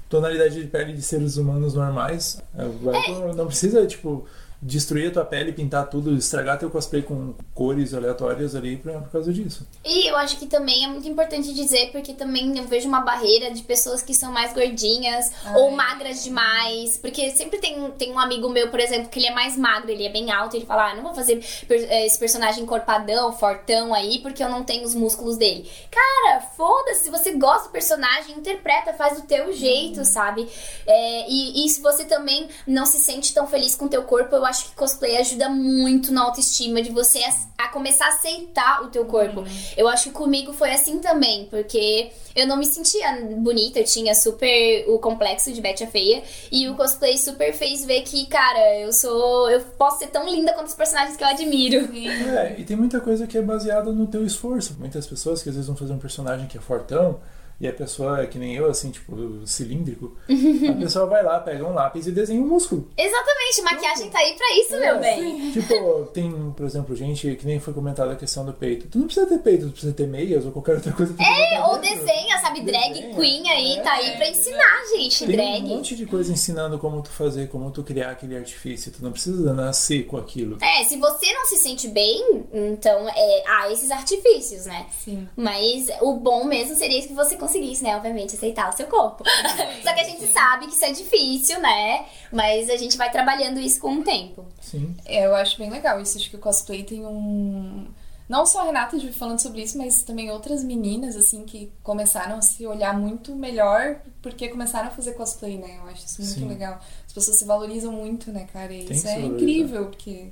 tonalidade 0.09 0.61
de 0.61 0.67
pele 0.67 0.93
de 0.93 1.01
seres 1.01 1.37
humanos 1.37 1.73
normais, 1.75 2.41
é, 2.57 2.65
vai- 2.83 3.33
não 3.35 3.47
precisa, 3.47 3.85
tipo, 3.87 4.25
destruir 4.61 5.07
a 5.09 5.11
tua 5.11 5.25
pele, 5.25 5.53
pintar 5.53 5.89
tudo, 5.89 6.15
estragar 6.15 6.59
teu 6.59 6.69
cosplay 6.69 7.01
com 7.01 7.33
cores 7.53 7.93
aleatórias 7.93 8.55
ali 8.55 8.77
pra- 8.77 8.99
por 8.99 9.09
causa 9.11 9.31
disso. 9.31 9.65
E 9.85 10.09
eu 10.09 10.17
acho 10.17 10.37
que 10.37 10.45
também 10.47 10.83
é 10.83 10.87
muito 10.87 11.07
importante 11.07 11.53
dizer, 11.53 11.91
porque 11.91 12.13
também 12.13 12.57
eu 12.57 12.65
vejo 12.65 12.87
uma 12.87 13.01
barreira 13.01 13.51
de 13.51 13.61
pessoas 13.63 14.01
que 14.01 14.13
são 14.13 14.31
mais 14.31 14.53
gordinhas 14.53 15.31
Ah, 15.45 15.57
ou 15.57 15.69
é. 15.69 15.75
magras 15.75 16.23
demais. 16.23 16.97
Porque 16.97 17.31
sempre 17.31 17.59
tem, 17.59 17.89
tem 17.91 18.11
um 18.11 18.19
amigo 18.19 18.49
meu, 18.49 18.69
por 18.69 18.79
exemplo, 18.79 19.09
que 19.09 19.19
ele 19.19 19.27
é 19.27 19.33
mais 19.33 19.57
magro, 19.57 19.89
ele 19.91 20.05
é 20.05 20.09
bem 20.11 20.31
alto, 20.31 20.55
ele 20.57 20.65
fala, 20.65 20.91
ah, 20.91 20.95
não 20.95 21.03
vou 21.03 21.13
fazer 21.15 21.43
eh, 21.69 22.05
esse 22.05 22.19
personagem 22.19 22.63
encorpadão, 22.63 23.31
fortão 23.31 23.93
aí, 23.93 24.19
porque 24.19 24.43
eu 24.43 24.49
não 24.49 24.63
tenho 24.63 24.83
os 24.85 24.93
músculos 24.93 25.37
dele. 25.37 25.69
Cara, 25.89 26.41
foda-se, 26.41 27.05
se 27.05 27.09
você 27.09 27.31
gosta 27.33 27.67
do 27.69 27.71
personagem, 27.71 28.35
interpreta, 28.37 28.93
faz 28.93 29.19
do 29.21 29.25
teu 29.27 29.53
jeito, 29.53 30.03
sabe? 30.03 30.47
É, 30.85 31.29
e, 31.29 31.65
e 31.65 31.69
se 31.69 31.81
você 31.81 32.03
também 32.05 32.49
não 32.67 32.85
se 32.85 32.99
sente 32.99 33.33
tão 33.33 33.47
feliz 33.47 33.75
com 33.75 33.85
o 33.85 33.89
teu 33.89 34.03
corpo, 34.03 34.35
eu 34.35 34.45
acho 34.49 34.65
que 34.65 34.75
cosplay 34.75 35.17
ajuda 35.17 35.49
muito 35.49 36.11
na 36.11 36.23
autoestima, 36.23 36.81
de 36.81 36.91
você 36.91 37.19
a, 37.19 37.65
a 37.65 37.67
começar 37.69 38.05
a 38.05 38.09
aceitar 38.09 38.83
o 38.83 38.87
teu 38.87 39.05
corpo. 39.05 39.43
Eu 39.77 39.87
acho 39.87 40.05
que 40.05 40.11
comigo 40.11 40.51
foi 40.53 40.71
assim 40.71 40.99
também, 40.99 41.45
porque 41.45 42.11
eu 42.35 42.47
não 42.47 42.57
me 42.57 42.65
sentia 42.65 43.21
bonita, 43.37 43.79
eu 43.79 43.85
tinha 43.85 44.13
super 44.15 44.85
o 44.87 44.99
complexo 44.99 45.51
de 45.51 45.61
Betty 45.61 45.83
a 45.83 45.87
Feia, 45.87 46.23
e 46.51 46.67
o 46.67 46.75
cosplay 46.75 47.17
super 47.17 47.53
fez 47.53 47.85
ver 47.85 48.01
que, 48.01 48.25
cara, 48.25 48.79
eu 48.79 48.91
sou. 48.91 49.49
Eu 49.49 49.61
posso 49.77 49.99
ser 49.99 50.07
tão 50.07 50.27
linda 50.27 50.53
quanto 50.53 50.67
os 50.67 50.75
personagens 50.75 51.15
que 51.15 51.23
eu 51.23 51.27
admiro. 51.27 51.89
É, 52.37 52.55
e 52.57 52.63
tem 52.63 52.75
muita 52.75 52.99
coisa 52.99 53.27
que 53.27 53.37
é 53.37 53.41
baseada 53.41 53.91
no 53.91 54.07
teu 54.07 54.25
esforço. 54.25 54.75
Muitas 54.79 55.05
pessoas 55.05 55.43
que 55.43 55.49
às 55.49 55.55
vezes 55.55 55.67
vão 55.67 55.75
fazer 55.75 55.93
um 55.93 55.99
personagem 55.99 56.47
que 56.47 56.57
é 56.57 56.61
fortão, 56.61 57.19
e 57.59 57.67
a 57.67 57.73
pessoa 57.73 58.21
é 58.21 58.27
que 58.27 58.37
nem 58.37 58.55
eu, 58.55 58.69
assim, 58.69 58.89
tipo, 58.91 59.15
cilíndrico, 59.45 60.15
a 60.27 60.73
pessoa 60.79 61.05
vai 61.05 61.23
lá, 61.23 61.39
pega 61.39 61.65
um 61.65 61.73
lápis 61.73 62.07
e 62.07 62.11
desenha 62.11 62.41
um 62.41 62.47
músculo. 62.47 62.87
Exatamente, 62.97 63.61
maquiagem 63.63 64.09
tá 64.09 64.19
aí 64.19 64.33
pra 64.33 64.53
isso, 64.57 64.71
meu 64.71 64.95
É, 64.95 64.99
bem. 64.99 65.51
Tipo, 65.51 66.05
tem, 66.13 66.51
por 66.55 66.65
exemplo, 66.65 66.95
gente 66.95 67.35
que 67.35 67.45
nem 67.45 67.59
foi 67.59 67.73
comentada 67.73 68.11
a 68.13 68.15
questão 68.15 68.45
do 68.45 68.53
peito. 68.53 68.87
Tu 68.87 68.97
não 68.97 69.05
precisa 69.05 69.25
ter 69.27 69.39
peito, 69.39 69.65
tu 69.67 69.71
precisa 69.71 69.93
ter 69.93 70.07
meias 70.07 70.45
ou 70.45 70.51
qualquer 70.51 70.75
outra 70.75 70.91
coisa. 70.93 71.13
É, 71.21 71.61
ou 71.65 71.77
desenha, 71.79 72.37
sabe? 72.39 72.61
Drag 72.61 72.93
Desenha. 72.93 73.15
queen 73.15 73.49
aí, 73.49 73.77
É. 73.77 73.81
tá 73.81 73.93
aí 73.93 74.15
pra 74.17 74.29
ensinar, 74.29 74.81
gente, 74.95 75.25
Tem 75.25 75.35
drag. 75.35 75.63
um 75.65 75.67
monte 75.77 75.95
de 75.95 76.05
coisa 76.05 76.31
ensinando 76.31 76.77
como 76.79 77.01
tu 77.01 77.09
fazer, 77.09 77.49
como 77.49 77.69
tu 77.71 77.83
criar 77.83 78.11
aquele 78.11 78.35
artifício. 78.37 78.91
Tu 78.91 79.03
não 79.03 79.11
precisa 79.11 79.53
nascer 79.53 80.05
com 80.05 80.17
aquilo. 80.17 80.57
É, 80.61 80.83
se 80.85 80.97
você 80.97 81.31
não 81.33 81.45
se 81.45 81.57
sente 81.57 81.87
bem, 81.87 82.45
então 82.53 83.07
é, 83.09 83.43
há 83.47 83.71
esses 83.71 83.91
artifícios, 83.91 84.65
né? 84.65 84.85
Sim. 85.03 85.27
Mas 85.35 85.87
o 86.01 86.13
bom 86.13 86.43
mesmo 86.45 86.75
seria 86.75 87.01
que 87.01 87.13
você 87.13 87.35
conseguisse, 87.35 87.48
né? 87.83 87.95
Obviamente, 87.95 88.35
aceitar 88.35 88.69
o 88.69 88.75
seu 88.75 88.87
corpo. 88.87 89.23
Só 89.83 89.93
que 89.93 89.99
a 89.99 90.03
gente 90.03 90.25
sabe 90.27 90.67
que 90.67 90.73
isso 90.73 90.85
é 90.85 90.91
difícil, 90.91 91.59
né? 91.59 92.05
Mas 92.31 92.69
a 92.69 92.77
gente 92.77 92.97
vai 92.97 93.11
trabalhando 93.11 93.59
isso 93.59 93.79
com 93.79 93.95
o 93.95 94.03
tempo. 94.03 94.45
Sim. 94.61 94.95
Eu 95.05 95.35
acho 95.35 95.57
bem 95.57 95.69
legal 95.69 95.99
isso. 96.01 96.17
Acho 96.17 96.29
que 96.29 96.35
o 96.35 96.39
cosplay 96.39 96.83
tem 96.83 97.05
um. 97.05 97.87
Não 98.27 98.45
só 98.45 98.61
a 98.61 98.65
Renata 98.65 98.99
de 98.99 99.11
falando 99.11 99.39
sobre 99.39 99.63
isso, 99.63 99.75
mas 99.75 100.03
também 100.03 100.29
outras 100.29 100.63
meninas, 100.63 101.15
assim, 101.15 101.45
que 101.45 101.71
começaram 101.81 102.35
a 102.37 102.41
se 102.43 102.63
olhar 102.67 102.95
muito 102.95 103.35
melhor 103.35 103.95
porque 104.21 104.49
começaram 104.49 104.89
a 104.89 104.91
fazer 104.91 105.13
cosplay, 105.13 105.57
né? 105.57 105.79
Eu 105.83 105.89
acho 105.89 106.05
isso 106.05 106.21
muito 106.21 106.39
Sim. 106.39 106.47
legal. 106.47 106.79
As 107.07 107.11
pessoas 107.13 107.37
se 107.37 107.45
valorizam 107.45 107.91
muito, 107.91 108.31
né, 108.31 108.47
cara? 108.53 108.71
E 108.71 108.83
Tem 108.85 108.95
isso 108.95 109.07
é 109.07 109.15
valorizar. 109.15 109.35
incrível, 109.35 109.85
porque 109.87 110.27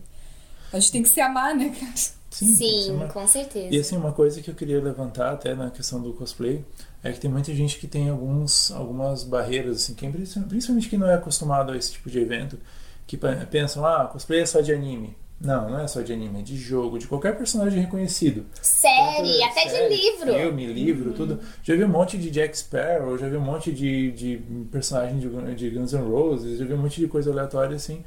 a 0.71 0.80
gente 0.80 0.91
tem 0.91 1.01
que 1.01 1.10
se 1.10 1.19
amar, 1.19 1.56
né, 1.56 1.73
cara? 1.80 1.93
Sim, 2.30 2.91
uma- 2.91 3.08
com 3.08 3.25
certeza. 3.27 3.73
E 3.73 3.80
assim, 3.80 3.97
uma 3.97 4.12
coisa 4.12 4.43
que 4.43 4.51
eu 4.51 4.53
queria 4.53 4.80
levantar 4.80 5.32
até 5.34 5.56
na 5.56 5.71
questão 5.71 5.99
do 5.99 6.13
cosplay 6.13 6.63
é 7.03 7.12
que 7.12 7.19
tem 7.19 7.29
muita 7.29 7.53
gente 7.53 7.77
que 7.77 7.88
tem 7.88 8.10
alguns, 8.10 8.71
algumas 8.71 9.23
barreiras, 9.23 9.77
assim, 9.77 9.93
quem, 9.93 10.12
principalmente 10.12 10.89
quem 10.89 10.99
não 10.99 11.10
é 11.10 11.15
acostumado 11.15 11.71
a 11.71 11.77
esse 11.77 11.93
tipo 11.93 12.10
de 12.10 12.19
evento, 12.19 12.57
que 13.05 13.15
pe- 13.15 13.45
pensam, 13.49 13.86
ah, 13.86 14.05
cosplay 14.05 14.41
é 14.41 14.45
só 14.45 14.60
de 14.62 14.73
anime. 14.73 15.15
Não, 15.39 15.69
não 15.69 15.79
é 15.79 15.88
só 15.88 16.01
de 16.01 16.12
anime, 16.12 16.39
é 16.39 16.41
de 16.41 16.57
jogo, 16.57 16.97
de 16.97 17.05
qualquer 17.05 17.38
personagem 17.38 17.79
reconhecido. 17.81 18.45
Série, 18.60 19.38
Tanto 19.39 19.43
até 19.51 19.69
série, 19.69 19.95
de 19.95 20.01
livro. 20.01 20.33
Filme, 20.33 20.65
livro, 20.73 21.13
tudo. 21.13 21.39
Já 21.62 21.75
vi 21.75 21.83
um 21.83 21.88
monte 21.89 22.17
de 22.17 22.31
Jack 22.31 22.57
Sparrow, 22.57 23.15
já 23.19 23.29
vi 23.29 23.38
um 23.38 23.41
monte 23.41 23.71
de, 23.71 24.12
de 24.13 24.41
personagem 24.71 25.19
de, 25.19 25.29
de 25.55 25.69
Guns 25.69 25.93
N' 25.93 26.01
Roses, 26.10 26.57
já 26.57 26.65
vi 26.65 26.73
um 26.73 26.77
monte 26.81 26.99
de 26.99 27.07
coisa 27.07 27.29
aleatória 27.31 27.75
assim. 27.75 28.03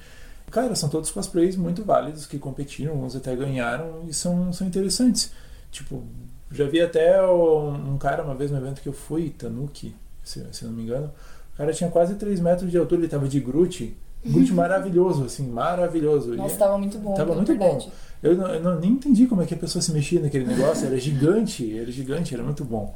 Cara, 0.50 0.74
são 0.74 0.88
todos 0.88 1.12
cosplays 1.12 1.54
muito 1.54 1.84
válidos 1.84 2.26
que 2.26 2.36
competiram, 2.36 2.94
alguns 2.94 3.14
até 3.14 3.36
ganharam 3.36 4.04
e 4.08 4.12
são, 4.12 4.52
são 4.52 4.66
interessantes. 4.66 5.30
Tipo, 5.70 6.02
já 6.50 6.66
vi 6.66 6.80
até 6.80 7.22
um, 7.22 7.92
um 7.94 7.98
cara 7.98 8.22
uma 8.22 8.34
vez 8.34 8.50
no 8.50 8.56
evento 8.58 8.80
que 8.80 8.88
eu 8.88 8.92
fui, 8.92 9.30
Tanuki, 9.30 9.94
se, 10.24 10.44
se 10.52 10.64
não 10.64 10.72
me 10.72 10.82
engano. 10.82 11.10
O 11.54 11.56
cara 11.56 11.72
tinha 11.72 11.90
quase 11.90 12.14
3 12.14 12.40
metros 12.40 12.70
de 12.70 12.78
altura, 12.78 13.02
ele 13.02 13.08
tava 13.08 13.28
de 13.28 13.38
Groot. 13.40 13.96
Groot 14.24 14.52
maravilhoso, 14.54 15.24
assim, 15.24 15.46
maravilhoso. 15.48 16.34
Nossa, 16.34 16.54
E- 16.54 16.58
tava 16.58 16.78
muito 16.78 16.98
bom. 16.98 17.14
Tava 17.14 17.30
na 17.30 17.36
muito 17.36 17.54
bom. 17.54 17.90
eu, 18.22 18.36
não, 18.36 18.46
eu 18.48 18.60
não- 18.62 18.80
nem 18.80 18.92
entendi 18.92 19.26
como 19.26 19.42
é 19.42 19.46
que 19.46 19.54
a 19.54 19.56
pessoa 19.56 19.80
se 19.82 19.92
mexia 19.92 20.20
naquele 20.20 20.44
negócio. 20.46 20.86
Era 20.86 20.98
gigante, 20.98 21.78
era 21.78 21.90
gigante, 21.90 22.34
era 22.34 22.42
muito 22.42 22.64
bom. 22.64 22.94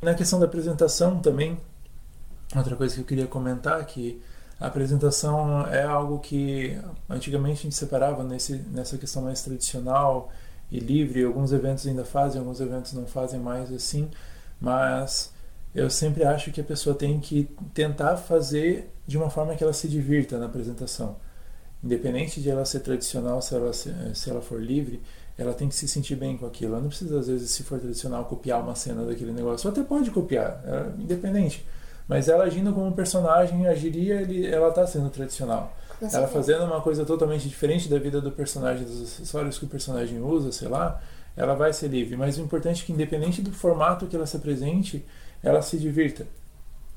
Na 0.00 0.14
questão 0.14 0.40
da 0.40 0.46
apresentação 0.46 1.18
também, 1.20 1.56
outra 2.56 2.74
coisa 2.76 2.94
que 2.94 3.00
eu 3.00 3.04
queria 3.04 3.26
comentar 3.26 3.80
é 3.80 3.84
que 3.84 4.20
a 4.60 4.66
apresentação 4.66 5.66
é 5.68 5.82
algo 5.84 6.18
que 6.18 6.76
antigamente 7.08 7.60
a 7.60 7.62
gente 7.64 7.74
separava 7.74 8.22
nesse, 8.24 8.54
nessa 8.72 8.96
questão 8.98 9.22
mais 9.22 9.42
tradicional 9.42 10.30
e 10.72 10.80
livre. 10.80 11.22
Alguns 11.22 11.52
eventos 11.52 11.86
ainda 11.86 12.04
fazem, 12.04 12.40
alguns 12.40 12.60
eventos 12.60 12.94
não 12.94 13.06
fazem 13.06 13.38
mais 13.38 13.70
assim, 13.70 14.10
mas 14.58 15.30
eu 15.74 15.90
sempre 15.90 16.24
acho 16.24 16.50
que 16.50 16.60
a 16.60 16.64
pessoa 16.64 16.96
tem 16.96 17.20
que 17.20 17.48
tentar 17.74 18.16
fazer 18.16 18.90
de 19.06 19.18
uma 19.18 19.28
forma 19.30 19.54
que 19.54 19.62
ela 19.62 19.72
se 19.72 19.86
divirta 19.86 20.38
na 20.38 20.46
apresentação. 20.46 21.16
Independente 21.84 22.40
de 22.40 22.48
ela 22.48 22.64
ser 22.64 22.80
tradicional, 22.80 23.42
se 23.42 23.54
ela, 23.54 23.72
se, 23.72 24.30
ela 24.30 24.40
for 24.40 24.60
livre, 24.60 25.02
ela 25.36 25.52
tem 25.52 25.68
que 25.68 25.74
se 25.74 25.86
sentir 25.86 26.16
bem 26.16 26.36
com 26.36 26.46
aquilo. 26.46 26.72
Ela 26.72 26.80
não 26.80 26.88
precisa, 26.88 27.18
às 27.18 27.26
vezes, 27.26 27.50
se 27.50 27.62
for 27.64 27.78
tradicional, 27.78 28.24
copiar 28.24 28.62
uma 28.62 28.74
cena 28.74 29.04
daquele 29.04 29.32
negócio. 29.32 29.68
Ou 29.68 29.72
até 29.72 29.82
pode 29.82 30.10
copiar, 30.10 30.62
é 30.64 31.02
independente. 31.02 31.66
Mas 32.06 32.28
ela 32.28 32.44
agindo 32.44 32.72
como 32.72 32.92
personagem, 32.92 33.66
agiria, 33.66 34.20
ele, 34.20 34.46
ela 34.46 34.68
está 34.68 34.86
sendo 34.86 35.10
tradicional. 35.10 35.76
Ela 36.10 36.26
fazendo 36.26 36.64
uma 36.64 36.80
coisa 36.80 37.04
totalmente 37.04 37.48
diferente 37.48 37.88
da 37.88 37.98
vida 37.98 38.20
do 38.20 38.32
personagem, 38.32 38.84
dos 38.84 39.02
acessórios 39.02 39.58
que 39.58 39.64
o 39.64 39.68
personagem 39.68 40.20
usa, 40.20 40.50
sei 40.50 40.68
lá, 40.68 41.00
ela 41.36 41.54
vai 41.54 41.72
ser 41.72 41.88
livre. 41.88 42.16
Mas 42.16 42.38
o 42.38 42.40
importante 42.40 42.82
é 42.82 42.86
que, 42.86 42.92
independente 42.92 43.42
do 43.42 43.52
formato 43.52 44.06
que 44.06 44.16
ela 44.16 44.26
se 44.26 44.36
apresente, 44.36 45.04
ela 45.42 45.62
se 45.62 45.78
divirta. 45.78 46.26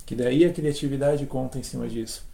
Que 0.06 0.16
daí 0.16 0.46
a 0.46 0.54
criatividade 0.54 1.26
conta 1.26 1.60
em 1.60 1.64
cima 1.64 1.88
disso. 1.88 2.26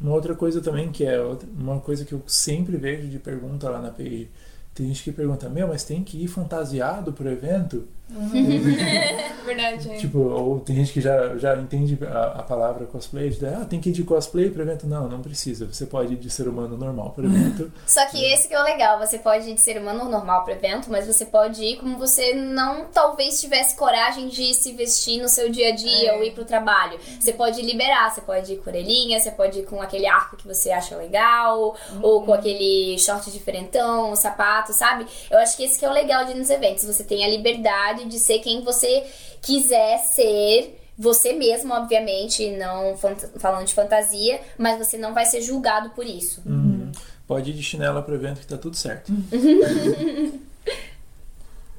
Uma 0.00 0.14
outra 0.14 0.34
coisa 0.34 0.60
também 0.60 0.90
que 0.90 1.04
é 1.04 1.20
uma 1.56 1.80
coisa 1.80 2.04
que 2.04 2.12
eu 2.12 2.22
sempre 2.26 2.76
vejo 2.76 3.08
de 3.08 3.18
pergunta 3.18 3.68
lá 3.68 3.80
na 3.80 3.90
page. 3.90 4.30
Tem 4.74 4.86
gente 4.88 5.02
que 5.02 5.12
pergunta, 5.12 5.48
meu, 5.48 5.68
mas 5.68 5.84
tem 5.84 6.02
que 6.02 6.22
ir 6.22 6.28
fantasiado 6.28 7.12
pro 7.12 7.28
evento? 7.28 7.86
Verdade, 9.44 9.90
é. 9.90 9.96
Tipo, 9.96 10.18
ou 10.18 10.60
tem 10.60 10.76
gente 10.76 10.92
que 10.92 11.00
já, 11.00 11.36
já 11.36 11.56
entende 11.56 11.98
a, 12.06 12.40
a 12.40 12.42
palavra 12.42 12.86
cosplay, 12.86 13.30
de, 13.30 13.44
ah, 13.46 13.66
tem 13.68 13.80
que 13.80 13.90
ir 13.90 13.92
de 13.92 14.04
cosplay 14.04 14.50
pro 14.50 14.62
evento. 14.62 14.86
Não, 14.86 15.08
não 15.08 15.20
precisa. 15.20 15.66
Você 15.66 15.86
pode 15.86 16.14
ir 16.14 16.16
de 16.16 16.30
ser 16.30 16.48
humano 16.48 16.76
normal 16.76 17.10
pro 17.10 17.24
evento. 17.24 17.72
Só 17.86 18.04
que 18.06 18.22
esse 18.32 18.48
que 18.48 18.54
é 18.54 18.60
o 18.60 18.64
legal, 18.64 18.98
você 18.98 19.18
pode 19.18 19.50
ir 19.50 19.54
de 19.54 19.60
ser 19.60 19.78
humano 19.80 20.08
normal 20.08 20.44
pro 20.44 20.52
evento, 20.52 20.90
mas 20.90 21.06
você 21.06 21.24
pode 21.24 21.62
ir 21.62 21.76
como 21.78 21.98
você 21.98 22.34
não 22.34 22.86
talvez 22.92 23.40
tivesse 23.40 23.76
coragem 23.76 24.28
de 24.28 24.54
se 24.54 24.72
vestir 24.72 25.20
no 25.20 25.28
seu 25.28 25.50
dia 25.50 25.68
a 25.68 25.74
dia 25.74 26.12
É. 26.12 26.16
ou 26.16 26.24
ir 26.24 26.32
pro 26.32 26.44
trabalho. 26.44 26.98
Você 27.20 27.32
pode 27.32 27.60
liberar, 27.62 28.10
você 28.12 28.20
pode 28.20 28.52
ir 28.52 28.56
com 28.58 28.70
orelhinha, 28.70 29.18
você 29.18 29.30
pode 29.30 29.60
ir 29.60 29.64
com 29.64 29.80
aquele 29.80 30.06
arco 30.06 30.36
que 30.36 30.46
você 30.46 30.70
acha 30.70 30.96
legal, 30.96 31.76
ou 32.02 32.22
com 32.22 32.32
aquele 32.32 32.98
short 32.98 33.30
diferentão, 33.30 34.14
sapato, 34.16 34.72
sabe? 34.72 35.06
Eu 35.30 35.38
acho 35.38 35.56
que 35.56 35.64
esse 35.64 35.78
que 35.78 35.84
é 35.84 35.88
o 35.88 35.92
legal 35.92 36.24
de 36.24 36.32
ir 36.32 36.34
nos 36.36 36.50
eventos, 36.50 36.84
você 36.84 37.02
tem 37.04 37.24
a 37.24 37.28
liberdade 37.28 38.01
de 38.08 38.18
ser 38.18 38.38
quem 38.40 38.62
você 38.62 39.04
quiser 39.40 39.98
ser 39.98 40.78
Você 40.98 41.32
mesmo, 41.32 41.72
obviamente, 41.72 42.50
não 42.50 42.96
falando 43.38 43.66
de 43.66 43.74
fantasia, 43.74 44.40
mas 44.58 44.78
você 44.78 44.98
não 44.98 45.14
vai 45.14 45.24
ser 45.24 45.40
julgado 45.40 45.90
por 45.90 46.06
isso. 46.06 46.42
Uhum. 46.44 46.92
Pode 47.26 47.50
ir 47.50 47.54
de 47.54 47.62
chinela 47.62 48.02
pro 48.02 48.14
evento 48.14 48.40
que 48.40 48.46
tá 48.46 48.58
tudo 48.58 48.76
certo. 48.76 49.10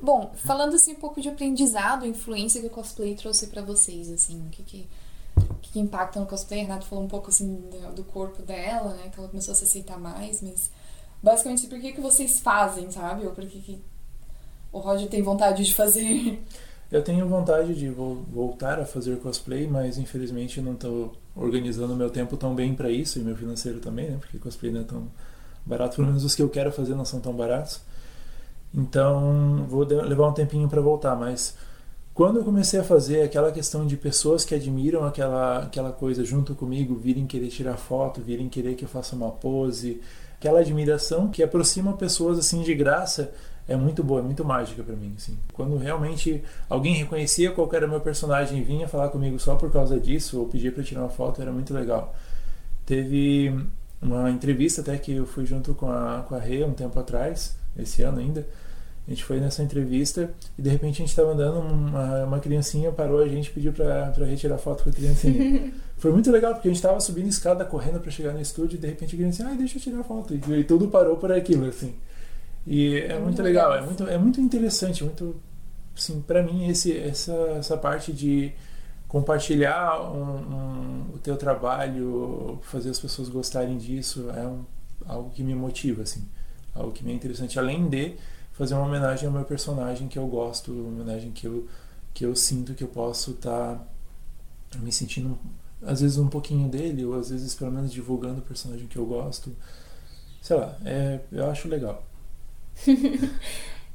Bom, 0.01 0.33
falando 0.35 0.75
assim 0.75 0.91
um 0.93 0.99
pouco 0.99 1.21
de 1.21 1.29
aprendizado, 1.29 2.05
influência 2.05 2.59
que 2.59 2.67
o 2.67 2.69
cosplay 2.69 3.15
trouxe 3.15 3.47
para 3.47 3.61
vocês, 3.61 4.11
assim, 4.11 4.41
o 4.47 4.49
que 4.49 4.63
que, 4.63 4.87
o 5.37 5.55
que 5.61 5.71
que 5.71 5.79
impacta 5.79 6.19
no 6.19 6.25
cosplay? 6.25 6.59
A 6.59 6.63
Renata 6.63 6.85
falou 6.85 7.05
um 7.05 7.07
pouco 7.07 7.29
assim 7.29 7.69
do 7.95 8.03
corpo 8.03 8.41
dela, 8.41 8.95
né, 8.95 9.09
que 9.13 9.17
ela 9.17 9.29
começou 9.29 9.53
a 9.53 9.55
se 9.55 9.63
aceitar 9.63 9.97
mais, 9.97 10.41
mas 10.41 10.69
basicamente 11.21 11.67
por 11.67 11.79
que 11.79 11.93
que 11.93 12.01
vocês 12.01 12.41
fazem, 12.41 12.91
sabe? 12.91 13.25
Ou 13.25 13.31
por 13.31 13.45
que 13.45 13.61
que 13.61 13.81
o 14.73 14.79
Roger 14.79 15.07
tem 15.07 15.21
vontade 15.21 15.63
de 15.63 15.73
fazer? 15.73 16.43
Eu 16.91 17.01
tenho 17.01 17.27
vontade 17.27 17.73
de 17.73 17.89
voltar 17.89 18.79
a 18.79 18.85
fazer 18.85 19.17
cosplay, 19.17 19.65
mas 19.67 19.97
infelizmente 19.97 20.61
não 20.61 20.73
estou 20.73 21.13
organizando 21.35 21.95
meu 21.95 22.09
tempo 22.09 22.37
tão 22.37 22.53
bem 22.53 22.75
para 22.75 22.89
isso 22.89 23.17
e 23.17 23.21
meu 23.23 23.35
financeiro 23.35 23.79
também, 23.79 24.11
né? 24.11 24.17
Porque 24.19 24.37
cosplay 24.37 24.71
não 24.71 24.81
é 24.81 24.83
tão 24.83 25.07
barato, 25.65 25.95
pelo 25.95 26.07
menos 26.07 26.23
os 26.23 26.35
que 26.35 26.41
eu 26.41 26.49
quero 26.49 26.71
fazer 26.71 26.93
não 26.93 27.05
são 27.05 27.19
tão 27.19 27.33
baratos. 27.33 27.81
Então, 28.73 29.65
vou 29.67 29.83
levar 29.85 30.27
um 30.27 30.33
tempinho 30.33 30.67
para 30.67 30.81
voltar, 30.81 31.15
mas 31.15 31.55
quando 32.13 32.37
eu 32.37 32.43
comecei 32.43 32.79
a 32.79 32.83
fazer 32.83 33.21
aquela 33.21 33.51
questão 33.51 33.87
de 33.87 33.97
pessoas 33.97 34.45
que 34.45 34.53
admiram 34.53 35.03
aquela, 35.03 35.63
aquela 35.63 35.91
coisa 35.91 36.23
junto 36.23 36.53
comigo, 36.53 36.95
virem 36.95 37.25
querer 37.25 37.47
tirar 37.47 37.77
foto, 37.77 38.21
virem 38.21 38.49
querer 38.49 38.75
que 38.75 38.85
eu 38.85 38.89
faça 38.89 39.15
uma 39.15 39.31
pose, 39.31 40.01
aquela 40.35 40.59
admiração 40.59 41.27
que 41.27 41.41
aproxima 41.41 41.93
pessoas 41.93 42.37
assim 42.37 42.61
de 42.61 42.75
graça, 42.75 43.31
é 43.67 43.75
muito 43.75 44.03
boa, 44.03 44.19
é 44.19 44.23
muito 44.23 44.43
mágica 44.43 44.83
para 44.83 44.95
mim, 44.95 45.13
assim. 45.17 45.37
Quando 45.53 45.77
realmente 45.77 46.43
alguém 46.69 46.93
reconhecia 46.95 47.51
qual 47.51 47.69
era 47.73 47.87
o 47.87 47.89
meu 47.89 48.01
personagem 48.01 48.59
e 48.59 48.63
vinha 48.63 48.87
falar 48.87 49.09
comigo 49.09 49.39
só 49.39 49.55
por 49.55 49.71
causa 49.71 49.99
disso, 49.99 50.39
ou 50.39 50.47
pedia 50.47 50.71
para 50.71 50.83
tirar 50.83 51.01
uma 51.01 51.09
foto, 51.09 51.41
era 51.41 51.51
muito 51.51 51.73
legal. 51.73 52.13
Teve 52.85 53.53
uma 54.01 54.29
entrevista 54.29 54.81
até 54.81 54.97
que 54.97 55.13
eu 55.13 55.25
fui 55.25 55.45
junto 55.45 55.73
com 55.73 55.89
a, 55.89 56.25
com 56.27 56.35
a 56.35 56.39
Rê 56.39 56.63
um 56.63 56.73
tempo 56.73 56.99
atrás, 56.99 57.55
esse 57.77 58.01
ano 58.01 58.19
ainda. 58.19 58.45
A 59.05 59.09
gente 59.09 59.23
foi 59.23 59.39
nessa 59.39 59.61
entrevista 59.61 60.29
e 60.57 60.61
de 60.61 60.69
repente 60.69 60.95
a 60.95 60.97
gente 60.99 61.09
estava 61.09 61.31
andando, 61.31 61.59
uma, 61.59 62.23
uma 62.23 62.39
criancinha 62.39 62.89
parou 62.89 63.19
a 63.19 63.27
gente 63.27 63.51
pediu 63.51 63.73
para 63.73 64.13
retirar 64.25 64.57
foto 64.57 64.83
com 64.83 64.89
a 64.89 64.93
criancinha. 64.93 65.73
foi 65.97 66.11
muito 66.11 66.31
legal 66.31 66.53
porque 66.53 66.69
a 66.69 66.71
gente 66.71 66.77
estava 66.77 66.99
subindo 67.01 67.27
escada 67.27 67.65
correndo 67.65 67.99
para 67.99 68.11
chegar 68.11 68.33
no 68.33 68.39
estúdio 68.39 68.77
e 68.77 68.79
de 68.79 68.87
repente 68.87 69.15
a 69.15 69.17
criancinha, 69.17 69.49
ah, 69.49 69.55
deixa 69.55 69.77
eu 69.77 69.81
tirar 69.81 70.03
foto. 70.03 70.33
E, 70.33 70.53
e 70.53 70.63
tudo 70.63 70.87
parou 70.87 71.17
por 71.17 71.31
aquilo, 71.31 71.65
assim. 71.65 71.93
E 72.65 72.95
é, 72.95 73.05
é 73.05 73.13
muito, 73.13 73.23
muito 73.23 73.41
legal, 73.41 73.71
legal, 73.71 73.83
é 73.83 73.85
muito, 73.85 74.03
é 74.07 74.17
muito 74.17 74.41
interessante, 74.41 75.03
muito, 75.03 75.35
assim, 75.95 76.21
para 76.21 76.41
mim 76.41 76.67
esse, 76.67 76.97
essa, 76.97 77.33
essa 77.57 77.77
parte 77.77 78.13
de 78.13 78.53
compartilhar 79.07 80.01
um, 80.01 80.21
um, 80.21 81.05
o 81.13 81.19
teu 81.19 81.37
trabalho, 81.37 82.59
fazer 82.63 82.89
as 82.89 82.99
pessoas 82.99 83.29
gostarem 83.29 83.77
disso, 83.77 84.29
é 84.31 84.47
um, 84.47 84.65
algo 85.05 85.29
que 85.29 85.43
me 85.43 85.53
motiva, 85.53 86.03
assim, 86.03 86.27
algo 86.73 86.91
que 86.91 87.03
me 87.03 87.11
é 87.11 87.15
interessante, 87.15 87.59
além 87.59 87.87
de 87.87 88.15
fazer 88.53 88.75
uma 88.75 88.85
homenagem 88.85 89.27
ao 89.27 89.33
meu 89.33 89.43
personagem 89.43 90.07
que 90.07 90.17
eu 90.17 90.25
gosto, 90.27 90.71
uma 90.71 91.01
homenagem 91.01 91.31
que 91.31 91.45
eu, 91.45 91.67
que 92.13 92.25
eu 92.25 92.35
sinto 92.35 92.73
que 92.73 92.83
eu 92.83 92.87
posso 92.87 93.31
estar 93.31 93.75
tá 94.71 94.79
me 94.79 94.91
sentindo, 94.91 95.37
às 95.81 96.01
vezes 96.01 96.17
um 96.17 96.27
pouquinho 96.27 96.69
dele, 96.69 97.03
ou 97.05 97.19
às 97.19 97.29
vezes 97.29 97.53
pelo 97.53 97.71
menos 97.71 97.91
divulgando 97.91 98.39
o 98.39 98.43
personagem 98.43 98.87
que 98.87 98.97
eu 98.97 99.05
gosto, 99.05 99.55
sei 100.41 100.57
lá, 100.57 100.77
é, 100.85 101.19
eu 101.31 101.49
acho 101.49 101.67
legal. 101.67 102.03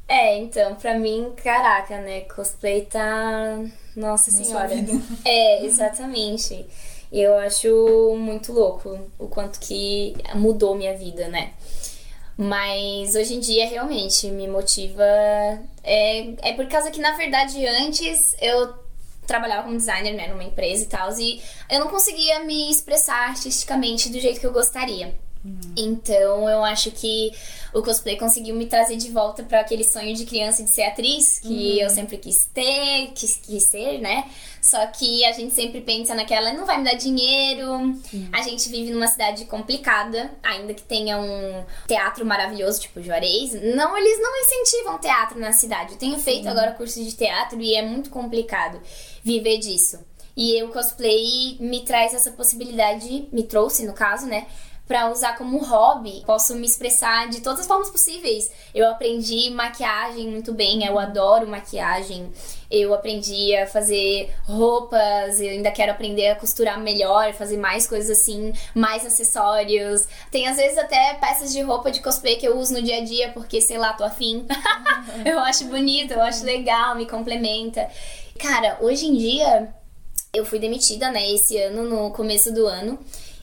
é, 0.08 0.38
então, 0.38 0.74
pra 0.76 0.98
mim, 0.98 1.32
caraca, 1.42 2.00
né? 2.00 2.22
Cosplay 2.22 2.82
tá. 2.86 3.58
Nossa 3.96 4.30
senhora. 4.30 4.72
É, 5.24 5.64
exatamente. 5.64 6.66
Eu 7.10 7.36
acho 7.38 8.14
muito 8.18 8.52
louco 8.52 8.98
o 9.18 9.28
quanto 9.28 9.58
que 9.58 10.14
mudou 10.34 10.74
minha 10.74 10.96
vida, 10.96 11.26
né? 11.28 11.52
Mas 12.36 13.16
hoje 13.16 13.34
em 13.34 13.40
dia 13.40 13.66
realmente 13.66 14.30
me 14.30 14.46
motiva. 14.46 15.02
É, 15.82 16.50
é 16.50 16.52
por 16.54 16.68
causa 16.68 16.90
que, 16.90 17.00
na 17.00 17.12
verdade, 17.12 17.66
antes 17.66 18.36
eu 18.40 18.74
trabalhava 19.26 19.64
como 19.64 19.76
designer, 19.76 20.14
né, 20.14 20.28
numa 20.28 20.42
empresa 20.42 20.84
e 20.84 20.86
tal, 20.86 21.12
e 21.18 21.42
eu 21.70 21.80
não 21.80 21.88
conseguia 21.88 22.40
me 22.44 22.70
expressar 22.70 23.28
artisticamente 23.28 24.08
do 24.08 24.18
jeito 24.18 24.40
que 24.40 24.46
eu 24.46 24.52
gostaria. 24.52 25.14
Então 25.76 26.48
eu 26.48 26.64
acho 26.64 26.90
que 26.90 27.30
o 27.72 27.82
cosplay 27.82 28.16
conseguiu 28.16 28.54
me 28.54 28.66
trazer 28.66 28.96
de 28.96 29.10
volta 29.10 29.42
para 29.42 29.60
aquele 29.60 29.84
sonho 29.84 30.14
de 30.14 30.24
criança 30.24 30.62
de 30.62 30.70
ser 30.70 30.82
atriz, 30.82 31.38
que 31.38 31.48
uhum. 31.48 31.82
eu 31.82 31.90
sempre 31.90 32.18
quis 32.18 32.46
ter, 32.46 33.12
quis, 33.14 33.36
quis 33.36 33.64
ser, 33.64 33.98
né? 33.98 34.24
Só 34.60 34.84
que 34.88 35.24
a 35.24 35.32
gente 35.32 35.54
sempre 35.54 35.80
pensa 35.80 36.14
naquela, 36.14 36.52
não 36.52 36.66
vai 36.66 36.78
me 36.78 36.84
dar 36.84 36.94
dinheiro. 36.94 37.98
A 38.32 38.42
gente 38.42 38.68
vive 38.68 38.90
numa 38.90 39.06
cidade 39.06 39.44
complicada, 39.44 40.30
ainda 40.42 40.74
que 40.74 40.82
tenha 40.82 41.18
um 41.18 41.64
teatro 41.86 42.26
maravilhoso, 42.26 42.80
tipo 42.80 43.00
Juarez. 43.00 43.52
Não, 43.74 43.96
eles 43.96 44.20
não 44.20 44.42
incentivam 44.42 44.98
teatro 44.98 45.38
na 45.38 45.52
cidade. 45.52 45.92
Eu 45.92 45.98
tenho 45.98 46.18
feito 46.18 46.48
agora 46.48 46.72
curso 46.72 47.02
de 47.02 47.12
teatro 47.14 47.60
e 47.60 47.74
é 47.74 47.82
muito 47.82 48.10
complicado 48.10 48.80
viver 49.22 49.58
disso. 49.58 49.98
E 50.36 50.62
o 50.62 50.68
cosplay 50.68 51.56
me 51.58 51.84
traz 51.84 52.14
essa 52.14 52.30
possibilidade, 52.30 53.28
me 53.32 53.42
trouxe 53.42 53.84
no 53.84 53.92
caso, 53.92 54.26
né? 54.26 54.46
Para 54.88 55.10
usar 55.10 55.36
como 55.36 55.58
hobby. 55.58 56.22
Posso 56.24 56.54
me 56.56 56.66
expressar 56.66 57.28
de 57.28 57.42
todas 57.42 57.60
as 57.60 57.66
formas 57.66 57.90
possíveis. 57.90 58.50
Eu 58.74 58.90
aprendi 58.90 59.50
maquiagem 59.50 60.28
muito 60.28 60.52
bem, 60.54 60.84
eu 60.84 60.98
adoro 60.98 61.46
maquiagem. 61.46 62.32
Eu 62.70 62.94
aprendi 62.94 63.54
a 63.54 63.66
fazer 63.66 64.34
roupas, 64.44 65.40
eu 65.40 65.50
ainda 65.50 65.70
quero 65.70 65.92
aprender 65.92 66.28
a 66.28 66.36
costurar 66.36 66.80
melhor, 66.80 67.32
fazer 67.34 67.58
mais 67.58 67.86
coisas 67.86 68.18
assim, 68.18 68.52
mais 68.74 69.06
acessórios. 69.06 70.08
Tem 70.30 70.48
às 70.48 70.56
vezes 70.56 70.78
até 70.78 71.14
peças 71.14 71.52
de 71.52 71.60
roupa 71.60 71.90
de 71.90 72.00
cosplay 72.00 72.36
que 72.36 72.48
eu 72.48 72.58
uso 72.58 72.72
no 72.72 72.82
dia 72.82 72.98
a 72.98 73.04
dia 73.04 73.30
porque, 73.32 73.60
sei 73.60 73.76
lá, 73.76 73.92
tô 73.92 74.04
afim. 74.04 74.46
eu 75.24 75.38
acho 75.40 75.66
bonito, 75.66 76.12
eu 76.12 76.22
acho 76.22 76.44
legal, 76.44 76.94
me 76.94 77.06
complementa. 77.06 77.88
Cara, 78.38 78.78
hoje 78.80 79.06
em 79.06 79.16
dia 79.16 79.74
eu 80.32 80.44
fui 80.44 80.58
demitida, 80.58 81.10
né, 81.10 81.30
esse 81.32 81.56
ano, 81.58 81.84
no 81.84 82.10
começo 82.10 82.52
do 82.52 82.66
ano. 82.66 82.98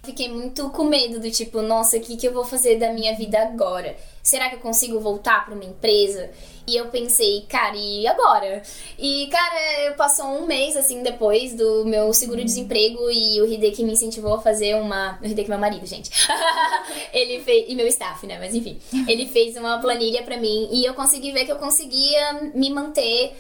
Fiquei 0.05 0.29
muito 0.29 0.69
com 0.69 0.83
medo 0.83 1.19
do 1.19 1.29
tipo, 1.31 1.61
nossa, 1.61 1.97
o 1.97 2.01
que, 2.01 2.15
que 2.15 2.27
eu 2.27 2.33
vou 2.33 2.45
fazer 2.45 2.77
da 2.77 2.93
minha 2.93 3.15
vida 3.15 3.39
agora? 3.39 3.97
Será 4.21 4.49
que 4.49 4.55
eu 4.55 4.59
consigo 4.59 4.99
voltar 4.99 5.45
para 5.45 5.53
uma 5.53 5.65
empresa? 5.65 6.31
E 6.67 6.75
eu 6.75 6.87
pensei, 6.87 7.45
cara, 7.47 7.75
e 7.75 8.07
agora? 8.07 8.63
E, 8.97 9.27
cara, 9.27 9.93
passou 9.95 10.25
um 10.25 10.47
mês, 10.47 10.75
assim, 10.75 11.03
depois 11.03 11.53
do 11.53 11.85
meu 11.85 12.11
seguro-desemprego 12.11 13.11
e 13.11 13.39
o 13.39 13.45
Hideki 13.45 13.83
me 13.83 13.93
incentivou 13.93 14.33
a 14.33 14.41
fazer 14.41 14.75
uma... 14.75 15.19
O 15.21 15.25
Hideki 15.25 15.47
é 15.47 15.49
meu 15.49 15.59
marido, 15.59 15.85
gente. 15.85 16.09
ele 17.13 17.39
fez... 17.41 17.65
E 17.67 17.75
meu 17.75 17.87
staff, 17.87 18.25
né? 18.25 18.39
Mas, 18.39 18.55
enfim. 18.55 18.79
Ele 19.07 19.27
fez 19.27 19.55
uma 19.57 19.77
planilha 19.79 20.23
para 20.23 20.37
mim 20.37 20.69
e 20.71 20.83
eu 20.83 20.95
consegui 20.95 21.31
ver 21.31 21.45
que 21.45 21.51
eu 21.51 21.57
conseguia 21.57 22.51
me 22.55 22.71
manter 22.71 23.35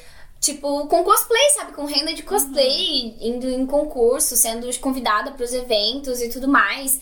tipo, 0.45 0.87
com 0.87 1.03
cosplay, 1.03 1.49
sabe? 1.55 1.73
Com 1.73 1.85
renda 1.85 2.13
de 2.13 2.23
cosplay, 2.23 3.15
uhum. 3.19 3.27
indo 3.35 3.49
em 3.49 3.65
concurso, 3.65 4.35
sendo 4.35 4.67
convidada 4.79 5.31
para 5.31 5.43
os 5.43 5.53
eventos 5.53 6.21
e 6.21 6.29
tudo 6.29 6.47
mais. 6.47 6.99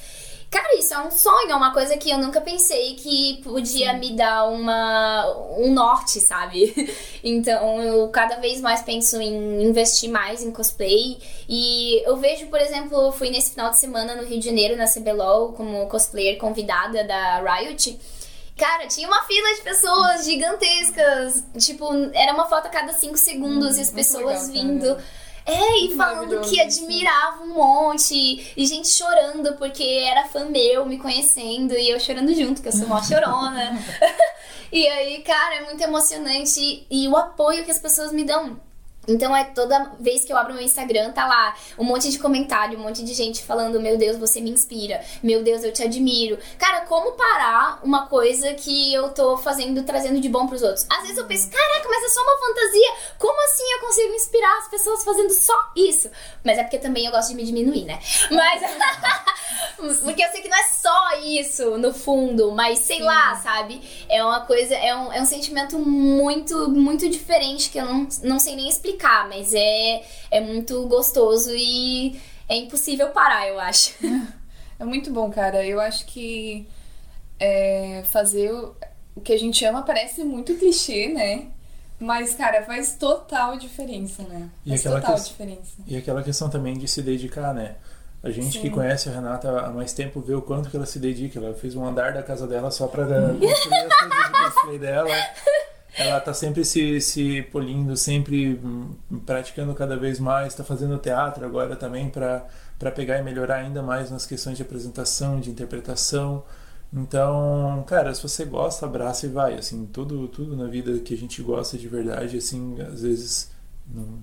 Cara, 0.54 0.78
isso 0.78 0.94
é 0.94 1.00
um 1.00 1.10
sonho, 1.10 1.50
é 1.50 1.56
uma 1.56 1.74
coisa 1.74 1.98
que 1.98 2.12
eu 2.12 2.20
nunca 2.20 2.40
pensei 2.40 2.94
que 2.94 3.42
podia 3.44 3.92
Sim. 3.94 3.98
me 3.98 4.16
dar 4.16 4.46
uma, 4.46 5.26
um 5.58 5.74
norte, 5.74 6.20
sabe? 6.20 6.74
Então 7.26 7.82
eu 7.82 8.10
cada 8.10 8.36
vez 8.36 8.60
mais 8.60 8.82
penso 8.82 9.16
em 9.22 9.64
investir 9.64 10.10
mais 10.10 10.44
em 10.44 10.52
cosplay. 10.52 11.18
E 11.48 12.04
eu 12.06 12.18
vejo, 12.18 12.48
por 12.48 12.60
exemplo, 12.60 13.02
eu 13.02 13.12
fui 13.14 13.30
nesse 13.30 13.52
final 13.52 13.70
de 13.70 13.80
semana 13.80 14.14
no 14.14 14.26
Rio 14.26 14.40
de 14.40 14.46
Janeiro, 14.46 14.76
na 14.76 14.86
CBLOL, 14.86 15.54
como 15.54 15.88
cosplayer 15.88 16.38
convidada 16.38 17.02
da 17.06 17.40
Riot. 17.40 17.98
Cara, 18.58 18.88
tinha 18.88 19.08
uma 19.08 19.24
fila 19.24 19.54
de 19.56 19.62
pessoas 19.62 20.26
gigantescas. 20.26 21.44
Tipo, 21.58 21.88
era 22.14 22.34
uma 22.34 22.48
foto 22.48 22.68
a 22.68 22.70
cada 22.70 22.94
cinco 22.94 23.18
segundos 23.18 23.76
hum, 23.76 23.80
e 23.80 23.82
as 23.82 23.92
pessoas 23.92 24.48
legal, 24.48 24.52
vindo. 24.52 24.96
Cara. 24.96 25.24
É, 25.46 25.80
e 25.80 25.96
falando 25.96 26.40
que 26.42 26.62
admirava 26.62 27.44
um 27.44 27.54
monte, 27.54 28.54
e 28.56 28.66
gente 28.66 28.88
chorando 28.88 29.54
porque 29.58 29.84
era 29.84 30.26
fã 30.26 30.46
meu, 30.46 30.86
me 30.86 30.98
conhecendo, 30.98 31.74
e 31.74 31.90
eu 31.90 32.00
chorando 32.00 32.34
junto, 32.34 32.62
que 32.62 32.70
eu 32.70 32.72
sou 32.72 32.86
uma 32.86 33.04
chorona. 33.04 33.78
e 34.72 34.88
aí, 34.88 35.22
cara, 35.22 35.56
é 35.56 35.66
muito 35.66 35.82
emocionante 35.82 36.86
e 36.90 37.08
o 37.10 37.18
apoio 37.18 37.66
que 37.66 37.72
as 37.72 37.80
pessoas 37.80 38.14
me 38.14 38.24
dão. 38.24 38.58
Então 39.08 39.36
é 39.36 39.44
toda 39.44 39.92
vez 40.00 40.24
que 40.24 40.32
eu 40.32 40.38
abro 40.38 40.54
meu 40.54 40.64
Instagram, 40.64 41.12
tá 41.12 41.28
lá 41.28 41.56
um 41.78 41.84
monte 41.84 42.10
de 42.10 42.18
comentário, 42.18 42.80
um 42.80 42.84
monte 42.84 43.04
de 43.04 43.14
gente 43.14 43.44
falando: 43.44 43.80
Meu 43.80 43.98
Deus, 43.98 44.18
você 44.18 44.40
me 44.40 44.50
inspira, 44.50 45.04
meu 45.22 45.44
Deus, 45.44 45.64
eu 45.64 45.74
te 45.74 45.84
admiro. 45.84 46.38
Cara, 46.58 46.82
como 46.82 47.12
parar 47.14 47.80
uma 47.84 48.08
coisa 48.08 48.54
que 48.54 48.94
eu 48.94 49.10
tô 49.10 49.38
fazendo, 49.38 49.84
trazendo 49.84 50.22
de 50.22 50.30
bom 50.30 50.48
pros 50.48 50.62
outros? 50.62 50.86
Às 50.90 51.02
vezes 51.02 51.18
eu 51.18 51.26
penso: 51.26 51.50
Caraca, 51.50 51.90
mas 51.90 52.04
é 52.04 52.10
só 52.10 52.22
uma 52.22 52.38
fantasia, 52.38 52.94
como 53.20 53.44
assim 53.44 53.64
eu 53.74 53.80
consigo 53.82 54.14
inspirar 54.14 54.58
as 54.60 54.70
pessoas 54.70 55.04
fazendo 55.04 55.34
só 55.34 55.72
isso? 55.76 56.10
Mas 56.44 56.58
é 56.58 56.64
porque 56.64 56.78
também 56.78 57.06
eu 57.06 57.12
gosto 57.12 57.30
de 57.30 57.36
me 57.36 57.44
diminuir, 57.44 57.84
né? 57.84 58.00
Mas. 58.32 58.62
porque 60.02 60.24
eu 60.24 60.30
sei 60.30 60.42
que 60.42 60.48
não 60.48 60.58
é 60.58 60.64
só 60.64 61.20
isso, 61.24 61.78
no 61.78 61.94
fundo, 61.94 62.52
mas 62.52 62.80
sei 62.80 62.98
Sim. 62.98 63.04
lá, 63.04 63.36
sabe? 63.36 63.82
É 64.08 64.24
uma 64.24 64.42
coisa, 64.42 64.74
é 64.76 64.96
um, 64.96 65.12
é 65.12 65.22
um 65.22 65.26
sentimento 65.26 65.78
muito, 65.78 66.70
muito 66.70 67.10
diferente 67.10 67.70
que 67.70 67.78
eu 67.78 67.86
não, 67.86 68.08
não 68.24 68.40
sei 68.40 68.56
nem 68.56 68.70
explicar 68.70 68.93
ficar, 68.94 69.28
mas 69.28 69.54
é, 69.54 70.04
é 70.32 70.40
muito 70.42 70.88
gostoso 70.88 71.52
e 71.56 72.20
é 72.48 72.56
impossível 72.56 73.10
parar, 73.10 73.48
eu 73.48 73.60
acho. 73.60 73.94
É 74.80 74.86
muito 74.86 75.12
bom, 75.12 75.30
cara. 75.32 75.64
Eu 75.66 75.80
acho 75.80 76.04
que 76.08 76.68
é, 77.40 78.04
fazer 78.08 78.52
o, 78.52 78.76
o 79.16 79.22
que 79.22 79.32
a 79.32 79.38
gente 79.40 79.64
ama 79.64 79.84
parece 79.84 80.24
muito 80.24 80.56
clichê, 80.56 81.08
né? 81.10 81.46
Mas, 82.00 82.34
cara, 82.34 82.64
faz 82.64 82.96
total 82.98 83.56
diferença, 83.56 84.24
né? 84.24 84.50
E 84.66 84.70
Faz 84.70 84.82
aquela 84.82 85.00
total 85.00 85.16
que- 85.16 85.30
diferença. 85.30 85.72
E 85.88 85.96
aquela 85.96 86.24
questão 86.24 86.50
também 86.50 86.78
de 86.78 86.88
se 86.88 87.02
dedicar, 87.04 87.54
né? 87.54 87.76
A 88.24 88.32
gente 88.32 88.58
que 88.60 88.68
Sim. 88.68 88.74
conhece 88.74 89.08
a 89.08 89.12
Renata 89.14 89.60
há 89.60 89.70
mais 89.70 89.94
tempo 89.94 90.20
vê 90.20 90.34
o 90.34 90.42
quanto 90.42 90.70
que 90.70 90.76
ela 90.76 90.86
se 90.88 90.98
dedica. 91.00 91.40
Ela 91.40 91.54
fez 91.54 91.76
um 91.76 91.86
andar 91.86 92.12
da 92.14 92.24
casa 92.24 92.48
dela 92.48 92.72
só 92.72 92.88
pra 92.88 93.06
construir 93.40 93.46
as 93.48 93.96
coisas 93.96 94.26
de 94.26 94.32
cosplay 94.44 94.80
dela. 94.80 95.10
Ela 95.96 96.20
tá 96.20 96.34
sempre 96.34 96.66
se, 96.66 97.00
se 97.00 97.44
polindo, 97.44 97.96
sempre 97.96 98.60
hum, 98.64 98.96
praticando 99.26 99.74
cada 99.76 99.96
vez 99.96 100.20
mais. 100.20 100.56
Tá 100.56 100.64
fazendo 100.64 100.98
teatro 100.98 101.46
agora 101.46 101.76
também 101.76 102.10
pra 102.10 102.48
pegar 102.96 103.20
e 103.20 103.24
melhorar 103.24 103.58
ainda 103.58 103.84
mais 103.84 104.10
nas 104.10 104.26
questões 104.26 104.58
de 104.58 104.64
apresentação, 104.64 105.40
de 105.40 105.52
interpretação. 105.52 106.44
Então, 106.92 107.84
cara, 107.88 108.14
se 108.14 108.22
você 108.22 108.46
gosta, 108.46 108.86
abraça 108.86 109.26
e 109.26 109.30
vai. 109.30 109.56
Assim, 109.56 109.86
tudo, 109.86 110.28
tudo 110.28 110.56
na 110.56 110.68
vida 110.68 111.00
que 111.00 111.14
a 111.14 111.18
gente 111.18 111.42
gosta 111.42 111.78
de 111.78 111.88
verdade, 111.88 112.38
assim, 112.38 112.80
às 112.82 113.02
vezes 113.02 113.52
não 113.88 114.20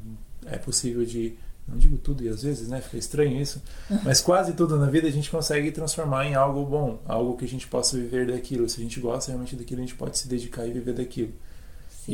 é 0.46 0.56
possível 0.56 1.04
de 1.04 1.36
não 1.68 1.78
digo 1.78 1.98
tudo 1.98 2.24
e 2.24 2.28
às 2.28 2.42
vezes, 2.42 2.68
né? 2.68 2.80
Fica 2.80 2.96
estranho 2.96 3.40
isso. 3.40 3.62
Mas 4.04 4.20
quase 4.20 4.54
tudo 4.54 4.76
na 4.76 4.86
vida 4.86 5.06
a 5.06 5.10
gente 5.10 5.30
consegue 5.30 5.70
transformar 5.70 6.26
em 6.26 6.34
algo 6.34 6.64
bom, 6.64 7.00
algo 7.06 7.36
que 7.36 7.44
a 7.44 7.48
gente 7.48 7.68
possa 7.68 7.96
viver 7.96 8.26
daquilo. 8.26 8.68
Se 8.68 8.80
a 8.80 8.82
gente 8.82 8.98
gosta 8.98 9.30
realmente 9.30 9.54
daquilo, 9.54 9.80
a 9.80 9.84
gente 9.84 9.94
pode 9.94 10.18
se 10.18 10.26
dedicar 10.26 10.66
e 10.66 10.72
viver 10.72 10.94
daquilo. 10.94 11.32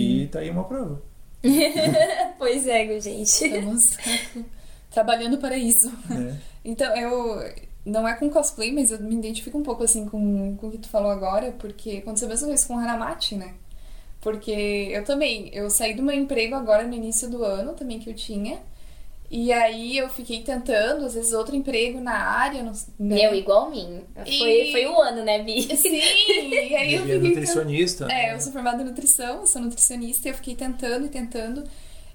E 0.00 0.26
tá 0.28 0.40
aí 0.40 0.50
uma 0.50 0.64
prova. 0.64 1.02
pois 2.38 2.66
é, 2.66 3.00
gente. 3.00 3.22
Estamos 3.22 3.96
trabalhando 4.90 5.38
para 5.38 5.56
isso. 5.56 5.92
Né? 6.08 6.38
Então, 6.64 6.94
eu. 6.96 7.66
Não 7.84 8.06
é 8.06 8.14
com 8.14 8.28
cosplay, 8.28 8.72
mas 8.72 8.90
eu 8.90 8.98
me 8.98 9.14
identifico 9.14 9.56
um 9.56 9.62
pouco 9.62 9.84
assim 9.84 10.06
com, 10.06 10.56
com 10.56 10.66
o 10.66 10.70
que 10.72 10.78
tu 10.78 10.88
falou 10.88 11.08
agora, 11.08 11.52
porque 11.52 11.98
aconteceu 11.98 12.26
a 12.26 12.30
mesma 12.30 12.48
coisa 12.48 12.66
com 12.66 12.74
o 12.74 12.78
Hanamachi, 12.80 13.36
né? 13.36 13.54
Porque 14.20 14.50
eu 14.90 15.04
também, 15.04 15.54
eu 15.54 15.70
saí 15.70 15.94
do 15.94 16.02
meu 16.02 16.16
emprego 16.16 16.56
agora 16.56 16.84
no 16.84 16.94
início 16.94 17.30
do 17.30 17.44
ano, 17.44 17.74
também 17.74 18.00
que 18.00 18.10
eu 18.10 18.14
tinha. 18.14 18.58
E 19.30 19.52
aí 19.52 19.96
eu 19.98 20.08
fiquei 20.08 20.42
tentando, 20.42 21.04
às 21.04 21.14
vezes, 21.14 21.32
outro 21.32 21.56
emprego 21.56 22.00
na 22.00 22.12
área. 22.16 22.62
Não, 22.62 22.72
né? 22.72 23.16
Meu, 23.16 23.34
igual 23.34 23.70
mim. 23.70 24.02
Foi, 24.14 24.68
E- 24.68 24.72
foi 24.72 24.86
o 24.86 25.00
ano, 25.00 25.24
né, 25.24 25.42
Bi? 25.42 25.62
Sim, 25.76 25.88
e 25.98 26.76
aí 26.76 26.94
eu 26.94 27.00
é 27.00 27.02
fiquei. 27.02 27.18
nutricionista. 27.18 28.04
É, 28.04 28.08
né? 28.08 28.34
eu 28.34 28.40
sou 28.40 28.52
formada 28.52 28.82
em 28.82 28.86
nutrição, 28.86 29.40
eu 29.40 29.46
sou 29.46 29.60
nutricionista 29.62 30.28
e 30.28 30.30
eu 30.30 30.34
fiquei 30.36 30.54
tentando 30.54 31.06
e 31.06 31.08
tentando. 31.08 31.64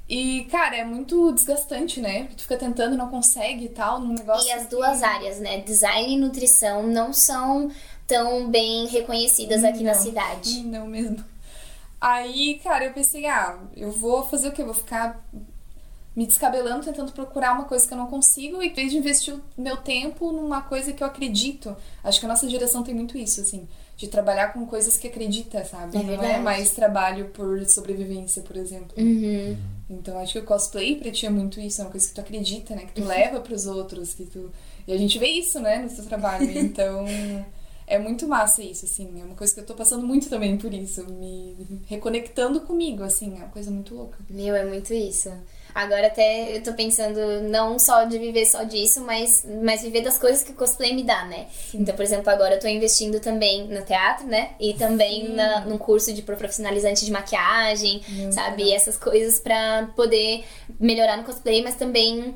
E, 0.07 0.45
cara, 0.51 0.75
é 0.77 0.83
muito 0.85 1.31
desgastante, 1.33 2.01
né? 2.01 2.21
Porque 2.23 2.35
tu 2.35 2.41
fica 2.43 2.57
tentando, 2.57 2.97
não 2.97 3.09
consegue 3.09 3.65
e 3.65 3.69
tal, 3.69 3.99
num 3.99 4.13
negócio. 4.13 4.47
E 4.47 4.51
as 4.51 4.67
duas 4.67 4.99
que- 4.99 5.05
áreas, 5.05 5.39
né? 5.39 5.59
Design 5.61 6.13
e 6.13 6.17
nutrição 6.17 6.83
não 6.83 7.11
são 7.13 7.69
tão 8.07 8.49
bem 8.49 8.87
reconhecidas 8.87 9.63
aqui 9.63 9.83
na 9.83 9.93
Não. 9.93 10.01
cidade. 10.01 10.63
Não 10.63 10.85
mesmo. 10.87 11.23
Aí, 11.99 12.59
cara, 12.63 12.85
eu 12.85 12.93
pensei, 12.93 13.25
ah, 13.27 13.59
eu 13.77 13.91
vou 13.91 14.25
fazer 14.27 14.47
o 14.47 14.51
quê? 14.51 14.61
Eu 14.63 14.65
vou 14.65 14.73
ficar 14.73 15.23
me 16.15 16.25
descabelando, 16.25 16.83
tentando 16.83 17.11
procurar 17.11 17.53
uma 17.53 17.63
coisa 17.63 17.87
que 17.87 17.93
eu 17.93 17.97
não 17.97 18.07
consigo, 18.07 18.61
e 18.61 18.67
em 18.67 18.73
vez 18.73 18.91
de 18.91 18.97
investir 18.97 19.33
o 19.33 19.41
meu 19.57 19.77
tempo 19.77 20.31
numa 20.31 20.61
coisa 20.61 20.91
que 20.91 21.01
eu 21.01 21.07
acredito. 21.07 21.75
Acho 22.03 22.19
que 22.19 22.25
a 22.25 22.29
nossa 22.29 22.49
geração 22.49 22.83
tem 22.83 22.93
muito 22.93 23.17
isso, 23.17 23.39
assim, 23.39 23.67
de 23.95 24.07
trabalhar 24.07 24.51
com 24.51 24.65
coisas 24.65 24.97
que 24.97 25.07
acredita, 25.07 25.63
sabe? 25.63 25.97
É 25.97 26.03
não 26.03 26.23
é 26.23 26.39
mais 26.39 26.71
trabalho 26.71 27.29
por 27.29 27.65
sobrevivência, 27.65 28.41
por 28.41 28.57
exemplo. 28.57 28.93
Uhum. 28.97 29.55
Então 29.89 30.17
acho 30.19 30.33
que 30.33 30.39
o 30.39 30.43
cosplay 30.43 30.95
pra 30.97 31.11
ti 31.11 31.25
é 31.25 31.29
muito 31.29 31.59
isso, 31.61 31.81
é 31.81 31.85
uma 31.85 31.91
coisa 31.91 32.07
que 32.07 32.13
tu 32.13 32.21
acredita, 32.21 32.75
né? 32.75 32.85
Que 32.85 33.01
tu 33.01 33.07
leva 33.07 33.39
pros 33.39 33.65
outros, 33.65 34.13
que 34.13 34.25
tu. 34.25 34.51
E 34.85 34.91
a 34.91 34.97
gente 34.97 35.17
vê 35.17 35.27
isso, 35.27 35.59
né, 35.59 35.77
no 35.77 35.89
teu 35.89 36.05
trabalho. 36.05 36.49
Então 36.57 37.05
é 37.87 37.99
muito 37.99 38.27
massa 38.27 38.63
isso, 38.63 38.85
assim. 38.85 39.21
É 39.21 39.23
uma 39.23 39.35
coisa 39.35 39.53
que 39.53 39.59
eu 39.59 39.65
tô 39.65 39.75
passando 39.75 40.05
muito 40.05 40.29
também 40.29 40.57
por 40.57 40.73
isso, 40.73 41.05
me 41.05 41.55
reconectando 41.87 42.61
comigo, 42.61 43.03
assim, 43.03 43.33
é 43.33 43.37
uma 43.37 43.49
coisa 43.49 43.71
muito 43.71 43.95
louca. 43.95 44.17
Meu, 44.29 44.55
é 44.55 44.65
muito 44.65 44.93
isso. 44.93 45.29
Agora 45.73 46.07
até 46.07 46.55
eu 46.57 46.63
tô 46.63 46.73
pensando 46.73 47.41
não 47.49 47.79
só 47.79 48.03
de 48.03 48.17
viver 48.17 48.45
só 48.45 48.63
disso, 48.63 49.01
mas, 49.01 49.45
mas 49.63 49.81
viver 49.81 50.01
das 50.01 50.17
coisas 50.17 50.43
que 50.43 50.51
o 50.51 50.55
cosplay 50.55 50.93
me 50.93 51.03
dá, 51.03 51.25
né? 51.25 51.47
Então, 51.73 51.95
por 51.95 52.03
exemplo, 52.03 52.29
agora 52.29 52.55
eu 52.55 52.59
tô 52.59 52.67
investindo 52.67 53.19
também 53.19 53.67
no 53.67 53.81
teatro, 53.83 54.27
né? 54.27 54.51
E 54.59 54.73
também 54.73 55.27
Sim. 55.27 55.33
na, 55.35 55.61
num 55.61 55.77
curso 55.77 56.13
de 56.13 56.21
profissionalizante 56.21 57.05
de 57.05 57.11
maquiagem, 57.11 58.01
Muito 58.07 58.33
sabe? 58.35 58.63
legal. 58.63 58.77
Essas 58.77 58.97
coisas 58.97 59.39
pra 59.39 59.89
poder 59.95 60.43
melhorar 60.79 61.17
no 61.17 61.23
cosplay, 61.23 61.61
mas 61.61 61.75
também 61.75 62.35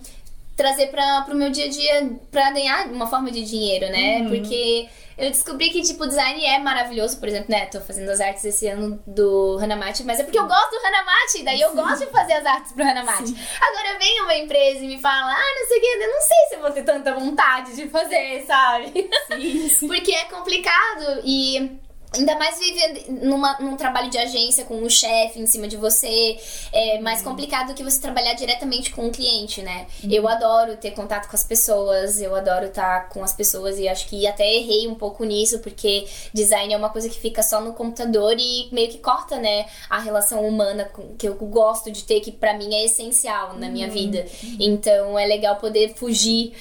trazer 0.55 0.87
para 0.87 1.21
pro 1.21 1.35
meu 1.35 1.49
dia 1.49 1.65
a 1.65 1.69
dia 1.69 2.19
pra 2.31 2.51
ganhar 2.51 2.87
uma 2.87 3.07
forma 3.07 3.29
de 3.31 3.43
dinheiro, 3.43 3.89
né? 3.91 4.21
Uhum. 4.21 4.29
Porque 4.29 4.87
eu 5.17 5.29
descobri 5.29 5.69
que, 5.69 5.81
tipo, 5.81 6.05
design 6.05 6.43
é 6.45 6.59
maravilhoso, 6.59 7.17
por 7.19 7.29
exemplo, 7.29 7.47
né? 7.49 7.65
Tô 7.67 7.79
fazendo 7.79 8.09
as 8.09 8.19
artes 8.19 8.43
esse 8.43 8.67
ano 8.67 9.01
do 9.07 9.57
Hanamachi, 9.61 10.03
mas 10.03 10.19
é 10.19 10.23
porque 10.23 10.37
eu 10.37 10.45
gosto 10.45 10.71
do 10.71 10.85
Hanamachi, 10.85 11.43
daí 11.43 11.61
eu 11.61 11.73
gosto 11.73 12.05
de 12.05 12.11
fazer 12.11 12.33
as 12.33 12.45
artes 12.45 12.73
pro 12.73 12.83
Hanamachi. 12.83 13.27
Sim. 13.27 13.37
Agora 13.61 13.97
vem 13.97 14.21
uma 14.21 14.35
empresa 14.35 14.79
e 14.79 14.87
me 14.87 14.99
fala, 14.99 15.33
ah, 15.33 15.55
não 15.59 15.67
sei 15.67 15.77
o 15.77 15.81
que, 15.81 15.87
eu 15.87 16.11
não 16.11 16.21
sei 16.21 16.37
se 16.49 16.55
eu 16.55 16.61
vou 16.61 16.71
ter 16.71 16.83
tanta 16.83 17.13
vontade 17.13 17.75
de 17.75 17.87
fazer, 17.87 18.43
sabe? 18.45 19.09
Sim, 19.33 19.69
sim. 19.69 19.87
Porque 19.87 20.11
é 20.11 20.25
complicado 20.25 21.21
e. 21.23 21.79
Ainda 22.17 22.35
mais 22.37 22.59
viver 22.59 23.05
numa, 23.23 23.57
num 23.59 23.75
trabalho 23.75 24.09
de 24.09 24.17
agência 24.17 24.65
com 24.65 24.75
um 24.75 24.89
chefe 24.89 25.39
em 25.39 25.45
cima 25.45 25.67
de 25.67 25.77
você. 25.77 26.37
É 26.71 26.99
mais 26.99 27.21
complicado 27.21 27.67
do 27.67 27.73
que 27.73 27.83
você 27.83 27.99
trabalhar 27.99 28.33
diretamente 28.33 28.91
com 28.91 29.07
o 29.07 29.11
cliente, 29.11 29.61
né? 29.61 29.87
Eu 30.09 30.27
adoro 30.27 30.77
ter 30.77 30.91
contato 30.91 31.29
com 31.29 31.35
as 31.35 31.43
pessoas, 31.43 32.19
eu 32.21 32.35
adoro 32.35 32.65
estar 32.67 33.09
com 33.09 33.23
as 33.23 33.33
pessoas 33.33 33.77
e 33.79 33.87
acho 33.87 34.07
que 34.07 34.25
até 34.27 34.45
errei 34.55 34.87
um 34.87 34.95
pouco 34.95 35.23
nisso, 35.23 35.59
porque 35.59 36.05
design 36.33 36.73
é 36.73 36.77
uma 36.77 36.89
coisa 36.89 37.09
que 37.09 37.19
fica 37.19 37.41
só 37.43 37.59
no 37.61 37.73
computador 37.73 38.35
e 38.39 38.67
meio 38.71 38.89
que 38.89 38.97
corta, 38.97 39.37
né? 39.37 39.65
A 39.89 39.99
relação 39.99 40.47
humana 40.47 40.85
com- 40.85 41.15
que 41.15 41.27
eu 41.27 41.35
gosto 41.35 41.91
de 41.91 42.03
ter, 42.03 42.19
que 42.21 42.31
pra 42.31 42.53
mim 42.57 42.73
é 42.73 42.85
essencial 42.85 43.53
na 43.57 43.69
minha 43.69 43.89
vida. 43.89 44.25
Então 44.59 45.17
é 45.17 45.25
legal 45.25 45.55
poder 45.57 45.93
fugir, 45.95 46.53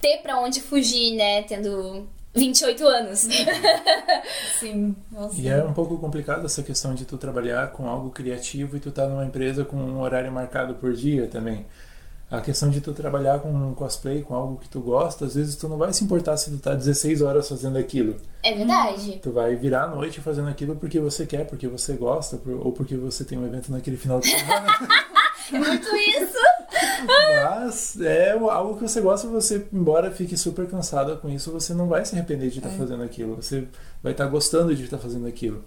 ter 0.00 0.18
pra 0.18 0.38
onde 0.40 0.60
fugir, 0.60 1.14
né? 1.16 1.42
Tendo 1.42 2.08
28 2.34 2.86
anos. 2.86 3.28
Sim, 4.58 4.94
nossa. 5.10 5.40
E 5.40 5.48
é 5.48 5.62
um 5.64 5.72
pouco 5.72 5.98
complicado 5.98 6.46
essa 6.46 6.62
questão 6.62 6.94
de 6.94 7.04
tu 7.04 7.18
trabalhar 7.18 7.72
com 7.72 7.88
algo 7.88 8.10
criativo 8.10 8.76
e 8.76 8.80
tu 8.80 8.90
tá 8.90 9.06
numa 9.06 9.24
empresa 9.24 9.64
com 9.64 9.76
um 9.76 10.00
horário 10.00 10.30
marcado 10.30 10.74
por 10.74 10.92
dia 10.92 11.26
também. 11.26 11.66
A 12.30 12.40
questão 12.40 12.70
de 12.70 12.80
tu 12.80 12.92
trabalhar 12.92 13.40
com 13.40 13.50
um 13.50 13.74
cosplay, 13.74 14.22
com 14.22 14.36
algo 14.36 14.56
que 14.58 14.68
tu 14.68 14.78
gosta, 14.78 15.24
às 15.24 15.34
vezes 15.34 15.56
tu 15.56 15.68
não 15.68 15.76
vai 15.76 15.92
se 15.92 16.04
importar 16.04 16.36
se 16.36 16.48
tu 16.48 16.58
tá 16.58 16.76
16 16.76 17.22
horas 17.22 17.48
fazendo 17.48 17.76
aquilo. 17.76 18.16
É 18.44 18.54
verdade. 18.54 19.18
Tu 19.20 19.32
vai 19.32 19.56
virar 19.56 19.84
à 19.84 19.88
noite 19.88 20.20
fazendo 20.20 20.48
aquilo 20.48 20.76
porque 20.76 21.00
você 21.00 21.26
quer, 21.26 21.44
porque 21.44 21.66
você 21.66 21.94
gosta, 21.94 22.40
ou 22.60 22.70
porque 22.70 22.96
você 22.96 23.24
tem 23.24 23.36
um 23.36 23.44
evento 23.44 23.72
naquele 23.72 23.96
final 23.96 24.20
de 24.20 24.28
semana. 24.28 24.68
É 25.52 25.58
muito 25.58 25.96
isso. 25.96 26.38
Mas 27.06 28.00
é 28.00 28.32
algo 28.32 28.76
que 28.76 28.82
você 28.82 29.00
gosta, 29.00 29.26
você, 29.28 29.66
embora 29.72 30.10
fique 30.10 30.36
super 30.36 30.66
cansada 30.66 31.16
com 31.16 31.28
isso, 31.28 31.50
você 31.50 31.74
não 31.74 31.88
vai 31.88 32.04
se 32.04 32.14
arrepender 32.14 32.50
de 32.50 32.58
estar 32.58 32.70
fazendo 32.70 33.02
aquilo. 33.02 33.36
Você 33.36 33.66
vai 34.02 34.12
estar 34.12 34.26
gostando 34.26 34.74
de 34.74 34.84
estar 34.84 34.98
fazendo 34.98 35.26
aquilo. 35.26 35.64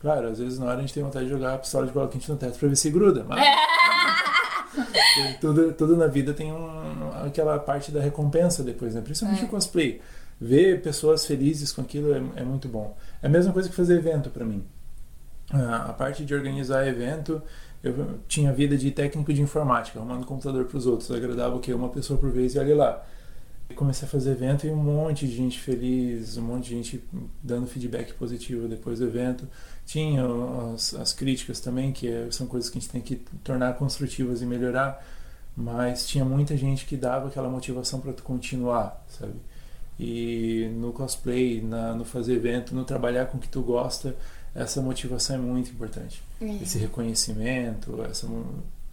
Claro, 0.00 0.28
às 0.28 0.38
vezes 0.38 0.58
na 0.58 0.66
hora 0.66 0.78
a 0.78 0.80
gente 0.80 0.94
tem 0.94 1.02
vontade 1.02 1.24
de 1.26 1.30
jogar 1.30 1.54
a 1.54 1.58
pistola 1.58 1.86
de 1.86 1.92
bola 1.92 2.08
quente 2.08 2.30
no 2.30 2.36
teto 2.36 2.58
pra 2.58 2.68
ver 2.68 2.76
se 2.76 2.90
gruda, 2.90 3.24
mas. 3.26 3.40
tudo, 5.40 5.72
tudo 5.72 5.96
na 5.96 6.06
vida 6.06 6.34
tem 6.34 6.52
um- 6.52 7.10
aquela 7.24 7.58
parte 7.58 7.90
da 7.90 8.00
recompensa 8.00 8.62
depois, 8.62 8.94
né? 8.94 9.00
Principalmente 9.00 9.42
É. 9.42 9.46
o 9.46 9.48
cosplay. 9.48 10.00
Ver 10.38 10.82
pessoas 10.82 11.24
felizes 11.24 11.72
com 11.72 11.80
aquilo 11.80 12.12
é, 12.12 12.22
é 12.40 12.44
muito 12.44 12.68
bom. 12.68 12.94
É 13.22 13.26
a 13.26 13.30
mesma 13.30 13.54
coisa 13.54 13.70
que 13.70 13.74
fazer 13.74 13.96
evento 13.96 14.28
pra 14.28 14.44
mim. 14.44 14.62
Ah, 15.50 15.86
a 15.90 15.92
parte 15.92 16.24
de 16.24 16.34
organizar 16.34 16.86
evento, 16.86 17.40
eu 17.82 18.18
tinha 18.26 18.52
vida 18.52 18.76
de 18.76 18.90
técnico 18.90 19.32
de 19.32 19.40
informática, 19.40 19.98
arrumando 19.98 20.26
computador 20.26 20.64
para 20.64 20.76
os 20.76 20.86
outros. 20.86 21.10
Agradava 21.10 21.54
o 21.56 21.60
quê? 21.60 21.72
Uma 21.72 21.88
pessoa 21.88 22.18
por 22.18 22.30
vez 22.30 22.54
e 22.54 22.58
olha 22.58 22.74
lá. 22.74 23.06
Comecei 23.74 24.06
a 24.06 24.10
fazer 24.10 24.30
evento 24.30 24.64
e 24.64 24.70
um 24.70 24.76
monte 24.76 25.26
de 25.26 25.34
gente 25.36 25.58
feliz, 25.58 26.36
um 26.36 26.42
monte 26.42 26.68
de 26.68 26.74
gente 26.76 27.04
dando 27.42 27.66
feedback 27.66 28.14
positivo 28.14 28.68
depois 28.68 29.00
do 29.00 29.06
evento. 29.06 29.46
Tinha 29.84 30.22
as, 30.72 30.94
as 30.94 31.12
críticas 31.12 31.60
também, 31.60 31.92
que 31.92 32.08
é- 32.08 32.28
são 32.30 32.46
coisas 32.46 32.70
que 32.70 32.78
a 32.78 32.80
gente 32.80 32.90
tem 32.90 33.00
que 33.00 33.16
tornar 33.42 33.74
construtivas 33.74 34.40
e 34.40 34.46
melhorar, 34.46 35.04
mas 35.56 36.06
tinha 36.06 36.24
muita 36.24 36.56
gente 36.56 36.86
que 36.86 36.96
dava 36.96 37.26
aquela 37.28 37.48
motivação 37.48 38.00
para 38.00 38.12
tu 38.12 38.22
continuar, 38.22 39.04
sabe? 39.08 39.34
E 39.98 40.70
no 40.76 40.92
cosplay, 40.92 41.60
na, 41.60 41.92
no 41.94 42.04
fazer 42.04 42.34
evento, 42.34 42.74
no 42.74 42.84
trabalhar 42.84 43.26
com 43.26 43.36
o 43.38 43.40
que 43.40 43.48
tu 43.48 43.62
gosta, 43.62 44.14
essa 44.56 44.80
motivação 44.80 45.36
é 45.36 45.38
muito 45.38 45.70
importante. 45.70 46.22
Esse 46.62 46.78
reconhecimento, 46.78 48.02
essa, 48.04 48.26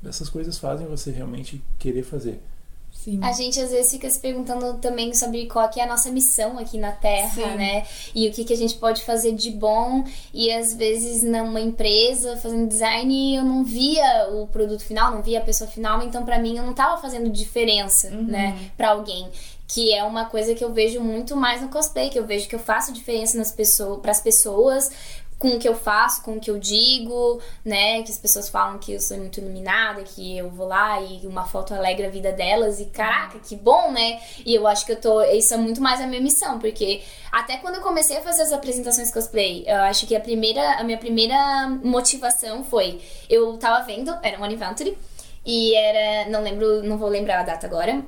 essas 0.05 0.29
coisas 0.29 0.57
fazem 0.57 0.87
você 0.87 1.11
realmente 1.11 1.61
querer 1.79 2.03
fazer. 2.03 2.39
Sim. 2.93 3.19
A 3.21 3.31
gente 3.33 3.59
às 3.59 3.71
vezes 3.71 3.91
fica 3.91 4.09
se 4.09 4.19
perguntando 4.19 4.75
também 4.75 5.13
sobre 5.13 5.47
qual 5.47 5.67
que 5.67 5.79
é 5.79 5.83
a 5.83 5.87
nossa 5.87 6.09
missão 6.09 6.57
aqui 6.59 6.77
na 6.77 6.91
Terra, 6.91 7.29
Sim. 7.29 7.57
né? 7.57 7.85
E 8.13 8.29
o 8.29 8.31
que, 8.31 8.45
que 8.45 8.53
a 8.53 8.57
gente 8.57 8.75
pode 8.75 9.03
fazer 9.03 9.33
de 9.33 9.51
bom. 9.51 10.05
E 10.33 10.51
às 10.51 10.73
vezes 10.73 11.23
numa 11.23 11.59
empresa 11.59 12.37
fazendo 12.37 12.67
design 12.67 13.35
eu 13.35 13.43
não 13.43 13.63
via 13.63 14.29
o 14.31 14.47
produto 14.47 14.83
final, 14.83 15.11
não 15.11 15.21
via 15.21 15.39
a 15.39 15.43
pessoa 15.43 15.69
final, 15.69 16.01
então 16.03 16.23
pra 16.23 16.39
mim 16.39 16.57
eu 16.57 16.63
não 16.63 16.73
tava 16.73 17.01
fazendo 17.01 17.29
diferença, 17.29 18.09
né, 18.09 18.71
Pra 18.77 18.91
alguém. 18.91 19.27
Que 19.67 19.91
é 19.91 20.03
uma 20.03 20.25
coisa 20.25 20.53
que 20.53 20.63
eu 20.63 20.71
vejo 20.71 20.99
muito 21.01 21.35
mais 21.35 21.61
no 21.61 21.69
cosplay, 21.69 22.09
que 22.09 22.19
eu 22.19 22.27
vejo 22.27 22.47
que 22.47 22.53
eu 22.53 22.59
faço 22.59 22.93
diferença 22.93 23.37
nas 23.37 23.51
pessoas, 23.51 23.99
pras 24.01 24.21
pessoas, 24.21 24.91
com 25.37 25.49
o 25.49 25.59
que 25.59 25.67
eu 25.67 25.75
faço, 25.75 26.23
com 26.23 26.37
o 26.37 26.39
que 26.39 26.49
eu 26.49 26.57
digo, 26.57 27.41
né? 27.63 28.01
Que 28.03 28.11
as 28.11 28.17
pessoas 28.17 28.49
falam 28.49 28.79
que 28.79 28.93
eu 28.93 28.99
sou 28.99 29.17
muito 29.17 29.39
iluminada, 29.39 30.01
que 30.03 30.37
eu 30.37 30.49
vou 30.49 30.67
lá 30.67 31.01
e 31.01 31.25
uma 31.27 31.45
foto 31.45 31.73
alegra 31.73 32.07
a 32.07 32.09
vida 32.09 32.31
delas 32.31 32.79
e 32.79 32.85
caraca, 32.85 33.39
que 33.39 33.55
bom, 33.55 33.91
né? 33.91 34.21
E 34.45 34.53
eu 34.55 34.65
acho 34.67 34.85
que 34.85 34.91
eu 34.93 34.99
tô. 34.99 35.21
Isso 35.23 35.53
é 35.53 35.57
muito 35.57 35.81
mais 35.81 35.99
a 36.01 36.07
minha 36.07 36.21
missão, 36.21 36.59
porque 36.59 37.01
até 37.31 37.57
quando 37.57 37.75
eu 37.75 37.81
comecei 37.81 38.17
a 38.17 38.21
fazer 38.21 38.43
as 38.43 38.53
apresentações 38.53 39.11
cosplay, 39.11 39.63
eu 39.67 39.77
acho 39.81 40.07
que 40.07 40.15
a 40.15 40.19
primeira, 40.19 40.79
a 40.79 40.83
minha 40.83 40.97
primeira 40.97 41.67
motivação 41.83 42.63
foi. 42.63 43.01
Eu 43.29 43.57
tava 43.57 43.83
vendo, 43.85 44.15
era 44.21 44.39
um 44.39 44.43
Adventure, 44.43 44.97
e 45.45 45.75
era. 45.75 46.29
Não 46.29 46.41
lembro, 46.41 46.83
não 46.83 46.97
vou 46.97 47.09
lembrar 47.09 47.39
a 47.39 47.43
data 47.43 47.67
agora. 47.67 48.03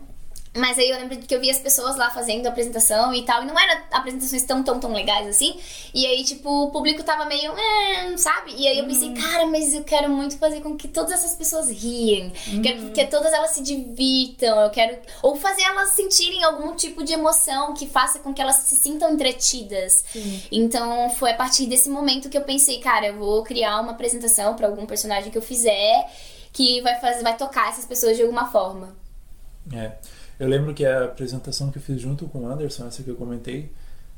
Mas 0.56 0.78
aí 0.78 0.90
eu 0.90 0.98
lembro 0.98 1.18
que 1.18 1.36
eu 1.36 1.40
vi 1.40 1.50
as 1.50 1.60
pessoas 1.60 1.98
lá 1.98 2.10
fazendo 2.10 2.46
a 2.46 2.50
apresentação 2.50 3.14
e 3.14 3.24
tal, 3.24 3.44
e 3.44 3.46
não 3.46 3.60
eram 3.60 3.82
apresentações 3.92 4.44
tão, 4.44 4.64
tão, 4.64 4.80
tão 4.80 4.94
legais 4.94 5.28
assim. 5.28 5.60
E 5.94 6.06
aí, 6.06 6.24
tipo, 6.24 6.50
o 6.50 6.72
público 6.72 7.04
tava 7.04 7.26
meio, 7.26 7.52
eh, 7.52 8.18
sabe? 8.18 8.54
E 8.56 8.68
aí 8.68 8.80
eu 8.80 8.86
pensei, 8.86 9.14
cara, 9.14 9.46
mas 9.46 9.74
eu 9.74 9.84
quero 9.84 10.10
muito 10.10 10.38
fazer 10.38 10.62
com 10.62 10.78
que 10.78 10.88
todas 10.88 11.12
essas 11.12 11.36
pessoas 11.36 11.70
riem. 11.70 12.32
Quero 12.64 12.92
que 12.92 13.06
todas 13.08 13.34
elas 13.34 13.52
se 13.52 13.62
divirtam. 13.62 14.60
Eu 14.62 14.70
quero. 14.70 14.98
Ou 15.22 15.36
fazer 15.36 15.64
elas 15.64 15.90
sentirem 15.90 16.44
algum 16.44 16.74
tipo 16.76 17.04
de 17.04 17.14
emoção 17.14 17.74
que 17.74 17.88
faça 17.88 18.20
com 18.20 18.34
que 18.34 18.42
elas 18.42 18.56
se 18.58 18.76
sintam 18.76 19.14
entretidas. 19.14 20.04
Então 20.52 21.10
foi 21.10 21.32
a 21.32 21.36
partir 21.36 21.66
desse 21.66 21.90
momento 21.90 22.30
que 22.30 22.38
eu 22.38 22.44
pensei, 22.44 22.80
cara, 22.80 23.08
eu 23.08 23.18
vou 23.18 23.44
criar 23.44 23.82
uma 23.82 23.92
apresentação 23.92 24.56
pra 24.56 24.68
algum 24.68 24.86
personagem 24.86 25.32
que 25.32 25.38
eu 25.38 25.42
fizer 25.42 26.10
que 26.56 26.82
vai 26.82 26.98
fazer, 27.02 27.22
vai 27.22 27.36
tocar 27.36 27.70
essas 27.70 27.86
pessoas 27.86 28.16
de 28.16 28.24
alguma 28.24 28.50
forma. 28.50 28.96
É. 29.74 29.92
Eu 30.40 30.48
lembro 30.50 30.74
que 30.74 30.86
a 30.86 31.06
apresentação 31.06 31.72
que 31.72 31.78
eu 31.78 31.82
fiz 31.82 32.00
junto 32.02 32.28
com 32.28 32.40
o 32.40 32.48
Anderson, 32.48 32.88
essa 32.88 33.04
que 33.04 33.10
eu 33.10 33.16
comentei, 33.16 33.72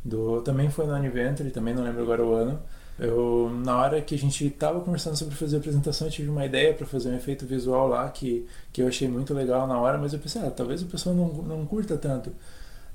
do, 0.03 0.41
também 0.41 0.70
foi 0.70 0.88
no 0.88 0.93
Aniventure, 0.93 1.51
também 1.51 1.74
não 1.74 1.84
lembro 1.84 2.01
agora 2.01 2.24
o 2.24 2.34
ano. 2.34 2.59
Eu, 2.99 3.51
na 3.63 3.78
hora 3.78 4.01
que 4.01 4.15
a 4.15 4.18
gente 4.18 4.47
estava 4.47 4.82
conversando 4.82 5.15
sobre 5.15 5.36
fazer 5.36 5.57
a 5.57 5.59
apresentação, 5.59 6.07
eu 6.07 6.11
tive 6.11 6.30
uma 6.30 6.45
ideia 6.45 6.74
para 6.74 6.88
fazer 6.88 7.09
um 7.09 7.15
efeito 7.15 7.45
visual 7.45 7.88
lá 7.88 8.09
que, 8.09 8.47
que 8.74 8.82
eu 8.82 8.88
achei 8.88 9.07
muito 9.07 9.34
legal 9.34 9.68
na 9.68 9.80
hora, 9.80 9.97
mas 9.99 10.13
eu 10.13 10.20
pensei, 10.20 10.41
ah, 10.41 10.49
talvez 10.49 10.82
o 10.82 10.88
pessoal 10.88 11.15
não, 11.15 11.28
não 11.28 11.65
curta 11.65 11.95
tanto. 11.95 12.32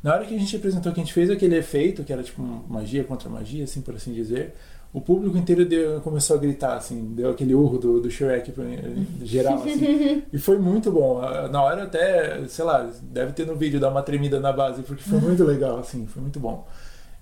Na 0.02 0.14
hora 0.14 0.26
que 0.26 0.34
a 0.34 0.38
gente 0.38 0.56
apresentou, 0.56 0.92
que 0.92 1.00
a 1.00 1.04
gente 1.04 1.14
fez 1.14 1.30
aquele 1.30 1.56
efeito, 1.56 2.02
que 2.02 2.12
era 2.12 2.24
tipo 2.24 2.42
magia 2.42 3.04
contra 3.04 3.28
magia, 3.30 3.62
assim 3.62 3.80
por 3.80 3.94
assim 3.94 4.12
dizer, 4.12 4.54
o 4.92 5.00
público 5.00 5.38
inteiro 5.38 5.64
deu, 5.64 6.00
começou 6.02 6.36
a 6.36 6.38
gritar, 6.38 6.76
assim, 6.76 7.14
deu 7.14 7.30
aquele 7.30 7.54
urro 7.54 7.78
do, 7.78 8.00
do 8.00 8.10
Shrek 8.10 8.52
pra 8.52 8.62
mim, 8.62 9.06
geral, 9.24 9.62
assim. 9.62 10.22
e 10.30 10.38
foi 10.38 10.58
muito 10.58 10.90
bom. 10.90 11.20
Na 11.50 11.62
hora 11.62 11.84
até, 11.84 12.46
sei 12.46 12.64
lá, 12.64 12.90
deve 13.02 13.32
ter 13.32 13.46
no 13.46 13.56
vídeo 13.56 13.80
dar 13.80 13.88
uma 13.88 14.02
tremida 14.02 14.38
na 14.38 14.52
base, 14.52 14.82
porque 14.82 15.02
foi 15.02 15.18
muito 15.18 15.44
legal, 15.44 15.78
assim, 15.78 16.06
foi 16.06 16.20
muito 16.20 16.38
bom. 16.38 16.66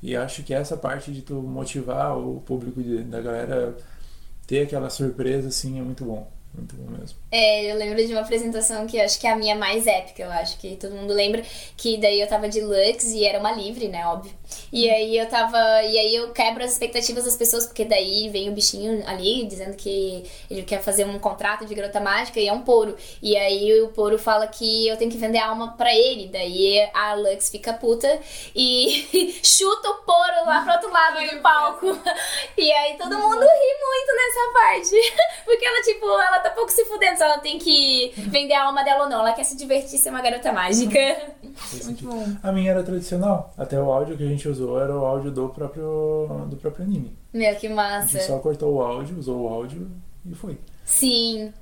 E 0.03 0.17
acho 0.17 0.43
que 0.43 0.53
essa 0.53 0.77
parte 0.77 1.13
de 1.13 1.23
tu 1.23 1.35
motivar 1.35 2.19
o 2.19 2.41
público 2.41 2.83
de, 2.83 3.05
da 3.05 3.21
galera 3.21 3.77
ter 4.47 4.63
aquela 4.63 4.91
surpresa, 4.91 5.49
assim, 5.49 5.79
é 5.79 5.83
muito 5.83 6.05
bom. 6.05 6.29
Muito 6.53 6.75
bom 6.75 6.91
mesmo. 6.99 7.20
É, 7.33 7.71
eu 7.71 7.77
lembro 7.77 8.05
de 8.05 8.13
uma 8.13 8.23
apresentação 8.23 8.87
que 8.87 8.97
eu 8.97 9.05
acho 9.05 9.21
que 9.21 9.27
é 9.27 9.31
a 9.31 9.37
minha 9.37 9.55
mais 9.55 9.87
épica, 9.87 10.23
eu 10.23 10.31
acho 10.33 10.59
que 10.59 10.77
todo 10.77 10.95
mundo 10.95 11.13
lembra, 11.13 11.43
que 11.77 11.97
daí 11.97 12.21
eu 12.21 12.27
tava 12.29 12.49
de 12.49 12.61
Lux 12.61 13.05
e 13.13 13.25
era 13.25 13.39
uma 13.39 13.53
livre, 13.53 13.87
né, 13.89 14.05
óbvio. 14.07 14.33
E 14.73 14.89
aí 14.89 15.17
eu 15.17 15.27
tava. 15.29 15.59
E 15.83 15.99
aí 15.99 16.15
eu 16.15 16.33
quebro 16.33 16.65
as 16.65 16.73
expectativas 16.73 17.25
das 17.25 17.37
pessoas, 17.37 17.67
porque 17.67 17.85
daí 17.85 18.29
vem 18.29 18.49
o 18.49 18.53
bichinho 18.53 19.03
ali 19.07 19.45
dizendo 19.47 19.77
que 19.77 20.25
ele 20.51 20.63
quer 20.63 20.81
fazer 20.81 21.05
um 21.05 21.19
contrato 21.19 21.65
de 21.65 21.75
garota 21.75 22.01
mágica 22.01 22.41
e 22.41 22.49
é 22.49 22.53
um 22.53 22.63
poro. 22.63 22.97
E 23.23 23.37
aí 23.37 23.81
o 23.83 23.89
poro 23.89 24.19
fala 24.19 24.47
que 24.47 24.89
eu 24.89 24.97
tenho 24.97 25.11
que 25.11 25.19
vender 25.19 25.39
a 25.39 25.49
alma 25.49 25.77
pra 25.77 25.95
ele. 25.95 26.29
Daí 26.29 26.89
a 26.95 27.15
Lux 27.15 27.51
fica 27.51 27.73
puta 27.73 28.21
e 28.55 29.41
chuta 29.43 29.89
o 29.89 29.95
poro 30.03 30.47
lá 30.47 30.63
pro 30.63 30.73
outro 30.73 30.91
lado 30.91 31.31
do 31.31 31.41
palco. 31.43 31.87
E 32.57 32.71
aí 32.73 32.97
todo 32.99 33.17
mundo 33.17 33.41
ri 33.41 33.75
muito 33.81 34.13
nessa 34.17 34.53
parte. 34.53 35.15
Porque 35.45 35.65
ela, 35.65 35.83
tipo, 35.83 36.07
ela 36.07 36.41
tá 36.41 36.51
pouco 36.51 36.71
se 36.71 36.85
fudendo 36.85 37.19
se 37.21 37.25
ela 37.25 37.39
tem 37.39 37.59
que 37.59 38.13
vender 38.17 38.55
a 38.55 38.65
alma 38.65 38.83
dela 38.83 39.05
ou 39.05 39.11
não. 39.11 39.21
Ela 39.21 39.35
quer 39.35 39.45
se 39.45 39.55
divertir 39.55 39.99
ser 39.99 40.09
uma 40.09 40.23
garota 40.23 40.51
mágica. 40.53 40.99
Faz 41.55 41.83
sentido. 41.85 42.11
A 42.43 42.51
minha 42.51 42.71
era 42.71 42.83
tradicional. 42.83 43.53
Até 43.59 43.79
o 43.79 43.93
áudio 43.93 44.17
que 44.17 44.23
a 44.25 44.27
gente 44.27 44.49
usou 44.49 44.81
era 44.81 44.97
o 44.99 45.05
áudio 45.05 45.31
do 45.31 45.51
próprio, 45.51 46.27
do 46.49 46.57
próprio 46.57 46.85
anime. 46.87 47.15
Meu, 47.33 47.55
que 47.57 47.67
A 47.67 47.75
massa. 47.75 48.09
gente 48.19 48.25
só 48.27 48.39
cortou 48.39 48.75
o 48.77 48.81
áudio, 48.83 49.19
usou 49.19 49.43
o 49.43 49.49
áudio 49.49 49.91
e 50.25 50.35
foi. 50.35 50.59
Sim. 50.85 51.53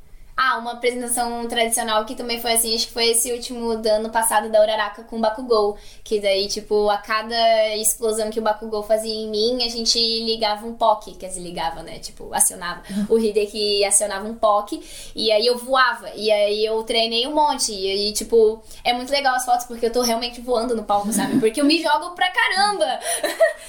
Ah, 0.41 0.57
uma 0.57 0.75
apresentação 0.75 1.49
tradicional 1.49 2.05
que 2.05 2.15
também 2.15 2.41
foi 2.41 2.53
assim, 2.53 2.73
acho 2.73 2.87
que 2.87 2.93
foi 2.93 3.09
esse 3.09 3.33
último 3.33 3.77
do 3.77 3.89
ano 3.89 4.09
passado 4.09 4.49
da 4.49 4.63
Uraraka 4.63 5.03
com 5.03 5.17
o 5.17 5.21
Bakugou. 5.21 5.77
Que 6.05 6.21
daí, 6.21 6.47
tipo, 6.47 6.89
a 6.89 6.97
cada 6.97 7.75
explosão 7.75 8.31
que 8.31 8.39
o 8.39 8.43
Bakugou 8.43 8.85
fazia 8.85 9.13
em 9.13 9.29
mim, 9.29 9.65
a 9.65 9.69
gente 9.69 9.99
ligava 9.99 10.65
um 10.65 10.75
POC. 10.75 11.15
Quer 11.15 11.27
dizer, 11.27 11.41
ligava, 11.41 11.83
né? 11.83 11.99
Tipo, 11.99 12.33
acionava. 12.33 12.85
O 13.11 13.19
Hideki 13.19 13.85
acionava 13.85 14.29
um 14.29 14.35
POC. 14.37 14.81
E 15.17 15.33
aí 15.33 15.45
eu 15.45 15.59
voava. 15.59 16.09
E 16.15 16.31
aí 16.31 16.65
eu 16.65 16.85
treinei 16.85 17.27
um 17.27 17.35
monte. 17.35 17.73
E 17.73 17.91
aí, 17.91 18.13
tipo, 18.13 18.63
é 18.85 18.93
muito 18.93 19.11
legal 19.11 19.35
as 19.35 19.45
fotos 19.45 19.67
porque 19.67 19.87
eu 19.87 19.93
tô 19.93 20.03
realmente 20.03 20.41
voando 20.41 20.77
no 20.77 20.85
palco, 20.85 21.13
sabe? 21.13 21.41
Porque 21.41 21.61
eu 21.61 21.65
me 21.65 21.83
jogo 21.83 22.11
pra 22.11 22.31
caramba. 22.31 23.01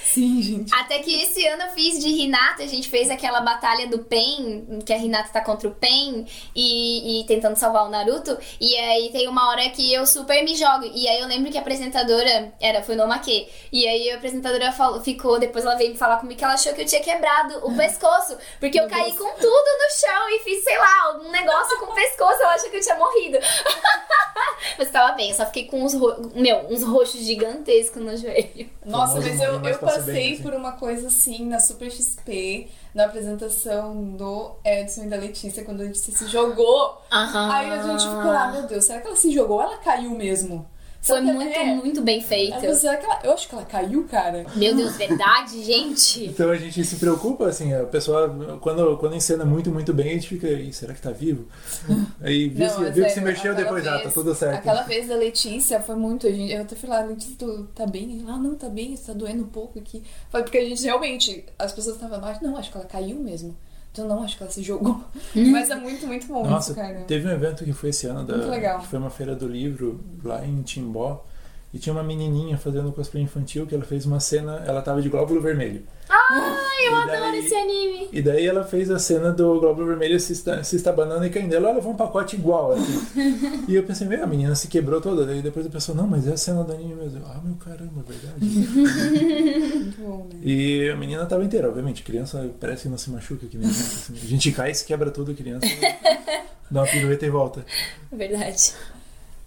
Sim, 0.04 0.40
gente. 0.40 0.72
Até 0.72 1.00
que 1.00 1.20
esse 1.20 1.44
ano 1.48 1.64
eu 1.64 1.70
fiz 1.70 1.98
de 1.98 2.10
Hinata, 2.10 2.62
a 2.62 2.68
gente 2.68 2.88
fez 2.88 3.10
aquela 3.10 3.40
batalha 3.40 3.88
do 3.88 3.98
Pen, 3.98 4.80
que 4.86 4.92
a 4.92 4.98
Hinata 4.98 5.30
tá 5.30 5.40
contra 5.40 5.68
o 5.68 5.74
Pen 5.74 6.26
e, 6.60 7.20
e 7.20 7.24
tentando 7.24 7.56
salvar 7.56 7.86
o 7.86 7.88
Naruto. 7.88 8.36
E 8.60 8.76
aí 8.76 9.10
tem 9.10 9.26
uma 9.26 9.48
hora 9.48 9.68
que 9.70 9.92
eu 9.92 10.06
super 10.06 10.44
me 10.44 10.54
jogo. 10.54 10.90
E 10.94 11.08
aí 11.08 11.20
eu 11.20 11.26
lembro 11.26 11.50
que 11.50 11.56
a 11.56 11.60
apresentadora 11.60 12.52
era, 12.60 12.82
foi 12.82 12.96
no 12.96 13.06
Make. 13.06 13.48
E 13.72 13.88
aí 13.88 14.10
a 14.10 14.16
apresentadora 14.16 14.70
falou, 14.72 15.00
ficou, 15.00 15.38
depois 15.38 15.64
ela 15.64 15.76
veio 15.76 15.90
me 15.90 15.96
falar 15.96 16.18
comigo 16.18 16.38
que 16.38 16.44
ela 16.44 16.54
achou 16.54 16.74
que 16.74 16.82
eu 16.82 16.86
tinha 16.86 17.00
quebrado 17.00 17.66
o 17.66 17.74
pescoço. 17.76 18.36
Porque 18.58 18.78
eu 18.78 18.88
caí 18.88 19.12
com 19.12 19.32
tudo 19.34 19.48
no 19.48 19.90
chão 19.98 20.28
e 20.28 20.40
fiz, 20.40 20.62
sei 20.62 20.76
lá, 20.76 21.04
algum 21.06 21.30
negócio 21.30 21.78
com 21.78 21.86
o 21.86 21.94
pescoço. 21.94 22.42
Ela 22.42 22.54
achou 22.54 22.70
que 22.70 22.76
eu 22.76 22.82
tinha 22.82 22.96
morrido. 22.96 23.38
Mas 24.76 24.90
tava 24.90 25.12
bem, 25.12 25.30
eu 25.30 25.36
só 25.36 25.46
fiquei 25.46 25.64
com 25.66 25.82
uns, 25.82 25.94
ro... 25.94 26.30
meu, 26.34 26.66
uns 26.70 26.82
roxos 26.82 27.20
gigantescos 27.20 28.02
no 28.02 28.16
joelho. 28.16 28.68
Nossa, 28.84 29.20
mas 29.20 29.40
eu, 29.40 29.54
eu 29.54 29.60
passa 29.60 29.78
passei 29.78 30.34
assim. 30.34 30.42
por 30.42 30.54
uma 30.54 30.72
coisa 30.72 31.08
assim 31.08 31.46
na 31.46 31.60
Super 31.60 31.90
XP, 31.90 32.68
na 32.94 33.04
apresentação 33.04 34.16
do 34.16 34.52
Edson 34.64 35.04
e 35.04 35.08
da 35.08 35.16
Letícia, 35.16 35.64
quando 35.64 35.82
a 35.82 35.84
gente 35.84 35.98
se 35.98 36.26
jogou. 36.26 37.00
Aham. 37.12 37.52
Aí 37.52 37.70
a 37.70 37.82
gente 37.82 38.02
ficou 38.02 38.32
lá, 38.32 38.50
meu 38.50 38.62
Deus, 38.64 38.84
será 38.84 39.00
que 39.00 39.06
ela 39.06 39.16
se 39.16 39.32
jogou 39.32 39.56
ou 39.56 39.62
ela 39.62 39.78
caiu 39.78 40.10
mesmo? 40.10 40.68
Foi 41.02 41.16
que- 41.22 41.32
muito, 41.32 41.56
é, 41.56 41.74
muito 41.74 42.02
bem 42.02 42.20
feito. 42.20 42.54
Aí, 42.54 42.74
será 42.74 42.96
que 42.98 43.06
ela, 43.06 43.20
eu 43.24 43.32
acho 43.32 43.48
que 43.48 43.54
ela 43.54 43.64
caiu, 43.64 44.04
cara. 44.10 44.44
Meu 44.54 44.74
Deus, 44.76 44.96
verdade, 44.96 45.62
gente? 45.64 46.26
Então 46.26 46.50
a 46.50 46.56
gente 46.56 46.84
se 46.84 46.96
preocupa, 46.96 47.46
assim, 47.46 47.72
a 47.72 47.84
pessoa, 47.84 48.28
quando, 48.60 48.98
quando 48.98 49.16
encena 49.16 49.44
muito, 49.44 49.70
muito 49.70 49.94
bem, 49.94 50.10
a 50.10 50.14
gente 50.14 50.28
fica, 50.28 50.46
Ih, 50.46 50.72
será 50.72 50.92
que 50.92 51.00
tá 51.00 51.10
vivo? 51.10 51.46
Aí 52.20 52.48
viu, 52.50 52.66
Não, 52.66 52.74
se, 52.76 52.84
viu 52.90 53.04
que 53.04 53.10
é, 53.10 53.14
se 53.14 53.20
mexeu 53.22 53.54
depois, 53.54 53.86
ah, 53.86 53.92
tá 53.92 53.98
vez- 54.02 54.14
tudo 54.14 54.34
certo. 54.34 54.56
Aquela 54.58 54.82
vez 54.82 55.08
da 55.08 55.16
Letícia 55.16 55.80
foi 55.80 55.96
muito. 55.96 56.26
A 56.26 56.30
gente, 56.30 56.52
eu 56.52 56.62
até 56.62 56.76
falei, 56.76 56.96
ah, 56.98 57.02
Letícia, 57.06 57.34
tu 57.38 57.66
tá 57.74 57.86
bem? 57.86 58.20
Ela, 58.22 58.34
ah, 58.34 58.38
não, 58.38 58.54
tá 58.54 58.68
bem, 58.68 58.94
tá 58.96 59.12
doendo 59.14 59.44
um 59.44 59.48
pouco 59.48 59.78
aqui. 59.78 60.02
Foi 60.30 60.42
porque 60.42 60.58
a 60.58 60.64
gente 60.68 60.82
realmente, 60.84 61.44
as 61.58 61.72
pessoas 61.72 61.96
estavam 61.96 62.20
lá, 62.20 62.38
não, 62.42 62.56
acho 62.58 62.70
que 62.70 62.76
ela 62.76 62.86
caiu 62.86 63.16
mesmo. 63.16 63.56
Então 63.92 64.06
não, 64.06 64.22
acho 64.22 64.36
que 64.36 64.42
ela 64.42 64.52
se 64.52 64.62
jogou. 64.62 65.02
Mas 65.34 65.70
é 65.70 65.74
muito, 65.74 66.06
muito 66.06 66.26
bom 66.26 66.44
Nossa, 66.46 66.72
isso, 66.72 66.80
cara. 66.80 67.00
teve 67.00 67.26
um 67.28 67.32
evento 67.32 67.64
que 67.64 67.72
foi 67.72 67.90
esse 67.90 68.06
ano, 68.06 68.24
da, 68.24 68.36
Muito 68.36 68.50
legal. 68.50 68.80
que 68.80 68.86
foi 68.86 68.98
uma 68.98 69.10
feira 69.10 69.34
do 69.34 69.48
livro 69.48 70.00
lá 70.22 70.44
em 70.46 70.62
Timbó, 70.62 71.24
e 71.72 71.78
tinha 71.78 71.92
uma 71.92 72.02
menininha 72.02 72.56
fazendo 72.58 72.92
cosplay 72.92 73.22
infantil 73.22 73.66
que 73.66 73.74
ela 73.74 73.84
fez 73.84 74.06
uma 74.06 74.20
cena, 74.20 74.62
ela 74.66 74.82
tava 74.82 75.00
de 75.02 75.08
glóbulo 75.08 75.40
vermelho. 75.40 75.82
Ai, 76.12 76.86
eu 76.88 76.92
E 76.92 76.94
adoro 76.94 77.20
daí- 77.20 77.38
esse 77.44 77.54
anime. 77.54 78.08
E 78.12 78.20
daí 78.20 78.44
ela 78.46 78.64
fez 78.64 78.90
a 78.90 78.98
cena 78.98 79.30
do 79.32 79.60
glóbulo 79.60 79.86
vermelho 79.86 80.18
se, 80.18 80.32
esta, 80.32 80.62
se 80.64 80.74
estabanando 80.76 81.24
e 81.24 81.30
caindo. 81.30 81.54
Ela 81.54 81.72
levou 81.72 81.92
um 81.92 81.96
pacote 81.96 82.34
igual, 82.36 82.72
assim. 82.72 83.00
e 83.68 83.74
eu 83.76 83.84
pensei, 83.84 84.06
meu, 84.08 84.22
a 84.22 84.26
menina 84.26 84.54
se 84.56 84.66
quebrou 84.68 85.00
toda. 85.00 85.24
Daí 85.24 85.40
depois 85.40 85.64
a 85.66 85.70
pessoa, 85.70 85.96
não, 85.96 86.06
mas 86.08 86.26
é 86.26 86.32
a 86.32 86.36
cena 86.36 86.64
do 86.64 86.72
anime 86.72 86.94
mesmo. 86.96 87.18
Eu, 87.20 87.26
Ah, 87.26 87.40
meu 87.44 87.54
caramba, 87.56 88.00
é 88.00 88.12
verdade. 88.12 88.44
Muito 88.44 90.00
bom, 90.00 90.26
né? 90.32 90.40
e 90.42 90.90
a 90.90 90.96
menina 90.96 91.24
tava 91.26 91.44
inteira, 91.44 91.68
obviamente. 91.68 92.02
Criança 92.02 92.50
parece 92.58 92.82
que 92.82 92.88
não 92.88 92.98
se 92.98 93.08
machuca 93.10 93.46
que 93.46 93.56
nem 93.56 93.68
a 93.68 93.72
gente. 93.72 93.86
assim. 93.86 94.12
A 94.14 94.26
gente 94.26 94.52
cai, 94.52 94.74
se 94.74 94.84
quebra 94.84 95.10
tudo, 95.10 95.30
a 95.30 95.34
criança 95.34 95.66
dá 96.70 96.80
uma 96.82 96.86
pirueta 96.90 97.24
e 97.24 97.30
volta. 97.30 97.64
Verdade. 98.10 98.72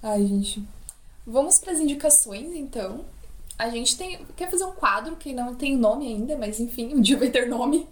Ai, 0.01 0.25
gente. 0.25 0.63
Vamos 1.25 1.59
para 1.59 1.73
as 1.73 1.79
indicações, 1.79 2.53
então. 2.53 3.05
A 3.63 3.69
gente 3.69 3.97
tem, 3.97 4.19
quer 4.35 4.49
fazer 4.49 4.65
um 4.65 4.73
quadro 4.73 5.15
que 5.15 5.33
não 5.33 5.55
tem 5.55 5.77
nome 5.77 6.07
ainda, 6.07 6.37
mas 6.37 6.59
enfim, 6.59 6.93
um 6.93 7.01
dia 7.01 7.17
vai 7.17 7.29
ter 7.29 7.47
nome. 7.47 7.87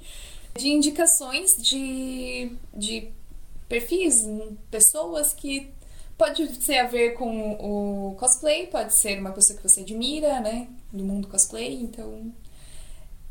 De 0.55 0.67
indicações 0.67 1.55
de, 1.55 2.51
de 2.73 3.07
perfis, 3.69 4.27
pessoas 4.69 5.33
que 5.33 5.71
Pode 6.21 6.63
ser 6.63 6.77
a 6.77 6.85
ver 6.85 7.15
com 7.15 7.53
o 7.53 8.15
cosplay, 8.15 8.67
pode 8.67 8.93
ser 8.93 9.19
uma 9.19 9.31
pessoa 9.31 9.57
que 9.57 9.67
você 9.67 9.81
admira, 9.81 10.39
né? 10.39 10.67
Do 10.93 11.03
mundo 11.03 11.27
cosplay, 11.27 11.73
então. 11.73 12.31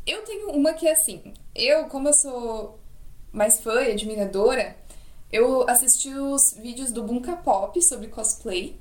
Eu 0.05 0.23
tenho 0.25 0.51
uma 0.51 0.73
que 0.73 0.85
é 0.85 0.91
assim. 0.91 1.33
Eu, 1.55 1.85
como 1.85 2.09
eu 2.09 2.13
sou 2.13 2.77
mais 3.31 3.61
fã 3.61 3.81
e 3.83 3.93
admiradora, 3.93 4.75
eu 5.31 5.65
assisti 5.69 6.09
os 6.09 6.51
vídeos 6.61 6.91
do 6.91 7.01
Bunka 7.01 7.37
Pop 7.37 7.81
sobre 7.81 8.07
cosplay. 8.07 8.77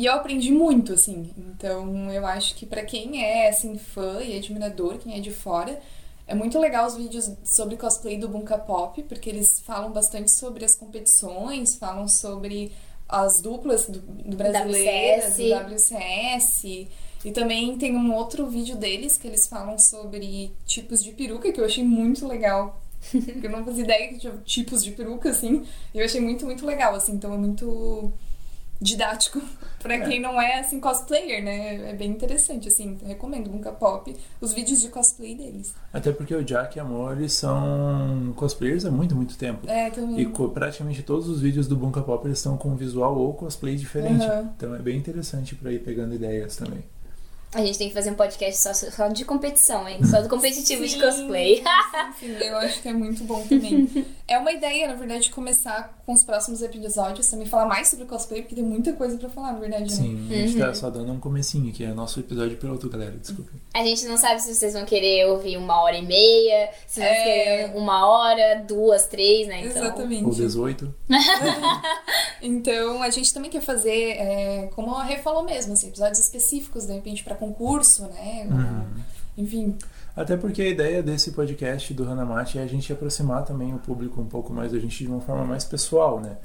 E 0.00 0.06
eu 0.06 0.14
aprendi 0.14 0.50
muito, 0.50 0.94
assim. 0.94 1.30
Então, 1.36 2.10
eu 2.10 2.24
acho 2.24 2.54
que 2.54 2.64
para 2.64 2.82
quem 2.82 3.22
é, 3.22 3.50
assim, 3.50 3.76
fã 3.76 4.22
e 4.22 4.34
admirador, 4.34 4.96
quem 4.96 5.14
é 5.14 5.20
de 5.20 5.30
fora, 5.30 5.78
é 6.26 6.34
muito 6.34 6.58
legal 6.58 6.86
os 6.86 6.96
vídeos 6.96 7.30
sobre 7.44 7.76
cosplay 7.76 8.16
do 8.16 8.26
Bunka 8.26 8.56
Pop, 8.56 9.02
porque 9.02 9.28
eles 9.28 9.60
falam 9.60 9.92
bastante 9.92 10.30
sobre 10.30 10.64
as 10.64 10.74
competições, 10.74 11.76
falam 11.76 12.08
sobre 12.08 12.72
as 13.06 13.42
duplas 13.42 13.90
do, 13.90 13.98
do 13.98 14.38
brasileiras, 14.38 15.36
do 15.36 15.74
WCS. 15.74 16.64
E 17.22 17.30
também 17.34 17.76
tem 17.76 17.94
um 17.94 18.14
outro 18.14 18.46
vídeo 18.46 18.76
deles 18.76 19.18
que 19.18 19.28
eles 19.28 19.46
falam 19.48 19.78
sobre 19.78 20.50
tipos 20.64 21.04
de 21.04 21.12
peruca, 21.12 21.52
que 21.52 21.60
eu 21.60 21.66
achei 21.66 21.84
muito 21.84 22.26
legal. 22.26 22.80
eu 23.12 23.50
não 23.50 23.62
fazia 23.66 23.84
ideia 23.84 24.16
de 24.16 24.30
tipos 24.46 24.82
de 24.82 24.92
peruca, 24.92 25.28
assim. 25.28 25.66
E 25.92 25.98
eu 25.98 26.06
achei 26.06 26.22
muito, 26.22 26.46
muito 26.46 26.64
legal, 26.64 26.94
assim. 26.94 27.12
Então 27.12 27.34
é 27.34 27.36
muito 27.36 28.10
didático 28.80 29.42
para 29.82 29.94
é. 29.94 30.08
quem 30.08 30.20
não 30.20 30.40
é 30.40 30.60
assim 30.60 30.78
cosplayer, 30.78 31.42
né? 31.42 31.90
É 31.90 31.92
bem 31.94 32.10
interessante, 32.10 32.68
assim, 32.68 32.98
recomendo 33.04 33.50
Bunka 33.50 33.72
Pop, 33.72 34.14
os 34.40 34.52
vídeos 34.52 34.80
de 34.80 34.88
cosplay 34.88 35.34
deles. 35.34 35.74
Até 35.92 36.12
porque 36.12 36.34
o 36.34 36.44
Jack 36.44 36.76
e 36.76 36.80
a 36.80 36.86
eles 37.12 37.32
são 37.32 38.32
cosplayers 38.36 38.84
há 38.84 38.90
muito, 38.90 39.16
muito 39.16 39.36
tempo. 39.36 39.68
É, 39.68 39.90
também. 39.90 40.20
E 40.20 40.48
praticamente 40.48 41.02
todos 41.02 41.28
os 41.28 41.40
vídeos 41.40 41.66
do 41.66 41.76
Bunka 41.76 42.02
Pop 42.02 42.26
eles 42.26 42.38
estão 42.38 42.56
com 42.56 42.76
visual 42.76 43.16
ou 43.16 43.32
cosplay 43.34 43.76
diferente. 43.76 44.24
Uhum. 44.24 44.50
Então 44.56 44.74
é 44.74 44.78
bem 44.78 44.96
interessante 44.96 45.54
para 45.54 45.72
ir 45.72 45.80
pegando 45.80 46.14
ideias 46.14 46.56
também. 46.56 46.84
A 47.52 47.64
gente 47.64 47.78
tem 47.78 47.88
que 47.88 47.94
fazer 47.94 48.10
um 48.12 48.14
podcast 48.14 48.62
só, 48.62 48.72
só 48.72 49.08
de 49.08 49.24
competição, 49.24 49.88
hein? 49.88 49.98
Só 50.04 50.22
do 50.22 50.28
competitivo 50.28 50.86
sim, 50.86 50.96
de 50.96 51.04
cosplay. 51.04 51.62
sim, 52.20 52.38
sim, 52.38 52.44
eu 52.44 52.56
acho 52.58 52.80
que 52.80 52.88
é 52.88 52.92
muito 52.92 53.24
bom 53.24 53.44
também. 53.46 53.88
É 54.30 54.38
uma 54.38 54.52
ideia, 54.52 54.86
na 54.86 54.94
verdade, 54.94 55.28
começar 55.28 56.00
com 56.06 56.12
os 56.12 56.22
próximos 56.22 56.62
episódios, 56.62 57.28
também 57.28 57.46
falar 57.46 57.66
mais 57.66 57.88
sobre 57.88 58.04
cosplay, 58.04 58.42
porque 58.42 58.54
tem 58.54 58.62
muita 58.62 58.92
coisa 58.92 59.18
pra 59.18 59.28
falar, 59.28 59.54
na 59.54 59.58
verdade, 59.58 59.90
né? 59.90 59.90
Sim, 59.90 60.28
a 60.30 60.34
gente 60.34 60.56
tá 60.56 60.66
uhum. 60.66 60.68
tá 60.68 60.74
só 60.74 60.88
dando 60.88 61.12
um 61.12 61.18
comecinho, 61.18 61.72
que 61.72 61.82
é 61.82 61.88
nosso 61.92 62.20
episódio 62.20 62.56
piloto, 62.56 62.88
galera, 62.88 63.10
desculpa. 63.10 63.50
A 63.74 63.82
gente 63.82 64.06
não 64.06 64.16
sabe 64.16 64.40
se 64.40 64.54
vocês 64.54 64.74
vão 64.74 64.84
querer 64.84 65.26
ouvir 65.26 65.56
uma 65.56 65.82
hora 65.82 65.96
e 65.96 66.06
meia, 66.06 66.70
se 66.86 67.00
vocês 67.00 67.06
é... 67.10 67.24
querem 67.24 67.76
uma 67.76 68.06
hora, 68.06 68.62
duas, 68.68 69.06
três, 69.06 69.48
né? 69.48 69.66
Então... 69.66 69.82
Exatamente. 69.82 70.24
Ou 70.24 70.30
18. 70.30 70.94
então, 72.40 73.02
a 73.02 73.10
gente 73.10 73.34
também 73.34 73.50
quer 73.50 73.62
fazer, 73.62 74.10
é, 74.10 74.70
como 74.76 74.94
a 74.94 75.02
Rê 75.02 75.18
falou 75.18 75.42
mesmo, 75.42 75.72
assim, 75.72 75.88
episódios 75.88 76.20
específicos, 76.20 76.86
de 76.86 76.92
repente, 76.92 77.24
pra 77.24 77.34
concurso, 77.40 78.02
né? 78.08 78.46
Uhum. 78.48 79.02
Enfim. 79.36 79.76
Até 80.14 80.36
porque 80.36 80.60
a 80.62 80.68
ideia 80.68 81.02
desse 81.02 81.32
podcast 81.32 81.94
do 81.94 82.04
Hanamate 82.04 82.58
é 82.58 82.62
a 82.62 82.66
gente 82.66 82.92
aproximar 82.92 83.44
também 83.44 83.74
o 83.74 83.78
público 83.78 84.20
um 84.20 84.26
pouco 84.26 84.52
mais 84.52 84.72
da 84.72 84.78
gente 84.78 85.02
de 85.02 85.10
uma 85.10 85.20
forma 85.20 85.44
mais 85.44 85.64
pessoal, 85.64 86.20
né? 86.20 86.36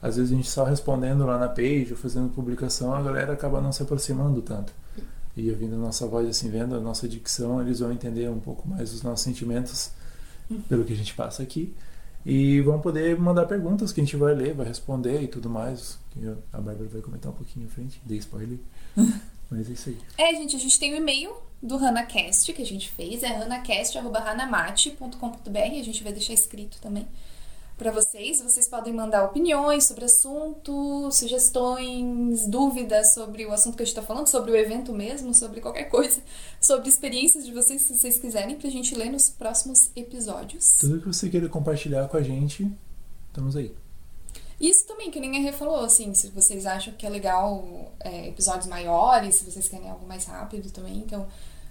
Às 0.00 0.16
vezes 0.16 0.32
a 0.32 0.36
gente 0.36 0.48
só 0.48 0.64
respondendo 0.64 1.26
lá 1.26 1.38
na 1.38 1.48
page 1.48 1.88
ou 1.90 1.96
fazendo 1.96 2.28
publicação, 2.30 2.94
a 2.94 3.02
galera 3.02 3.32
acaba 3.32 3.60
não 3.60 3.72
se 3.72 3.82
aproximando 3.82 4.40
tanto. 4.40 4.72
E 5.36 5.50
ouvindo 5.50 5.74
a 5.74 5.78
nossa 5.78 6.06
voz, 6.06 6.28
assim, 6.28 6.48
vendo 6.50 6.74
a 6.74 6.80
nossa 6.80 7.08
dicção, 7.08 7.60
eles 7.60 7.80
vão 7.80 7.92
entender 7.92 8.28
um 8.28 8.40
pouco 8.40 8.66
mais 8.68 8.92
os 8.92 9.02
nossos 9.02 9.24
sentimentos 9.24 9.90
pelo 10.68 10.84
que 10.84 10.92
a 10.92 10.96
gente 10.96 11.14
passa 11.14 11.42
aqui. 11.42 11.74
E 12.24 12.60
vão 12.60 12.80
poder 12.80 13.18
mandar 13.18 13.46
perguntas 13.46 13.92
que 13.92 14.00
a 14.00 14.04
gente 14.04 14.16
vai 14.16 14.34
ler, 14.34 14.54
vai 14.54 14.66
responder 14.66 15.20
e 15.22 15.28
tudo 15.28 15.48
mais. 15.48 15.98
A 16.52 16.60
Bárbara 16.60 16.88
vai 16.88 17.00
comentar 17.00 17.30
um 17.30 17.34
pouquinho 17.34 17.66
à 17.66 17.68
frente, 17.68 18.00
dei 18.04 18.18
spoiler. 18.18 18.58
Mas 19.50 19.68
é 19.68 19.72
isso 19.72 19.88
aí. 19.88 19.98
É, 20.16 20.32
gente, 20.34 20.54
a 20.56 20.58
gente 20.58 20.78
tem 20.78 20.92
o 20.92 20.94
um 20.94 20.98
e-mail 20.98 21.34
do 21.62 21.76
HanaCast 21.76 22.52
que 22.52 22.62
a 22.62 22.66
gente 22.66 22.90
fez, 22.90 23.22
é 23.22 23.28
hanacast.hanamate.com.br, 23.28 25.58
a 25.58 25.82
gente 25.82 26.04
vai 26.04 26.12
deixar 26.12 26.34
escrito 26.34 26.78
também 26.80 27.08
para 27.78 27.92
vocês. 27.92 28.42
Vocês 28.42 28.68
podem 28.68 28.92
mandar 28.92 29.24
opiniões 29.24 29.84
sobre 29.84 30.04
assunto, 30.04 31.10
sugestões, 31.12 32.46
dúvidas 32.48 33.14
sobre 33.14 33.46
o 33.46 33.52
assunto 33.52 33.76
que 33.76 33.84
a 33.84 33.86
gente 33.86 33.96
está 33.96 34.02
falando, 34.02 34.26
sobre 34.26 34.50
o 34.50 34.56
evento 34.56 34.92
mesmo, 34.92 35.32
sobre 35.32 35.60
qualquer 35.60 35.84
coisa, 35.84 36.20
sobre 36.60 36.88
experiências 36.88 37.46
de 37.46 37.52
vocês, 37.52 37.82
se 37.82 37.96
vocês 37.96 38.18
quiserem, 38.18 38.56
para 38.56 38.68
a 38.68 38.70
gente 38.70 38.94
ler 38.94 39.10
nos 39.10 39.30
próximos 39.30 39.90
episódios. 39.94 40.66
Tudo 40.80 41.00
que 41.00 41.06
você 41.06 41.30
queira 41.30 41.48
compartilhar 41.48 42.08
com 42.08 42.16
a 42.16 42.22
gente, 42.22 42.70
estamos 43.28 43.56
aí. 43.56 43.72
Isso 44.60 44.86
também, 44.86 45.10
que 45.10 45.20
nem 45.20 45.36
a 45.36 45.40
Rê 45.40 45.52
falou, 45.52 45.84
assim, 45.84 46.12
se 46.14 46.30
vocês 46.30 46.66
acham 46.66 46.92
que 46.94 47.06
é 47.06 47.08
legal 47.08 47.92
é, 48.00 48.28
episódios 48.28 48.66
maiores, 48.66 49.36
se 49.36 49.44
vocês 49.44 49.68
querem 49.68 49.88
algo 49.88 50.06
mais 50.06 50.24
rápido 50.24 50.70
também, 50.70 50.98
então 50.98 51.26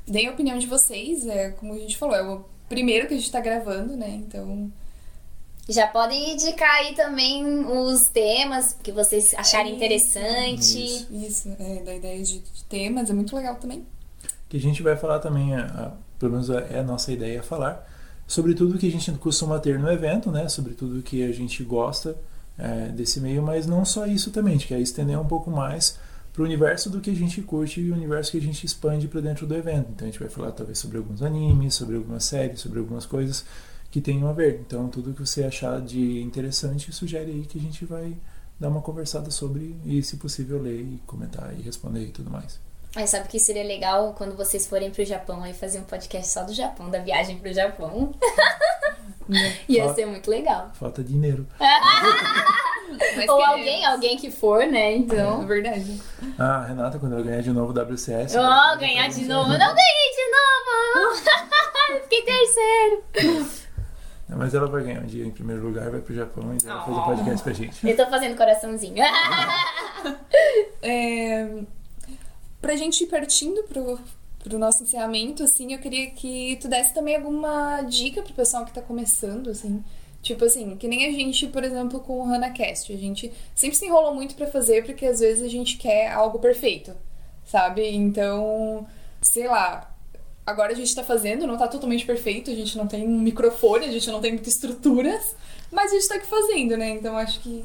deem 0.07 0.27
a 0.27 0.31
opinião 0.31 0.57
de 0.57 0.67
vocês, 0.67 1.27
é, 1.27 1.49
como 1.49 1.73
a 1.73 1.77
gente 1.77 1.97
falou, 1.97 2.15
é 2.15 2.23
o 2.23 2.45
primeiro 2.69 3.07
que 3.07 3.13
a 3.13 3.17
gente 3.17 3.31
tá 3.31 3.41
gravando, 3.41 3.95
né, 3.97 4.09
então... 4.09 4.71
Já 5.69 5.85
podem 5.85 6.31
indicar 6.31 6.75
aí 6.75 6.95
também 6.95 7.43
os 7.65 8.07
temas 8.07 8.71
que 8.81 8.89
vocês 8.89 9.33
acharem 9.33 9.73
é, 9.73 9.75
interessante. 9.75 10.81
Isso, 10.81 11.13
isso 11.13 11.55
é, 11.59 11.83
da 11.83 11.93
ideia 11.93 12.23
de, 12.23 12.39
de, 12.39 12.63
temas, 12.69 13.09
é 13.09 13.13
muito 13.13 13.35
legal 13.35 13.55
também. 13.55 13.85
Que 14.47 14.55
a 14.55 14.61
gente 14.61 14.81
vai 14.81 14.95
falar 14.95 15.19
também, 15.19 15.53
a, 15.53 15.65
a, 15.65 15.91
pelo 16.17 16.31
menos 16.31 16.49
é 16.49 16.79
a 16.79 16.83
nossa 16.83 17.11
ideia 17.11 17.43
falar, 17.43 17.85
sobre 18.25 18.53
tudo 18.53 18.77
que 18.77 18.87
a 18.87 18.91
gente 18.91 19.11
costuma 19.13 19.59
ter 19.59 19.77
no 19.77 19.91
evento, 19.91 20.31
né, 20.31 20.47
sobre 20.47 20.73
tudo 20.73 21.01
que 21.01 21.21
a 21.21 21.33
gente 21.33 21.61
gosta, 21.65 22.17
é, 22.57 22.89
desse 22.89 23.19
meio, 23.19 23.41
mas 23.41 23.67
não 23.67 23.85
só 23.85 24.05
isso 24.05 24.31
também, 24.31 24.53
a 24.53 24.57
gente 24.57 24.67
quer 24.67 24.79
estender 24.79 25.19
um 25.19 25.27
pouco 25.27 25.51
mais 25.51 25.97
para 26.33 26.43
o 26.43 26.45
universo 26.45 26.89
do 26.89 27.01
que 27.01 27.09
a 27.09 27.15
gente 27.15 27.41
curte 27.41 27.81
e 27.81 27.91
o 27.91 27.95
universo 27.95 28.31
que 28.31 28.37
a 28.37 28.41
gente 28.41 28.63
expande 28.63 29.07
para 29.07 29.21
dentro 29.21 29.47
do 29.47 29.55
evento. 29.55 29.89
Então 29.91 30.07
a 30.07 30.11
gente 30.11 30.19
vai 30.19 30.29
falar 30.29 30.51
talvez 30.51 30.77
sobre 30.77 30.97
alguns 30.97 31.23
animes, 31.23 31.73
sobre 31.73 31.95
algumas 31.95 32.25
séries, 32.25 32.59
sobre 32.59 32.77
algumas 32.77 33.07
coisas 33.07 33.43
que 33.89 33.99
tenham 33.99 34.27
a 34.27 34.33
ver. 34.33 34.59
Então 34.59 34.87
tudo 34.87 35.13
que 35.13 35.19
você 35.19 35.43
achar 35.43 35.81
de 35.81 36.21
interessante, 36.21 36.91
sugere 36.91 37.31
aí 37.31 37.45
que 37.45 37.57
a 37.57 37.61
gente 37.61 37.85
vai 37.85 38.15
dar 38.59 38.69
uma 38.69 38.81
conversada 38.81 39.31
sobre 39.31 39.75
e, 39.83 40.01
se 40.03 40.17
possível, 40.17 40.61
ler 40.61 40.81
e 40.81 41.01
comentar 41.07 41.53
e 41.57 41.61
responder 41.61 42.01
e 42.01 42.11
tudo 42.11 42.29
mais. 42.29 42.59
Mas 42.95 43.09
sabe 43.09 43.27
que 43.27 43.39
seria 43.39 43.63
legal 43.63 44.13
quando 44.13 44.35
vocês 44.35 44.65
forem 44.65 44.91
pro 44.91 45.05
Japão 45.05 45.43
aí 45.43 45.53
fazer 45.53 45.79
um 45.79 45.83
podcast 45.83 46.31
só 46.31 46.43
do 46.43 46.53
Japão, 46.53 46.89
da 46.89 46.99
viagem 46.99 47.37
pro 47.37 47.51
Japão. 47.53 48.13
Ia 49.67 49.83
falta, 49.83 49.95
ser 49.95 50.05
muito 50.05 50.29
legal. 50.29 50.71
Falta 50.73 51.03
dinheiro. 51.03 51.45
Ou 53.27 53.45
alguém, 53.45 53.85
alguém 53.85 54.17
que 54.17 54.31
for, 54.31 54.65
né? 54.65 54.95
Então. 54.95 55.43
É 55.43 55.45
verdade. 55.45 56.01
Ah, 56.39 56.65
Renata, 56.67 56.97
quando 56.99 57.13
ela 57.13 57.23
ganhar 57.23 57.41
de 57.41 57.51
novo 57.51 57.71
o 57.71 57.83
WCS. 57.83 58.35
Oh, 58.35 58.77
ganhar 58.79 59.09
de 59.09 59.25
novo. 59.25 59.51
Eu 59.51 59.59
não 59.59 59.75
ganhei 59.75 60.11
de 60.15 60.31
novo! 60.31 61.15
Fiquei 62.03 62.21
terceiro. 62.21 63.47
Não, 64.29 64.37
mas 64.37 64.53
ela 64.53 64.67
vai 64.67 64.83
ganhar 64.83 65.01
um 65.01 65.05
dia 65.05 65.25
em 65.25 65.31
primeiro 65.31 65.63
lugar, 65.63 65.89
vai 65.89 66.01
pro 66.01 66.13
Japão 66.13 66.53
e 66.53 66.63
vai 66.63 66.85
fazer 66.85 67.01
podcast 67.01 67.43
pra 67.43 67.53
gente. 67.53 67.87
Eu 67.87 67.95
tô 67.95 68.05
fazendo 68.07 68.35
coraçãozinho. 68.35 69.03
é, 70.81 71.49
pra 72.61 72.75
gente 72.75 73.03
ir 73.03 73.07
partindo 73.07 73.63
pro, 73.63 73.99
pro 74.39 74.59
nosso 74.59 74.83
encerramento, 74.83 75.43
assim, 75.43 75.73
eu 75.73 75.79
queria 75.79 76.11
que 76.11 76.57
tu 76.61 76.67
desse 76.67 76.93
também 76.93 77.15
alguma 77.15 77.81
dica 77.81 78.21
pro 78.21 78.33
pessoal 78.33 78.65
que 78.65 78.73
tá 78.73 78.81
começando, 78.81 79.49
assim. 79.49 79.83
Tipo 80.21 80.45
assim, 80.45 80.75
que 80.75 80.87
nem 80.87 81.05
a 81.05 81.11
gente, 81.11 81.47
por 81.47 81.63
exemplo, 81.63 81.99
com 81.99 82.19
o 82.19 82.33
HanaCast. 82.33 82.91
A 82.91 82.97
gente 82.97 83.31
sempre 83.55 83.77
se 83.77 83.85
enrolou 83.85 84.13
muito 84.13 84.35
para 84.35 84.47
fazer 84.47 84.83
porque 84.85 85.05
às 85.05 85.19
vezes 85.19 85.43
a 85.43 85.47
gente 85.47 85.77
quer 85.77 86.11
algo 86.11 86.39
perfeito, 86.39 86.93
sabe? 87.45 87.87
Então, 87.89 88.85
sei 89.21 89.47
lá, 89.47 89.95
agora 90.45 90.71
a 90.71 90.75
gente 90.75 90.93
tá 90.93 91.03
fazendo, 91.03 91.47
não 91.47 91.57
tá 91.57 91.67
totalmente 91.67 92.05
perfeito, 92.05 92.51
a 92.51 92.55
gente 92.55 92.77
não 92.77 92.87
tem 92.87 93.07
um 93.07 93.19
microfone, 93.19 93.85
a 93.85 93.91
gente 93.91 94.09
não 94.09 94.19
tem 94.19 94.31
muitas 94.31 94.53
estruturas, 94.53 95.35
mas 95.71 95.91
a 95.91 95.95
gente 95.95 96.07
tá 96.07 96.15
aqui 96.15 96.27
fazendo, 96.27 96.75
né? 96.77 96.89
Então 96.89 97.17
acho 97.17 97.39
que 97.39 97.63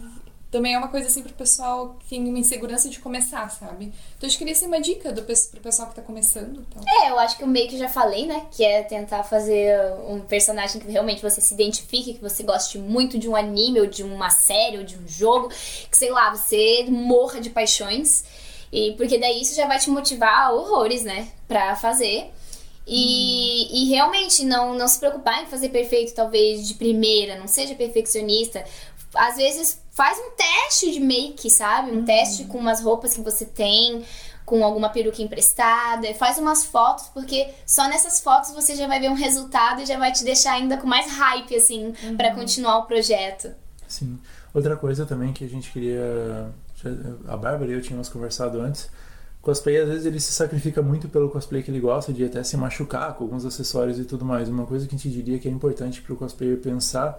também 0.52 0.74
é 0.74 0.78
uma 0.78 0.88
coisa 0.88 1.08
assim 1.08 1.22
pro 1.22 1.32
pessoal 1.32 1.96
que 1.98 2.10
tem 2.10 2.28
uma 2.28 2.38
insegurança 2.38 2.86
de 2.90 2.98
começar, 2.98 3.48
sabe? 3.48 3.90
Então 4.16 4.26
acho 4.26 4.36
que 4.36 4.44
queria 4.44 4.54
ser 4.54 4.66
uma 4.66 4.82
dica 4.82 5.10
do, 5.10 5.22
pro 5.22 5.60
pessoal 5.62 5.88
que 5.88 5.94
tá 5.94 6.02
começando. 6.02 6.60
Então. 6.68 6.84
É, 6.86 7.10
eu 7.10 7.18
acho 7.18 7.38
que 7.38 7.42
o 7.42 7.46
meio 7.46 7.70
que 7.70 7.78
já 7.78 7.88
falei, 7.88 8.26
né? 8.26 8.46
Que 8.52 8.62
é 8.62 8.82
tentar 8.82 9.24
fazer 9.24 9.74
um 10.06 10.20
personagem 10.20 10.78
que 10.78 10.92
realmente 10.92 11.22
você 11.22 11.40
se 11.40 11.54
identifique, 11.54 12.12
que 12.12 12.20
você 12.20 12.42
goste 12.42 12.76
muito 12.76 13.18
de 13.18 13.30
um 13.30 13.34
anime, 13.34 13.80
ou 13.80 13.86
de 13.86 14.02
uma 14.02 14.28
série, 14.28 14.76
ou 14.76 14.84
de 14.84 14.94
um 14.98 15.08
jogo, 15.08 15.48
que 15.48 15.96
sei 15.96 16.10
lá, 16.10 16.28
você 16.30 16.84
morra 16.86 17.40
de 17.40 17.48
paixões. 17.48 18.22
E 18.70 18.92
porque 18.98 19.16
daí 19.16 19.40
isso 19.40 19.54
já 19.54 19.66
vai 19.66 19.78
te 19.78 19.88
motivar 19.88 20.52
horrores, 20.52 21.02
né? 21.02 21.28
Pra 21.48 21.74
fazer. 21.76 22.30
E, 22.86 23.68
hum. 23.70 23.74
e 23.74 23.88
realmente 23.88 24.44
não, 24.44 24.74
não 24.74 24.86
se 24.86 24.98
preocupar 24.98 25.42
em 25.42 25.46
fazer 25.46 25.70
perfeito, 25.70 26.12
talvez 26.12 26.68
de 26.68 26.74
primeira, 26.74 27.38
não 27.38 27.48
seja 27.48 27.74
perfeccionista. 27.74 28.62
Às 29.14 29.36
vezes 29.36 29.81
faz 29.92 30.18
um 30.18 30.30
teste 30.32 30.90
de 30.90 30.98
make, 30.98 31.48
sabe? 31.50 31.92
Um 31.92 31.98
uhum. 31.98 32.04
teste 32.04 32.44
com 32.44 32.58
umas 32.58 32.82
roupas 32.82 33.14
que 33.14 33.20
você 33.20 33.44
tem, 33.44 34.02
com 34.44 34.64
alguma 34.64 34.88
peruca 34.88 35.22
emprestada, 35.22 36.12
faz 36.14 36.38
umas 36.38 36.64
fotos, 36.64 37.08
porque 37.14 37.48
só 37.64 37.88
nessas 37.88 38.20
fotos 38.20 38.50
você 38.50 38.74
já 38.74 38.88
vai 38.88 38.98
ver 38.98 39.10
um 39.10 39.14
resultado 39.14 39.82
e 39.82 39.86
já 39.86 39.98
vai 39.98 40.10
te 40.10 40.24
deixar 40.24 40.54
ainda 40.54 40.76
com 40.78 40.86
mais 40.86 41.10
hype, 41.12 41.54
assim, 41.54 41.92
uhum. 42.02 42.16
para 42.16 42.34
continuar 42.34 42.78
o 42.78 42.86
projeto. 42.86 43.50
Sim. 43.86 44.18
Outra 44.52 44.76
coisa 44.76 45.06
também 45.06 45.32
que 45.32 45.44
a 45.44 45.48
gente 45.48 45.70
queria 45.70 46.50
a 47.28 47.36
Bárbara 47.36 47.70
e 47.70 47.74
eu 47.74 47.82
tínhamos 47.82 48.08
conversado 48.08 48.60
antes. 48.60 48.90
Cosplay, 49.40 49.78
às 49.78 49.88
vezes, 49.88 50.06
ele 50.06 50.20
se 50.20 50.32
sacrifica 50.32 50.80
muito 50.82 51.08
pelo 51.08 51.28
cosplay 51.28 51.62
que 51.62 51.70
ele 51.70 51.80
gosta, 51.80 52.12
de 52.12 52.24
até 52.24 52.42
se 52.42 52.56
machucar 52.56 53.14
com 53.14 53.24
alguns 53.24 53.44
acessórios 53.44 53.98
e 53.98 54.04
tudo 54.04 54.24
mais. 54.24 54.48
Uma 54.48 54.66
coisa 54.66 54.86
que 54.86 54.94
a 54.94 54.98
gente 54.98 55.10
diria 55.10 55.38
que 55.38 55.48
é 55.48 55.50
importante 55.50 56.00
para 56.00 56.12
o 56.12 56.16
cosplayer 56.16 56.58
pensar 56.58 57.18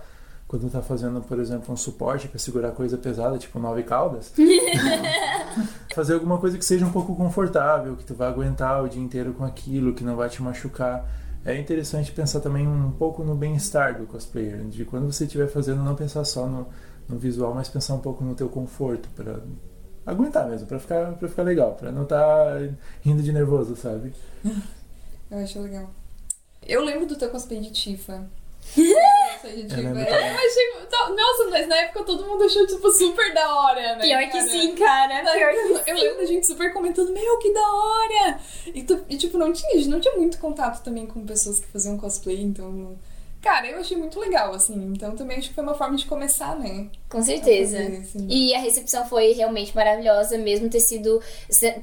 quando 0.54 0.68
está 0.68 0.84
fazendo, 0.84 1.20
por 1.20 1.40
exemplo, 1.40 1.74
um 1.74 1.76
suporte 1.76 2.28
para 2.28 2.38
segurar 2.38 2.70
coisa 2.74 2.96
pesada, 2.96 3.40
tipo 3.40 3.58
nove 3.58 3.82
caudas, 3.82 4.32
fazer 5.96 6.14
alguma 6.14 6.38
coisa 6.38 6.60
que 6.60 6.64
seja 6.64 6.86
um 6.86 6.92
pouco 6.92 7.16
confortável, 7.16 7.96
que 7.96 8.06
tu 8.06 8.14
vai 8.14 8.28
aguentar 8.28 8.84
o 8.84 8.88
dia 8.88 9.02
inteiro 9.02 9.34
com 9.34 9.44
aquilo, 9.44 9.96
que 9.96 10.04
não 10.04 10.16
vai 10.16 10.30
te 10.30 10.44
machucar. 10.44 11.10
É 11.44 11.60
interessante 11.60 12.12
pensar 12.12 12.40
também 12.40 12.68
um 12.68 12.92
pouco 12.92 13.24
no 13.24 13.34
bem-estar 13.34 13.98
do 13.98 14.06
cosplayer, 14.06 14.64
de 14.66 14.86
quando 14.86 15.12
você 15.12 15.24
estiver 15.24 15.48
fazendo, 15.48 15.82
não 15.82 15.96
pensar 15.96 16.24
só 16.24 16.46
no, 16.46 16.68
no 17.10 17.18
visual, 17.18 17.52
mas 17.56 17.68
pensar 17.68 17.96
um 17.96 18.00
pouco 18.00 18.24
no 18.24 18.36
teu 18.36 18.48
conforto, 18.48 19.10
para 19.16 19.40
aguentar 20.06 20.48
mesmo, 20.48 20.68
pra 20.68 20.78
ficar, 20.78 21.14
pra 21.14 21.28
ficar 21.28 21.42
legal, 21.42 21.74
pra 21.74 21.92
não 21.92 22.04
estar 22.04 22.20
tá 22.20 22.60
rindo 23.02 23.24
de 23.24 23.34
nervoso, 23.34 23.76
sabe? 23.76 24.14
Eu 25.32 25.40
acho 25.40 25.60
legal. 25.60 25.90
Eu 26.62 26.84
lembro 26.84 27.08
do 27.08 27.16
teu 27.16 27.32
cosplay 27.32 27.60
de 27.60 27.72
Tifa. 27.72 28.30
achei. 30.46 31.16
Nossa, 31.16 31.50
mas 31.50 31.68
na 31.68 31.76
época 31.76 32.04
todo 32.04 32.26
mundo 32.26 32.44
achou, 32.44 32.66
tipo, 32.66 32.90
super 32.92 33.34
da 33.34 33.56
hora, 33.56 33.96
né? 33.96 34.02
Pior 34.02 34.20
cara? 34.20 34.28
que 34.28 34.42
sim, 34.50 34.76
cara. 34.76 35.22
Pior 35.22 35.52
que 35.52 35.90
eu, 35.90 35.96
eu 35.96 36.02
lembro 36.02 36.18
da 36.20 36.26
gente 36.26 36.48
super 36.48 36.72
comentando, 36.74 37.12
meu, 37.12 37.38
que 37.40 37.54
da 37.54 37.74
hora! 37.74 38.40
E, 38.74 38.84
tu, 38.84 39.04
e 39.10 39.18
tipo, 39.18 39.38
não 39.38 39.52
tinha, 39.52 39.88
não 39.88 40.00
tinha 40.00 40.16
muito 40.16 40.38
contato 40.40 40.84
também 40.84 41.06
com 41.06 41.26
pessoas 41.26 41.60
que 41.60 41.68
faziam 41.68 41.98
cosplay, 41.98 42.42
então 42.42 42.98
Cara, 43.44 43.68
eu 43.68 43.80
achei 43.80 43.98
muito 43.98 44.18
legal, 44.22 44.54
assim. 44.54 44.94
Então 44.96 45.18
também 45.18 45.38
acho 45.38 45.50
que 45.50 45.54
foi 45.54 45.66
uma 45.66 45.74
forma 45.74 45.98
de 45.98 46.06
começar, 46.06 46.58
né? 46.58 46.88
Com 47.10 47.22
certeza. 47.22 47.78
Fazer, 47.78 47.98
assim. 47.98 48.28
E 48.30 48.56
a 48.56 48.60
recepção 48.60 49.06
foi 49.06 49.34
realmente 49.34 49.76
maravilhosa, 49.76 50.38
mesmo 50.38 50.70
ter 50.70 50.80
sido, 50.80 51.22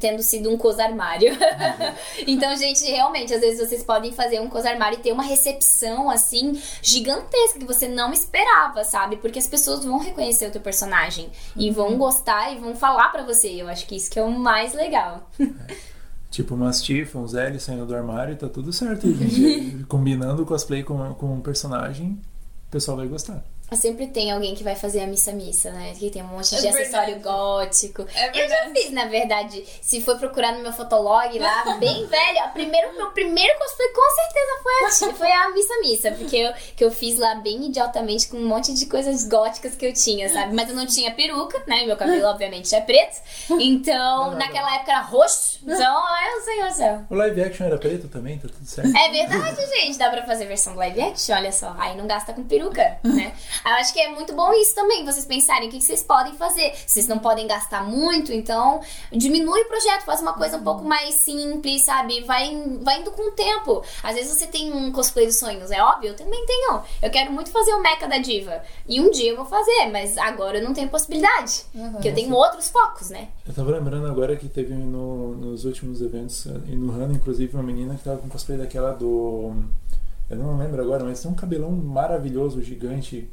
tendo 0.00 0.22
sido 0.22 0.50
um 0.50 0.56
cosarmário. 0.56 1.36
então, 2.26 2.56
gente, 2.56 2.82
realmente, 2.84 3.34
às 3.34 3.42
vezes 3.42 3.68
vocês 3.68 3.84
podem 3.84 4.11
fazer 4.11 4.40
um 4.40 4.48
cosarmário 4.48 4.98
e 4.98 5.02
ter 5.02 5.12
uma 5.12 5.22
recepção, 5.22 6.08
assim, 6.08 6.58
gigantesca, 6.80 7.58
que 7.58 7.66
você 7.66 7.86
não 7.86 8.11
esperava, 8.11 8.82
sabe? 8.82 9.18
Porque 9.18 9.38
as 9.38 9.46
pessoas 9.46 9.84
vão 9.84 9.98
reconhecer 9.98 10.46
o 10.46 10.50
teu 10.50 10.62
personagem. 10.62 11.26
Uhum. 11.26 11.62
E 11.62 11.70
vão 11.70 11.98
gostar 11.98 12.54
e 12.54 12.58
vão 12.58 12.74
falar 12.74 13.11
para 13.11 13.22
você. 13.22 13.48
Eu 13.48 13.68
acho 13.68 13.86
que 13.86 13.96
isso 13.96 14.11
que 14.11 14.18
é 14.18 14.22
o 14.22 14.30
mais 14.30 14.72
legal. 14.72 15.30
É. 15.38 15.89
Tipo 16.30 16.54
umas 16.54 16.80
Tifa, 16.80 17.18
uns 17.18 17.34
L 17.34 17.58
saindo 17.58 17.84
do 17.84 17.94
armário, 17.94 18.36
tá 18.36 18.48
tudo 18.48 18.72
certo. 18.72 19.10
gente, 19.12 19.84
combinando 19.84 20.42
o 20.42 20.46
cosplay 20.46 20.82
com, 20.84 21.12
com 21.14 21.34
um 21.34 21.40
personagem, 21.40 22.20
o 22.68 22.70
pessoal 22.70 22.96
vai 22.96 23.08
gostar. 23.08 23.44
Sempre 23.72 24.08
tem 24.08 24.32
alguém 24.32 24.54
que 24.54 24.64
vai 24.64 24.74
fazer 24.74 25.00
a 25.00 25.06
missa-missa, 25.06 25.70
né? 25.70 25.94
Que 25.98 26.10
tem 26.10 26.22
um 26.22 26.26
monte 26.26 26.56
de 26.56 26.66
é 26.66 26.70
acessório 26.70 27.20
gótico. 27.20 28.04
É 28.14 28.44
eu 28.44 28.48
já 28.48 28.70
fiz, 28.70 28.90
na 28.90 29.06
verdade. 29.06 29.64
Se 29.80 30.00
for 30.00 30.18
procurar 30.18 30.52
no 30.52 30.62
meu 30.62 30.72
fotolog 30.72 31.38
lá, 31.38 31.76
bem 31.78 32.06
velho, 32.06 32.52
primeiro, 32.52 32.96
meu 32.96 33.10
primeiro 33.12 33.58
cosplay 33.58 33.88
com 33.88 34.10
certeza 34.14 34.62
foi 34.62 35.08
a, 35.08 35.14
foi 35.14 35.32
a 35.32 35.50
missa-missa. 35.50 36.10
Porque 36.12 36.36
eu, 36.36 36.52
que 36.76 36.84
eu 36.84 36.90
fiz 36.90 37.18
lá 37.18 37.36
bem 37.36 37.66
idiotamente 37.66 38.28
com 38.28 38.36
um 38.36 38.46
monte 38.46 38.74
de 38.74 38.86
coisas 38.86 39.26
góticas 39.26 39.74
que 39.74 39.86
eu 39.86 39.92
tinha, 39.92 40.28
sabe? 40.28 40.54
Mas 40.54 40.68
eu 40.68 40.74
não 40.74 40.86
tinha 40.86 41.12
peruca, 41.12 41.62
né? 41.66 41.86
Meu 41.86 41.96
cabelo, 41.96 42.26
obviamente, 42.28 42.74
é 42.74 42.80
preto. 42.80 43.20
Então, 43.50 44.32
não, 44.32 44.38
naquela 44.38 44.68
não. 44.68 44.76
época 44.76 44.92
era 44.92 45.00
roxo. 45.00 45.60
Então, 45.62 46.02
eu 46.34 46.40
sei, 46.42 46.62
eu 46.62 46.70
sei. 46.72 46.90
O 47.08 47.14
live 47.14 47.42
action 47.42 47.66
era 47.66 47.78
preto 47.78 48.08
também, 48.08 48.38
tá 48.38 48.48
tudo 48.48 48.66
certo. 48.66 48.96
É 48.96 49.10
verdade, 49.10 49.66
gente. 49.66 49.98
Dá 49.98 50.10
pra 50.10 50.26
fazer 50.26 50.46
versão 50.46 50.74
live 50.74 51.00
action, 51.00 51.36
olha 51.36 51.52
só. 51.52 51.74
Aí 51.78 51.96
não 51.96 52.06
gasta 52.06 52.32
com 52.32 52.42
peruca, 52.44 52.98
né? 53.04 53.32
Eu 53.64 53.72
acho 53.72 53.92
que 53.92 54.00
é 54.00 54.11
muito 54.11 54.34
bom 54.34 54.52
isso 54.54 54.74
também, 54.74 55.04
vocês 55.04 55.24
pensarem 55.24 55.68
o 55.68 55.72
que 55.72 55.80
vocês 55.80 56.02
podem 56.02 56.34
fazer. 56.34 56.72
Vocês 56.86 57.06
não 57.06 57.18
podem 57.18 57.46
gastar 57.46 57.84
muito, 57.84 58.32
então 58.32 58.80
diminui 59.12 59.62
o 59.62 59.68
projeto, 59.68 60.04
faz 60.04 60.20
uma 60.20 60.32
coisa 60.32 60.56
um 60.56 60.62
pouco 60.62 60.84
mais 60.84 61.14
simples, 61.16 61.82
sabe? 61.82 62.22
Vai, 62.22 62.56
vai 62.82 63.00
indo 63.00 63.11
com 63.11 63.28
o 63.28 63.32
tempo. 63.32 63.82
Às 64.02 64.14
vezes 64.14 64.36
você 64.36 64.46
tem 64.46 64.72
um 64.72 64.90
cosplay 64.92 65.26
dos 65.26 65.36
sonhos, 65.36 65.70
é 65.70 65.82
óbvio, 65.82 66.11
eu 66.11 66.16
também 66.16 66.44
tenho. 66.46 66.82
Eu 67.02 67.11
quero 67.11 67.32
muito 67.32 67.50
fazer 67.50 67.72
o 67.74 67.82
Mecha 67.82 68.06
da 68.06 68.18
Diva. 68.18 68.62
E 68.88 69.00
um 69.00 69.11
dia 69.11 69.30
eu 69.30 69.36
vou 69.36 69.46
fazer, 69.46 69.90
mas 69.92 70.16
agora 70.18 70.58
eu 70.58 70.64
não 70.64 70.74
tenho 70.74 70.88
possibilidade. 70.88 71.64
Uhum. 71.74 71.92
Porque 71.92 72.08
eu 72.08 72.14
tenho 72.14 72.34
outros 72.34 72.70
focos, 72.70 73.11
né? 73.11 73.28
Eu 73.46 73.54
tava 73.54 73.70
lembrando 73.70 74.06
agora 74.06 74.36
que 74.36 74.48
teve 74.48 74.74
no, 74.74 75.34
nos 75.34 75.64
últimos 75.64 76.00
eventos, 76.00 76.46
e 76.46 76.76
no 76.76 76.92
Run, 76.92 77.12
inclusive, 77.12 77.54
uma 77.54 77.62
menina 77.62 77.94
que 77.94 78.04
tava 78.04 78.18
com 78.18 78.28
cosplay 78.28 78.58
daquela 78.58 78.92
do. 78.92 79.52
Eu 80.28 80.36
não 80.36 80.56
lembro 80.56 80.80
agora, 80.80 81.04
mas 81.04 81.20
tem 81.20 81.30
um 81.30 81.34
cabelão 81.34 81.70
maravilhoso, 81.72 82.62
gigante 82.62 83.28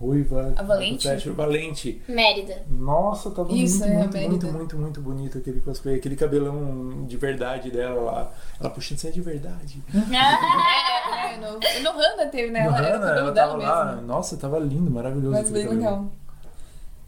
ruiva. 0.00 0.54
A 0.56 0.62
Valente? 0.62 1.08
Valente. 1.30 2.02
Mérida. 2.08 2.64
Nossa, 2.70 3.30
tava 3.30 3.52
Isso, 3.52 3.86
muito, 3.86 4.16
é 4.16 4.28
muito, 4.28 4.46
muito, 4.46 4.46
muito, 4.46 4.78
muito 4.78 5.00
bonito 5.00 5.38
aquele 5.38 5.60
cosplay. 5.60 5.96
Aquele 5.96 6.16
cabelão 6.16 7.04
de 7.06 7.16
verdade 7.16 7.70
dela 7.70 8.00
lá. 8.00 8.32
Ela 8.60 8.70
puxando 8.70 8.98
ser 8.98 9.12
de 9.12 9.20
verdade. 9.20 9.82
é, 9.92 11.34
é, 11.34 11.36
no, 11.38 11.52
no 11.82 12.00
Hana 12.00 12.26
teve, 12.26 12.50
né? 12.50 12.68
No 12.68 12.76
ela, 12.76 12.88
Hana, 12.88 13.18
ela 13.18 13.32
tava 13.32 13.56
lá. 13.56 13.92
Mesmo. 13.92 14.06
Nossa, 14.06 14.36
tava 14.36 14.58
lindo, 14.58 14.90
maravilhoso. 14.90 15.32
Mas 15.32 15.50
bem 15.50 15.64
cabelo. 15.64 15.80
legal. 15.80 16.12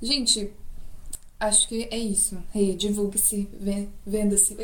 Gente, 0.02 0.52
Acho 1.40 1.68
que 1.68 1.88
é 1.90 1.96
isso. 1.96 2.36
Hey, 2.54 2.74
divulgue-se, 2.76 3.48
venda-se. 4.06 4.54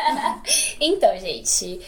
então, 0.80 1.14
gente, 1.18 1.78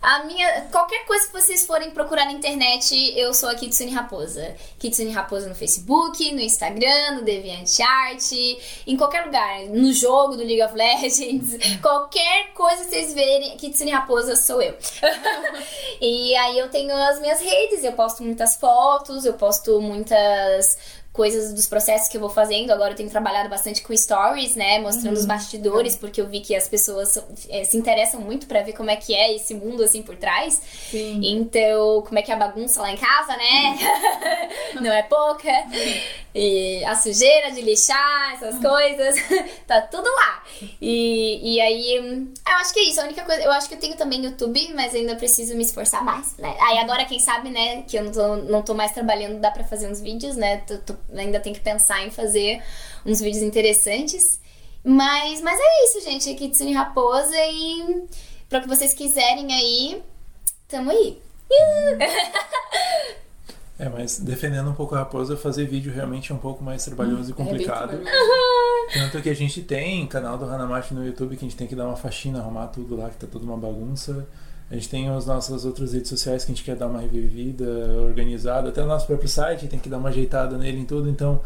a 0.00 0.24
minha. 0.24 0.62
Qualquer 0.70 1.04
coisa 1.04 1.26
que 1.26 1.32
vocês 1.32 1.66
forem 1.66 1.90
procurar 1.90 2.24
na 2.24 2.32
internet, 2.32 2.94
eu 3.16 3.32
sou 3.34 3.48
a 3.48 3.54
Kitsune 3.54 3.92
Raposa. 3.92 4.54
Kitsune 4.78 5.10
Raposa 5.10 5.48
no 5.48 5.54
Facebook, 5.54 6.32
no 6.32 6.40
Instagram, 6.40 7.16
no 7.16 7.22
DeviantArt, 7.22 8.32
em 8.86 8.96
qualquer 8.96 9.26
lugar. 9.26 9.60
No 9.66 9.92
jogo 9.92 10.36
do 10.36 10.44
League 10.44 10.62
of 10.62 10.74
Legends. 10.74 11.56
qualquer 11.82 12.52
coisa 12.54 12.84
que 12.84 12.90
vocês 12.90 13.14
verem, 13.14 13.56
Kitsune 13.56 13.90
Raposa 13.90 14.36
sou 14.36 14.62
eu. 14.62 14.76
e 16.00 16.34
aí 16.36 16.58
eu 16.58 16.68
tenho 16.68 16.94
as 16.94 17.20
minhas 17.20 17.40
redes, 17.40 17.84
eu 17.84 17.92
posto 17.92 18.22
muitas 18.22 18.56
fotos, 18.56 19.24
eu 19.24 19.34
posto 19.34 19.80
muitas 19.80 20.76
coisas 21.16 21.54
dos 21.54 21.66
processos 21.66 22.08
que 22.08 22.16
eu 22.16 22.20
vou 22.20 22.28
fazendo. 22.28 22.70
Agora 22.70 22.92
eu 22.92 22.96
tenho 22.96 23.08
trabalhado 23.08 23.48
bastante 23.48 23.80
com 23.82 23.96
stories, 23.96 24.54
né? 24.54 24.78
Mostrando 24.78 25.14
uhum. 25.14 25.20
os 25.20 25.24
bastidores, 25.24 25.96
porque 25.96 26.20
eu 26.20 26.28
vi 26.28 26.40
que 26.40 26.54
as 26.54 26.68
pessoas 26.68 27.18
é, 27.48 27.64
se 27.64 27.76
interessam 27.78 28.20
muito 28.20 28.46
para 28.46 28.62
ver 28.62 28.74
como 28.74 28.90
é 28.90 28.96
que 28.96 29.14
é 29.14 29.34
esse 29.34 29.54
mundo 29.54 29.82
assim 29.82 30.02
por 30.02 30.14
trás. 30.14 30.60
Sim. 30.90 31.20
Então, 31.24 32.02
como 32.02 32.18
é 32.18 32.22
que 32.22 32.30
é 32.30 32.34
a 32.34 32.38
bagunça 32.38 32.82
lá 32.82 32.92
em 32.92 32.96
casa, 32.98 33.34
né? 33.34 33.78
Não 34.80 34.92
é 34.92 35.02
pouca. 35.02 35.48
E 36.34 36.84
a 36.84 36.94
sujeira 36.94 37.50
de 37.50 37.62
lixar, 37.62 38.34
essas 38.34 38.60
coisas. 38.60 39.16
tá 39.66 39.80
tudo 39.80 40.08
lá. 40.14 40.44
E, 40.80 41.54
e 41.54 41.60
aí, 41.62 41.96
eu 41.96 42.54
acho 42.56 42.74
que 42.74 42.80
é 42.80 42.82
isso. 42.90 43.00
A 43.00 43.04
única 43.04 43.24
coisa. 43.24 43.42
Eu 43.42 43.52
acho 43.52 43.68
que 43.68 43.74
eu 43.74 43.78
tenho 43.78 43.96
também 43.96 44.22
YouTube, 44.22 44.74
mas 44.74 44.94
ainda 44.94 45.16
preciso 45.16 45.56
me 45.56 45.62
esforçar 45.62 46.04
mais, 46.04 46.36
né? 46.36 46.54
Aí 46.60 46.76
agora, 46.78 47.06
quem 47.06 47.18
sabe, 47.18 47.48
né, 47.48 47.82
que 47.82 47.96
eu 47.96 48.04
não 48.04 48.12
tô, 48.12 48.36
não 48.36 48.62
tô 48.62 48.74
mais 48.74 48.92
trabalhando, 48.92 49.40
dá 49.40 49.50
pra 49.50 49.64
fazer 49.64 49.90
uns 49.90 50.00
vídeos, 50.00 50.36
né? 50.36 50.58
Tô, 50.58 50.76
tô 50.78 50.94
ainda 51.14 51.40
tem 51.40 51.52
que 51.52 51.60
pensar 51.60 52.06
em 52.06 52.10
fazer 52.10 52.62
uns 53.04 53.20
vídeos 53.20 53.42
interessantes. 53.42 54.40
Mas, 54.84 55.40
mas 55.40 55.58
é 55.60 55.84
isso, 55.84 56.00
gente. 56.02 56.34
Kitsune 56.34 56.72
Raposa 56.72 57.36
e 57.36 58.04
para 58.48 58.60
que 58.60 58.68
vocês 58.68 58.94
quiserem 58.94 59.52
aí, 59.52 60.02
tamo 60.68 60.90
aí. 60.90 61.18
É, 63.78 63.90
mas 63.90 64.18
defendendo 64.18 64.70
um 64.70 64.74
pouco 64.74 64.94
a 64.94 65.00
raposa, 65.00 65.36
fazer 65.36 65.66
vídeo 65.66 65.92
realmente 65.92 66.32
é 66.32 66.34
um 66.34 66.38
pouco 66.38 66.64
mais 66.64 66.82
trabalhoso 66.82 67.28
e 67.28 67.32
é 67.32 67.34
complicado. 67.34 68.00
É 68.88 68.98
Tanto 69.00 69.20
que 69.20 69.28
a 69.28 69.34
gente 69.34 69.62
tem 69.62 70.06
canal 70.06 70.38
do 70.38 70.46
Hanamachi 70.46 70.94
no 70.94 71.04
YouTube 71.04 71.36
que 71.36 71.44
a 71.44 71.48
gente 71.48 71.58
tem 71.58 71.66
que 71.66 71.76
dar 71.76 71.86
uma 71.86 71.96
faxina, 71.96 72.38
arrumar 72.38 72.68
tudo 72.68 72.96
lá, 72.96 73.10
que 73.10 73.16
tá 73.16 73.26
toda 73.30 73.44
uma 73.44 73.56
bagunça. 73.56 74.26
A 74.70 74.74
gente 74.74 74.88
tem 74.88 75.08
as 75.08 75.26
nossas 75.26 75.64
outras 75.64 75.92
redes 75.92 76.08
sociais 76.08 76.44
que 76.44 76.50
a 76.50 76.54
gente 76.54 76.64
quer 76.64 76.74
dar 76.74 76.88
uma 76.88 77.00
revivida, 77.00 77.64
organizada. 78.02 78.70
Até 78.70 78.82
o 78.82 78.86
nosso 78.86 79.06
próprio 79.06 79.28
site 79.28 79.68
tem 79.68 79.78
que 79.78 79.88
dar 79.88 79.98
uma 79.98 80.08
ajeitada 80.08 80.58
nele 80.58 80.80
em 80.80 80.84
tudo. 80.84 81.08
Então, 81.08 81.40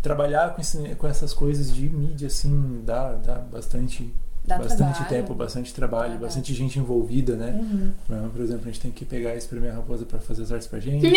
trabalhar 0.00 0.54
com, 0.54 0.60
esse, 0.60 0.94
com 0.96 1.06
essas 1.06 1.34
coisas 1.34 1.72
de 1.72 1.88
mídia, 1.88 2.28
assim, 2.28 2.82
dá, 2.84 3.12
dá 3.12 3.34
bastante 3.34 4.12
Dá 4.44 4.58
bastante 4.58 4.96
trabalho. 4.96 5.08
tempo, 5.08 5.34
bastante 5.34 5.72
trabalho, 5.72 6.18
bastante 6.18 6.52
gente 6.52 6.76
envolvida, 6.76 7.36
né? 7.36 7.52
Uhum. 7.52 8.28
Por 8.30 8.40
exemplo, 8.40 8.62
a 8.62 8.72
gente 8.72 8.80
tem 8.80 8.90
que 8.90 9.04
pegar 9.04 9.34
e 9.34 9.38
espremer 9.38 9.70
a 9.70 9.76
raposa 9.76 10.04
para 10.04 10.18
fazer 10.18 10.42
as 10.42 10.50
artes 10.50 10.66
pra 10.66 10.80
gente. 10.80 11.06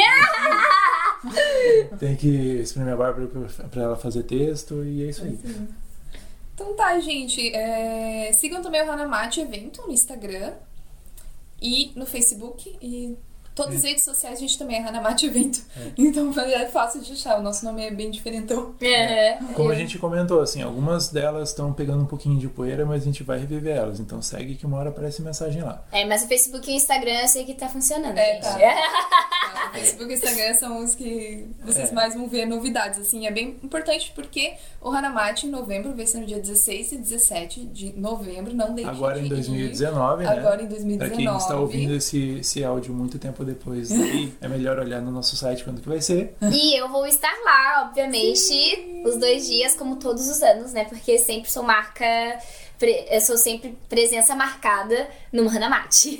tem 1.99 2.15
que 2.15 2.27
espremer 2.27 2.93
a 2.93 2.97
Bárbara 2.97 3.27
para 3.71 3.81
ela 3.81 3.95
fazer 3.95 4.23
texto 4.23 4.83
e 4.83 5.03
é 5.03 5.09
isso 5.09 5.23
aí. 5.23 5.39
Então 6.53 6.75
tá, 6.75 6.99
gente. 6.99 7.51
É... 7.55 8.31
Sigam 8.33 8.61
também 8.61 8.83
o 8.83 8.91
Hanamate 8.91 9.41
Evento 9.41 9.81
no 9.81 9.91
Instagram 9.91 10.53
e 11.65 11.91
no 11.95 12.05
Facebook 12.05 12.77
e 12.79 13.17
Todas 13.55 13.75
as 13.77 13.83
redes 13.83 14.03
sociais 14.03 14.37
a 14.37 14.39
gente 14.41 14.57
também 14.57 14.77
é 14.77 14.85
Hanamate 14.87 15.25
Evento. 15.25 15.61
Então 15.97 16.31
é 16.39 16.65
fácil 16.67 17.01
de 17.01 17.13
achar. 17.13 17.39
O 17.39 17.41
nosso 17.41 17.63
nome 17.65 17.83
é 17.85 17.89
bem 17.91 18.11
diferentão. 18.11 18.75
É. 18.81 19.37
Como 19.53 19.71
a 19.71 19.75
gente 19.75 19.97
comentou, 19.97 20.41
assim, 20.41 20.61
algumas 20.61 21.07
delas 21.09 21.49
estão 21.49 21.71
pegando 21.71 22.03
um 22.03 22.05
pouquinho 22.05 22.37
de 22.37 22.47
poeira, 22.49 22.85
mas 22.85 23.01
a 23.03 23.05
gente 23.05 23.23
vai 23.23 23.39
reviver 23.39 23.75
elas. 23.75 23.99
Então 23.99 24.21
segue 24.21 24.55
que 24.55 24.65
uma 24.65 24.77
hora 24.77 24.89
aparece 24.89 25.21
mensagem 25.21 25.61
lá. 25.61 25.83
É, 25.91 26.05
mas 26.05 26.23
o 26.23 26.27
Facebook 26.27 26.69
e 26.69 26.73
o 26.73 26.75
Instagram 26.75 27.21
eu 27.21 27.27
sei 27.27 27.45
que 27.45 27.53
tá 27.53 27.69
funcionando, 27.69 28.17
É, 28.17 28.33
gente. 28.33 28.43
tá. 28.43 28.57
Tá, 29.55 29.69
o 29.69 29.73
Facebook 29.73 30.11
e 30.11 30.13
o 30.15 30.17
Instagram 30.17 30.53
são 30.55 30.83
os 30.83 30.95
que 30.95 31.47
vocês 31.63 31.89
É. 31.89 31.93
mais 31.93 32.13
vão 32.13 32.27
ver 32.27 32.45
novidades. 32.45 32.99
Assim, 32.99 33.25
é 33.25 33.31
bem 33.31 33.55
importante 33.63 34.11
porque 34.13 34.53
o 34.81 34.89
Hanamate 34.89 35.47
em 35.47 35.49
novembro 35.49 35.95
vai 35.95 36.05
ser 36.05 36.19
no 36.19 36.25
dia 36.25 36.39
16 36.39 36.91
e 36.91 36.97
17 36.97 37.63
de 37.65 37.93
novembro. 37.97 38.53
Não 38.53 38.73
deixe 38.73 38.89
Agora 38.89 39.15
de 39.15 39.21
em 39.21 39.25
ir. 39.27 39.29
2019, 39.29 40.23
né? 40.23 40.29
Agora 40.29 40.61
em 40.61 40.67
Pra 40.67 40.75
2019. 40.75 41.15
quem 41.15 41.37
está 41.37 41.55
ouvindo 41.57 41.93
esse, 41.93 42.39
esse 42.39 42.63
áudio 42.65 42.93
muito 42.93 43.17
tempo 43.17 43.44
depois, 43.45 43.89
daí, 43.89 44.33
é 44.41 44.47
melhor 44.47 44.79
olhar 44.79 45.01
no 45.01 45.11
nosso 45.11 45.35
site 45.37 45.63
quando 45.63 45.81
que 45.81 45.87
vai 45.87 46.01
ser. 46.01 46.35
E 46.51 46.79
eu 46.79 46.89
vou 46.89 47.05
estar 47.07 47.33
lá, 47.43 47.85
obviamente, 47.87 49.03
os 49.05 49.17
dois 49.17 49.47
dias, 49.47 49.75
como 49.75 49.97
todos 49.97 50.27
os 50.27 50.41
anos, 50.41 50.73
né? 50.73 50.85
Porque 50.85 51.17
sempre 51.17 51.49
sou 51.49 51.63
marca. 51.63 52.05
Eu 53.09 53.21
sou 53.21 53.37
sempre 53.37 53.77
presença 53.87 54.35
marcada 54.35 55.07
no 55.31 55.47
Hanamate. 55.47 56.17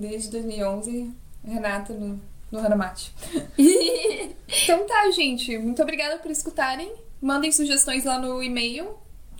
Desde 0.00 0.30
2011, 0.30 1.10
Renata 1.44 1.92
no, 1.94 2.20
no 2.50 2.58
Hanamate. 2.58 3.12
Então 4.64 4.86
tá, 4.86 5.10
gente. 5.10 5.56
Muito 5.56 5.82
obrigada 5.82 6.18
por 6.18 6.30
escutarem. 6.30 6.92
Mandem 7.20 7.50
sugestões 7.50 8.04
lá 8.04 8.18
no 8.18 8.42
e-mail. 8.42 8.86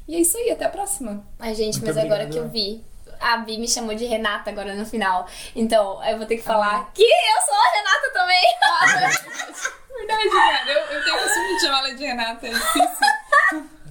E 0.09 0.17
é 0.17 0.21
isso 0.21 0.37
aí, 0.39 0.51
até 0.51 0.65
a 0.65 0.69
próxima. 0.69 1.25
Ai, 1.39 1.55
gente, 1.55 1.75
Muito 1.75 1.87
mas 1.87 1.97
agora 1.97 2.25
obrigado. 2.25 2.33
que 2.33 2.39
eu 2.39 2.49
vi. 2.49 2.83
A 3.23 3.39
Bi 3.39 3.59
me 3.59 3.69
chamou 3.69 3.95
de 3.95 4.05
Renata 4.05 4.51
agora 4.51 4.75
no 4.75 4.85
final. 4.85 5.27
Então, 5.55 6.03
eu 6.05 6.19
vou 6.19 6.27
ter 6.27 6.37
que 6.37 6.43
falar 6.43 6.91
que 6.93 7.03
eu 7.03 7.43
sou 7.47 7.55
a 7.55 7.73
Renata 7.77 8.11
também. 8.13 8.45
Verdade, 9.97 10.31
cara. 10.31 10.73
Eu, 10.73 10.81
eu 10.97 11.05
tenho 11.05 11.17
o 11.17 11.21
costume 11.21 11.55
de 11.55 11.61
chamar 11.61 11.79
ela 11.79 11.95
de 11.95 12.05
Renata. 12.05 12.47
É 12.47 12.51
difícil. 12.51 13.73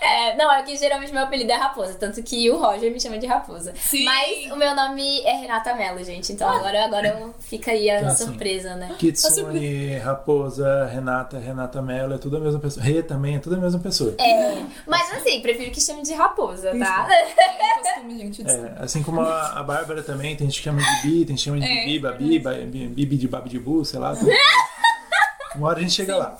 É, 0.00 0.36
não, 0.36 0.52
é 0.52 0.62
que 0.62 0.76
geralmente 0.76 1.12
meu 1.12 1.22
apelido 1.22 1.50
é 1.50 1.54
Raposa, 1.54 1.94
tanto 1.94 2.22
que 2.22 2.48
o 2.50 2.58
Roger 2.58 2.92
me 2.92 3.00
chama 3.00 3.18
de 3.18 3.26
Raposa. 3.26 3.72
Sim. 3.76 4.04
Mas 4.04 4.52
o 4.52 4.56
meu 4.56 4.74
nome 4.74 5.20
é 5.22 5.32
Renata 5.36 5.74
Mello, 5.74 6.02
gente. 6.04 6.32
Então 6.32 6.48
agora, 6.48 6.84
agora 6.84 7.08
eu- 7.08 7.34
fica 7.40 7.70
aí 7.72 7.88
a 7.90 7.96
Então, 7.98 8.08
assim, 8.10 8.24
surpresa, 8.26 8.74
né? 8.76 8.94
Kitsune, 8.98 9.96
Raposa, 9.98 10.86
Renata, 10.86 11.38
Renata 11.38 11.80
Mello, 11.82 12.14
é 12.14 12.18
tudo 12.18 12.36
a 12.36 12.40
mesma 12.40 12.60
pessoa. 12.60 12.84
Rê 12.84 13.02
também 13.02 13.36
é 13.36 13.38
tudo 13.38 13.56
a 13.56 13.58
mesma 13.58 13.80
pessoa. 13.80 14.14
É, 14.18 14.62
mas 14.86 15.10
assim, 15.12 15.40
prefiro 15.40 15.70
que 15.70 15.80
chame 15.80 16.02
de 16.02 16.12
Raposa, 16.14 16.76
tá? 16.78 17.08
É 17.10 17.78
um 17.78 17.82
costume, 17.82 18.18
gente. 18.18 18.48
É, 18.48 18.74
assim 18.78 19.02
como 19.02 19.20
a, 19.22 19.58
a 19.58 19.62
Bárbara 19.62 20.02
também, 20.02 20.36
tem 20.36 20.46
gente 20.48 20.58
que 20.58 20.64
chama 20.64 20.80
de 20.82 21.02
Bi, 21.02 21.24
tem 21.24 21.36
gente 21.36 21.38
que 21.38 21.44
chama 21.44 21.58
de 21.60 21.66
É, 21.66 21.84
Bibi, 21.84 21.98
Babi, 21.98 22.38
Ba- 22.38 22.52
Bi- 22.54 22.88
Bibi 22.88 23.16
de 23.16 23.28
Babi 23.28 23.48
de 23.48 23.58
Bu, 23.58 23.84
sei 23.84 23.98
lá. 23.98 24.12
Uma 25.56 25.68
hora 25.68 25.78
a 25.78 25.82
gente 25.82 25.94
chega 25.94 26.16
lá. 26.16 26.36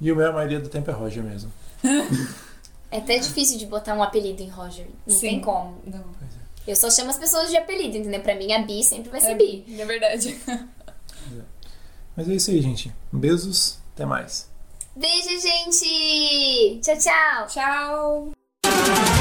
E 0.00 0.10
o 0.10 0.16
meu, 0.16 0.28
a 0.28 0.32
maioria 0.32 0.58
do 0.60 0.68
tempo 0.68 0.90
é 0.90 0.94
Roger 0.94 1.22
mesmo. 1.22 1.52
É 2.90 2.96
até 2.98 3.18
difícil 3.18 3.58
de 3.58 3.66
botar 3.66 3.92
um 3.94 4.02
apelido 4.02 4.42
em 4.42 4.48
Roger. 4.48 4.86
Não 5.06 5.14
Sim. 5.14 5.28
tem 5.28 5.40
como. 5.40 5.76
Não. 5.84 6.02
Eu 6.66 6.74
só 6.74 6.90
chamo 6.90 7.10
as 7.10 7.18
pessoas 7.18 7.50
de 7.50 7.56
apelido, 7.58 7.98
entendeu? 7.98 8.20
Pra 8.22 8.34
mim, 8.34 8.50
a 8.52 8.62
Bi 8.62 8.82
sempre 8.82 9.10
vai 9.10 9.20
ser 9.20 9.32
É, 9.32 9.34
Bi. 9.34 9.64
é 9.78 9.84
verdade. 9.84 10.38
Mas 12.16 12.28
é 12.30 12.34
isso 12.34 12.50
aí, 12.50 12.62
gente. 12.62 12.90
Beijos, 13.12 13.78
até 13.94 14.06
mais. 14.06 14.48
Beijo, 14.96 15.40
gente! 15.40 16.80
Tchau, 16.82 16.96
tchau! 16.96 17.46
Tchau. 17.48 19.17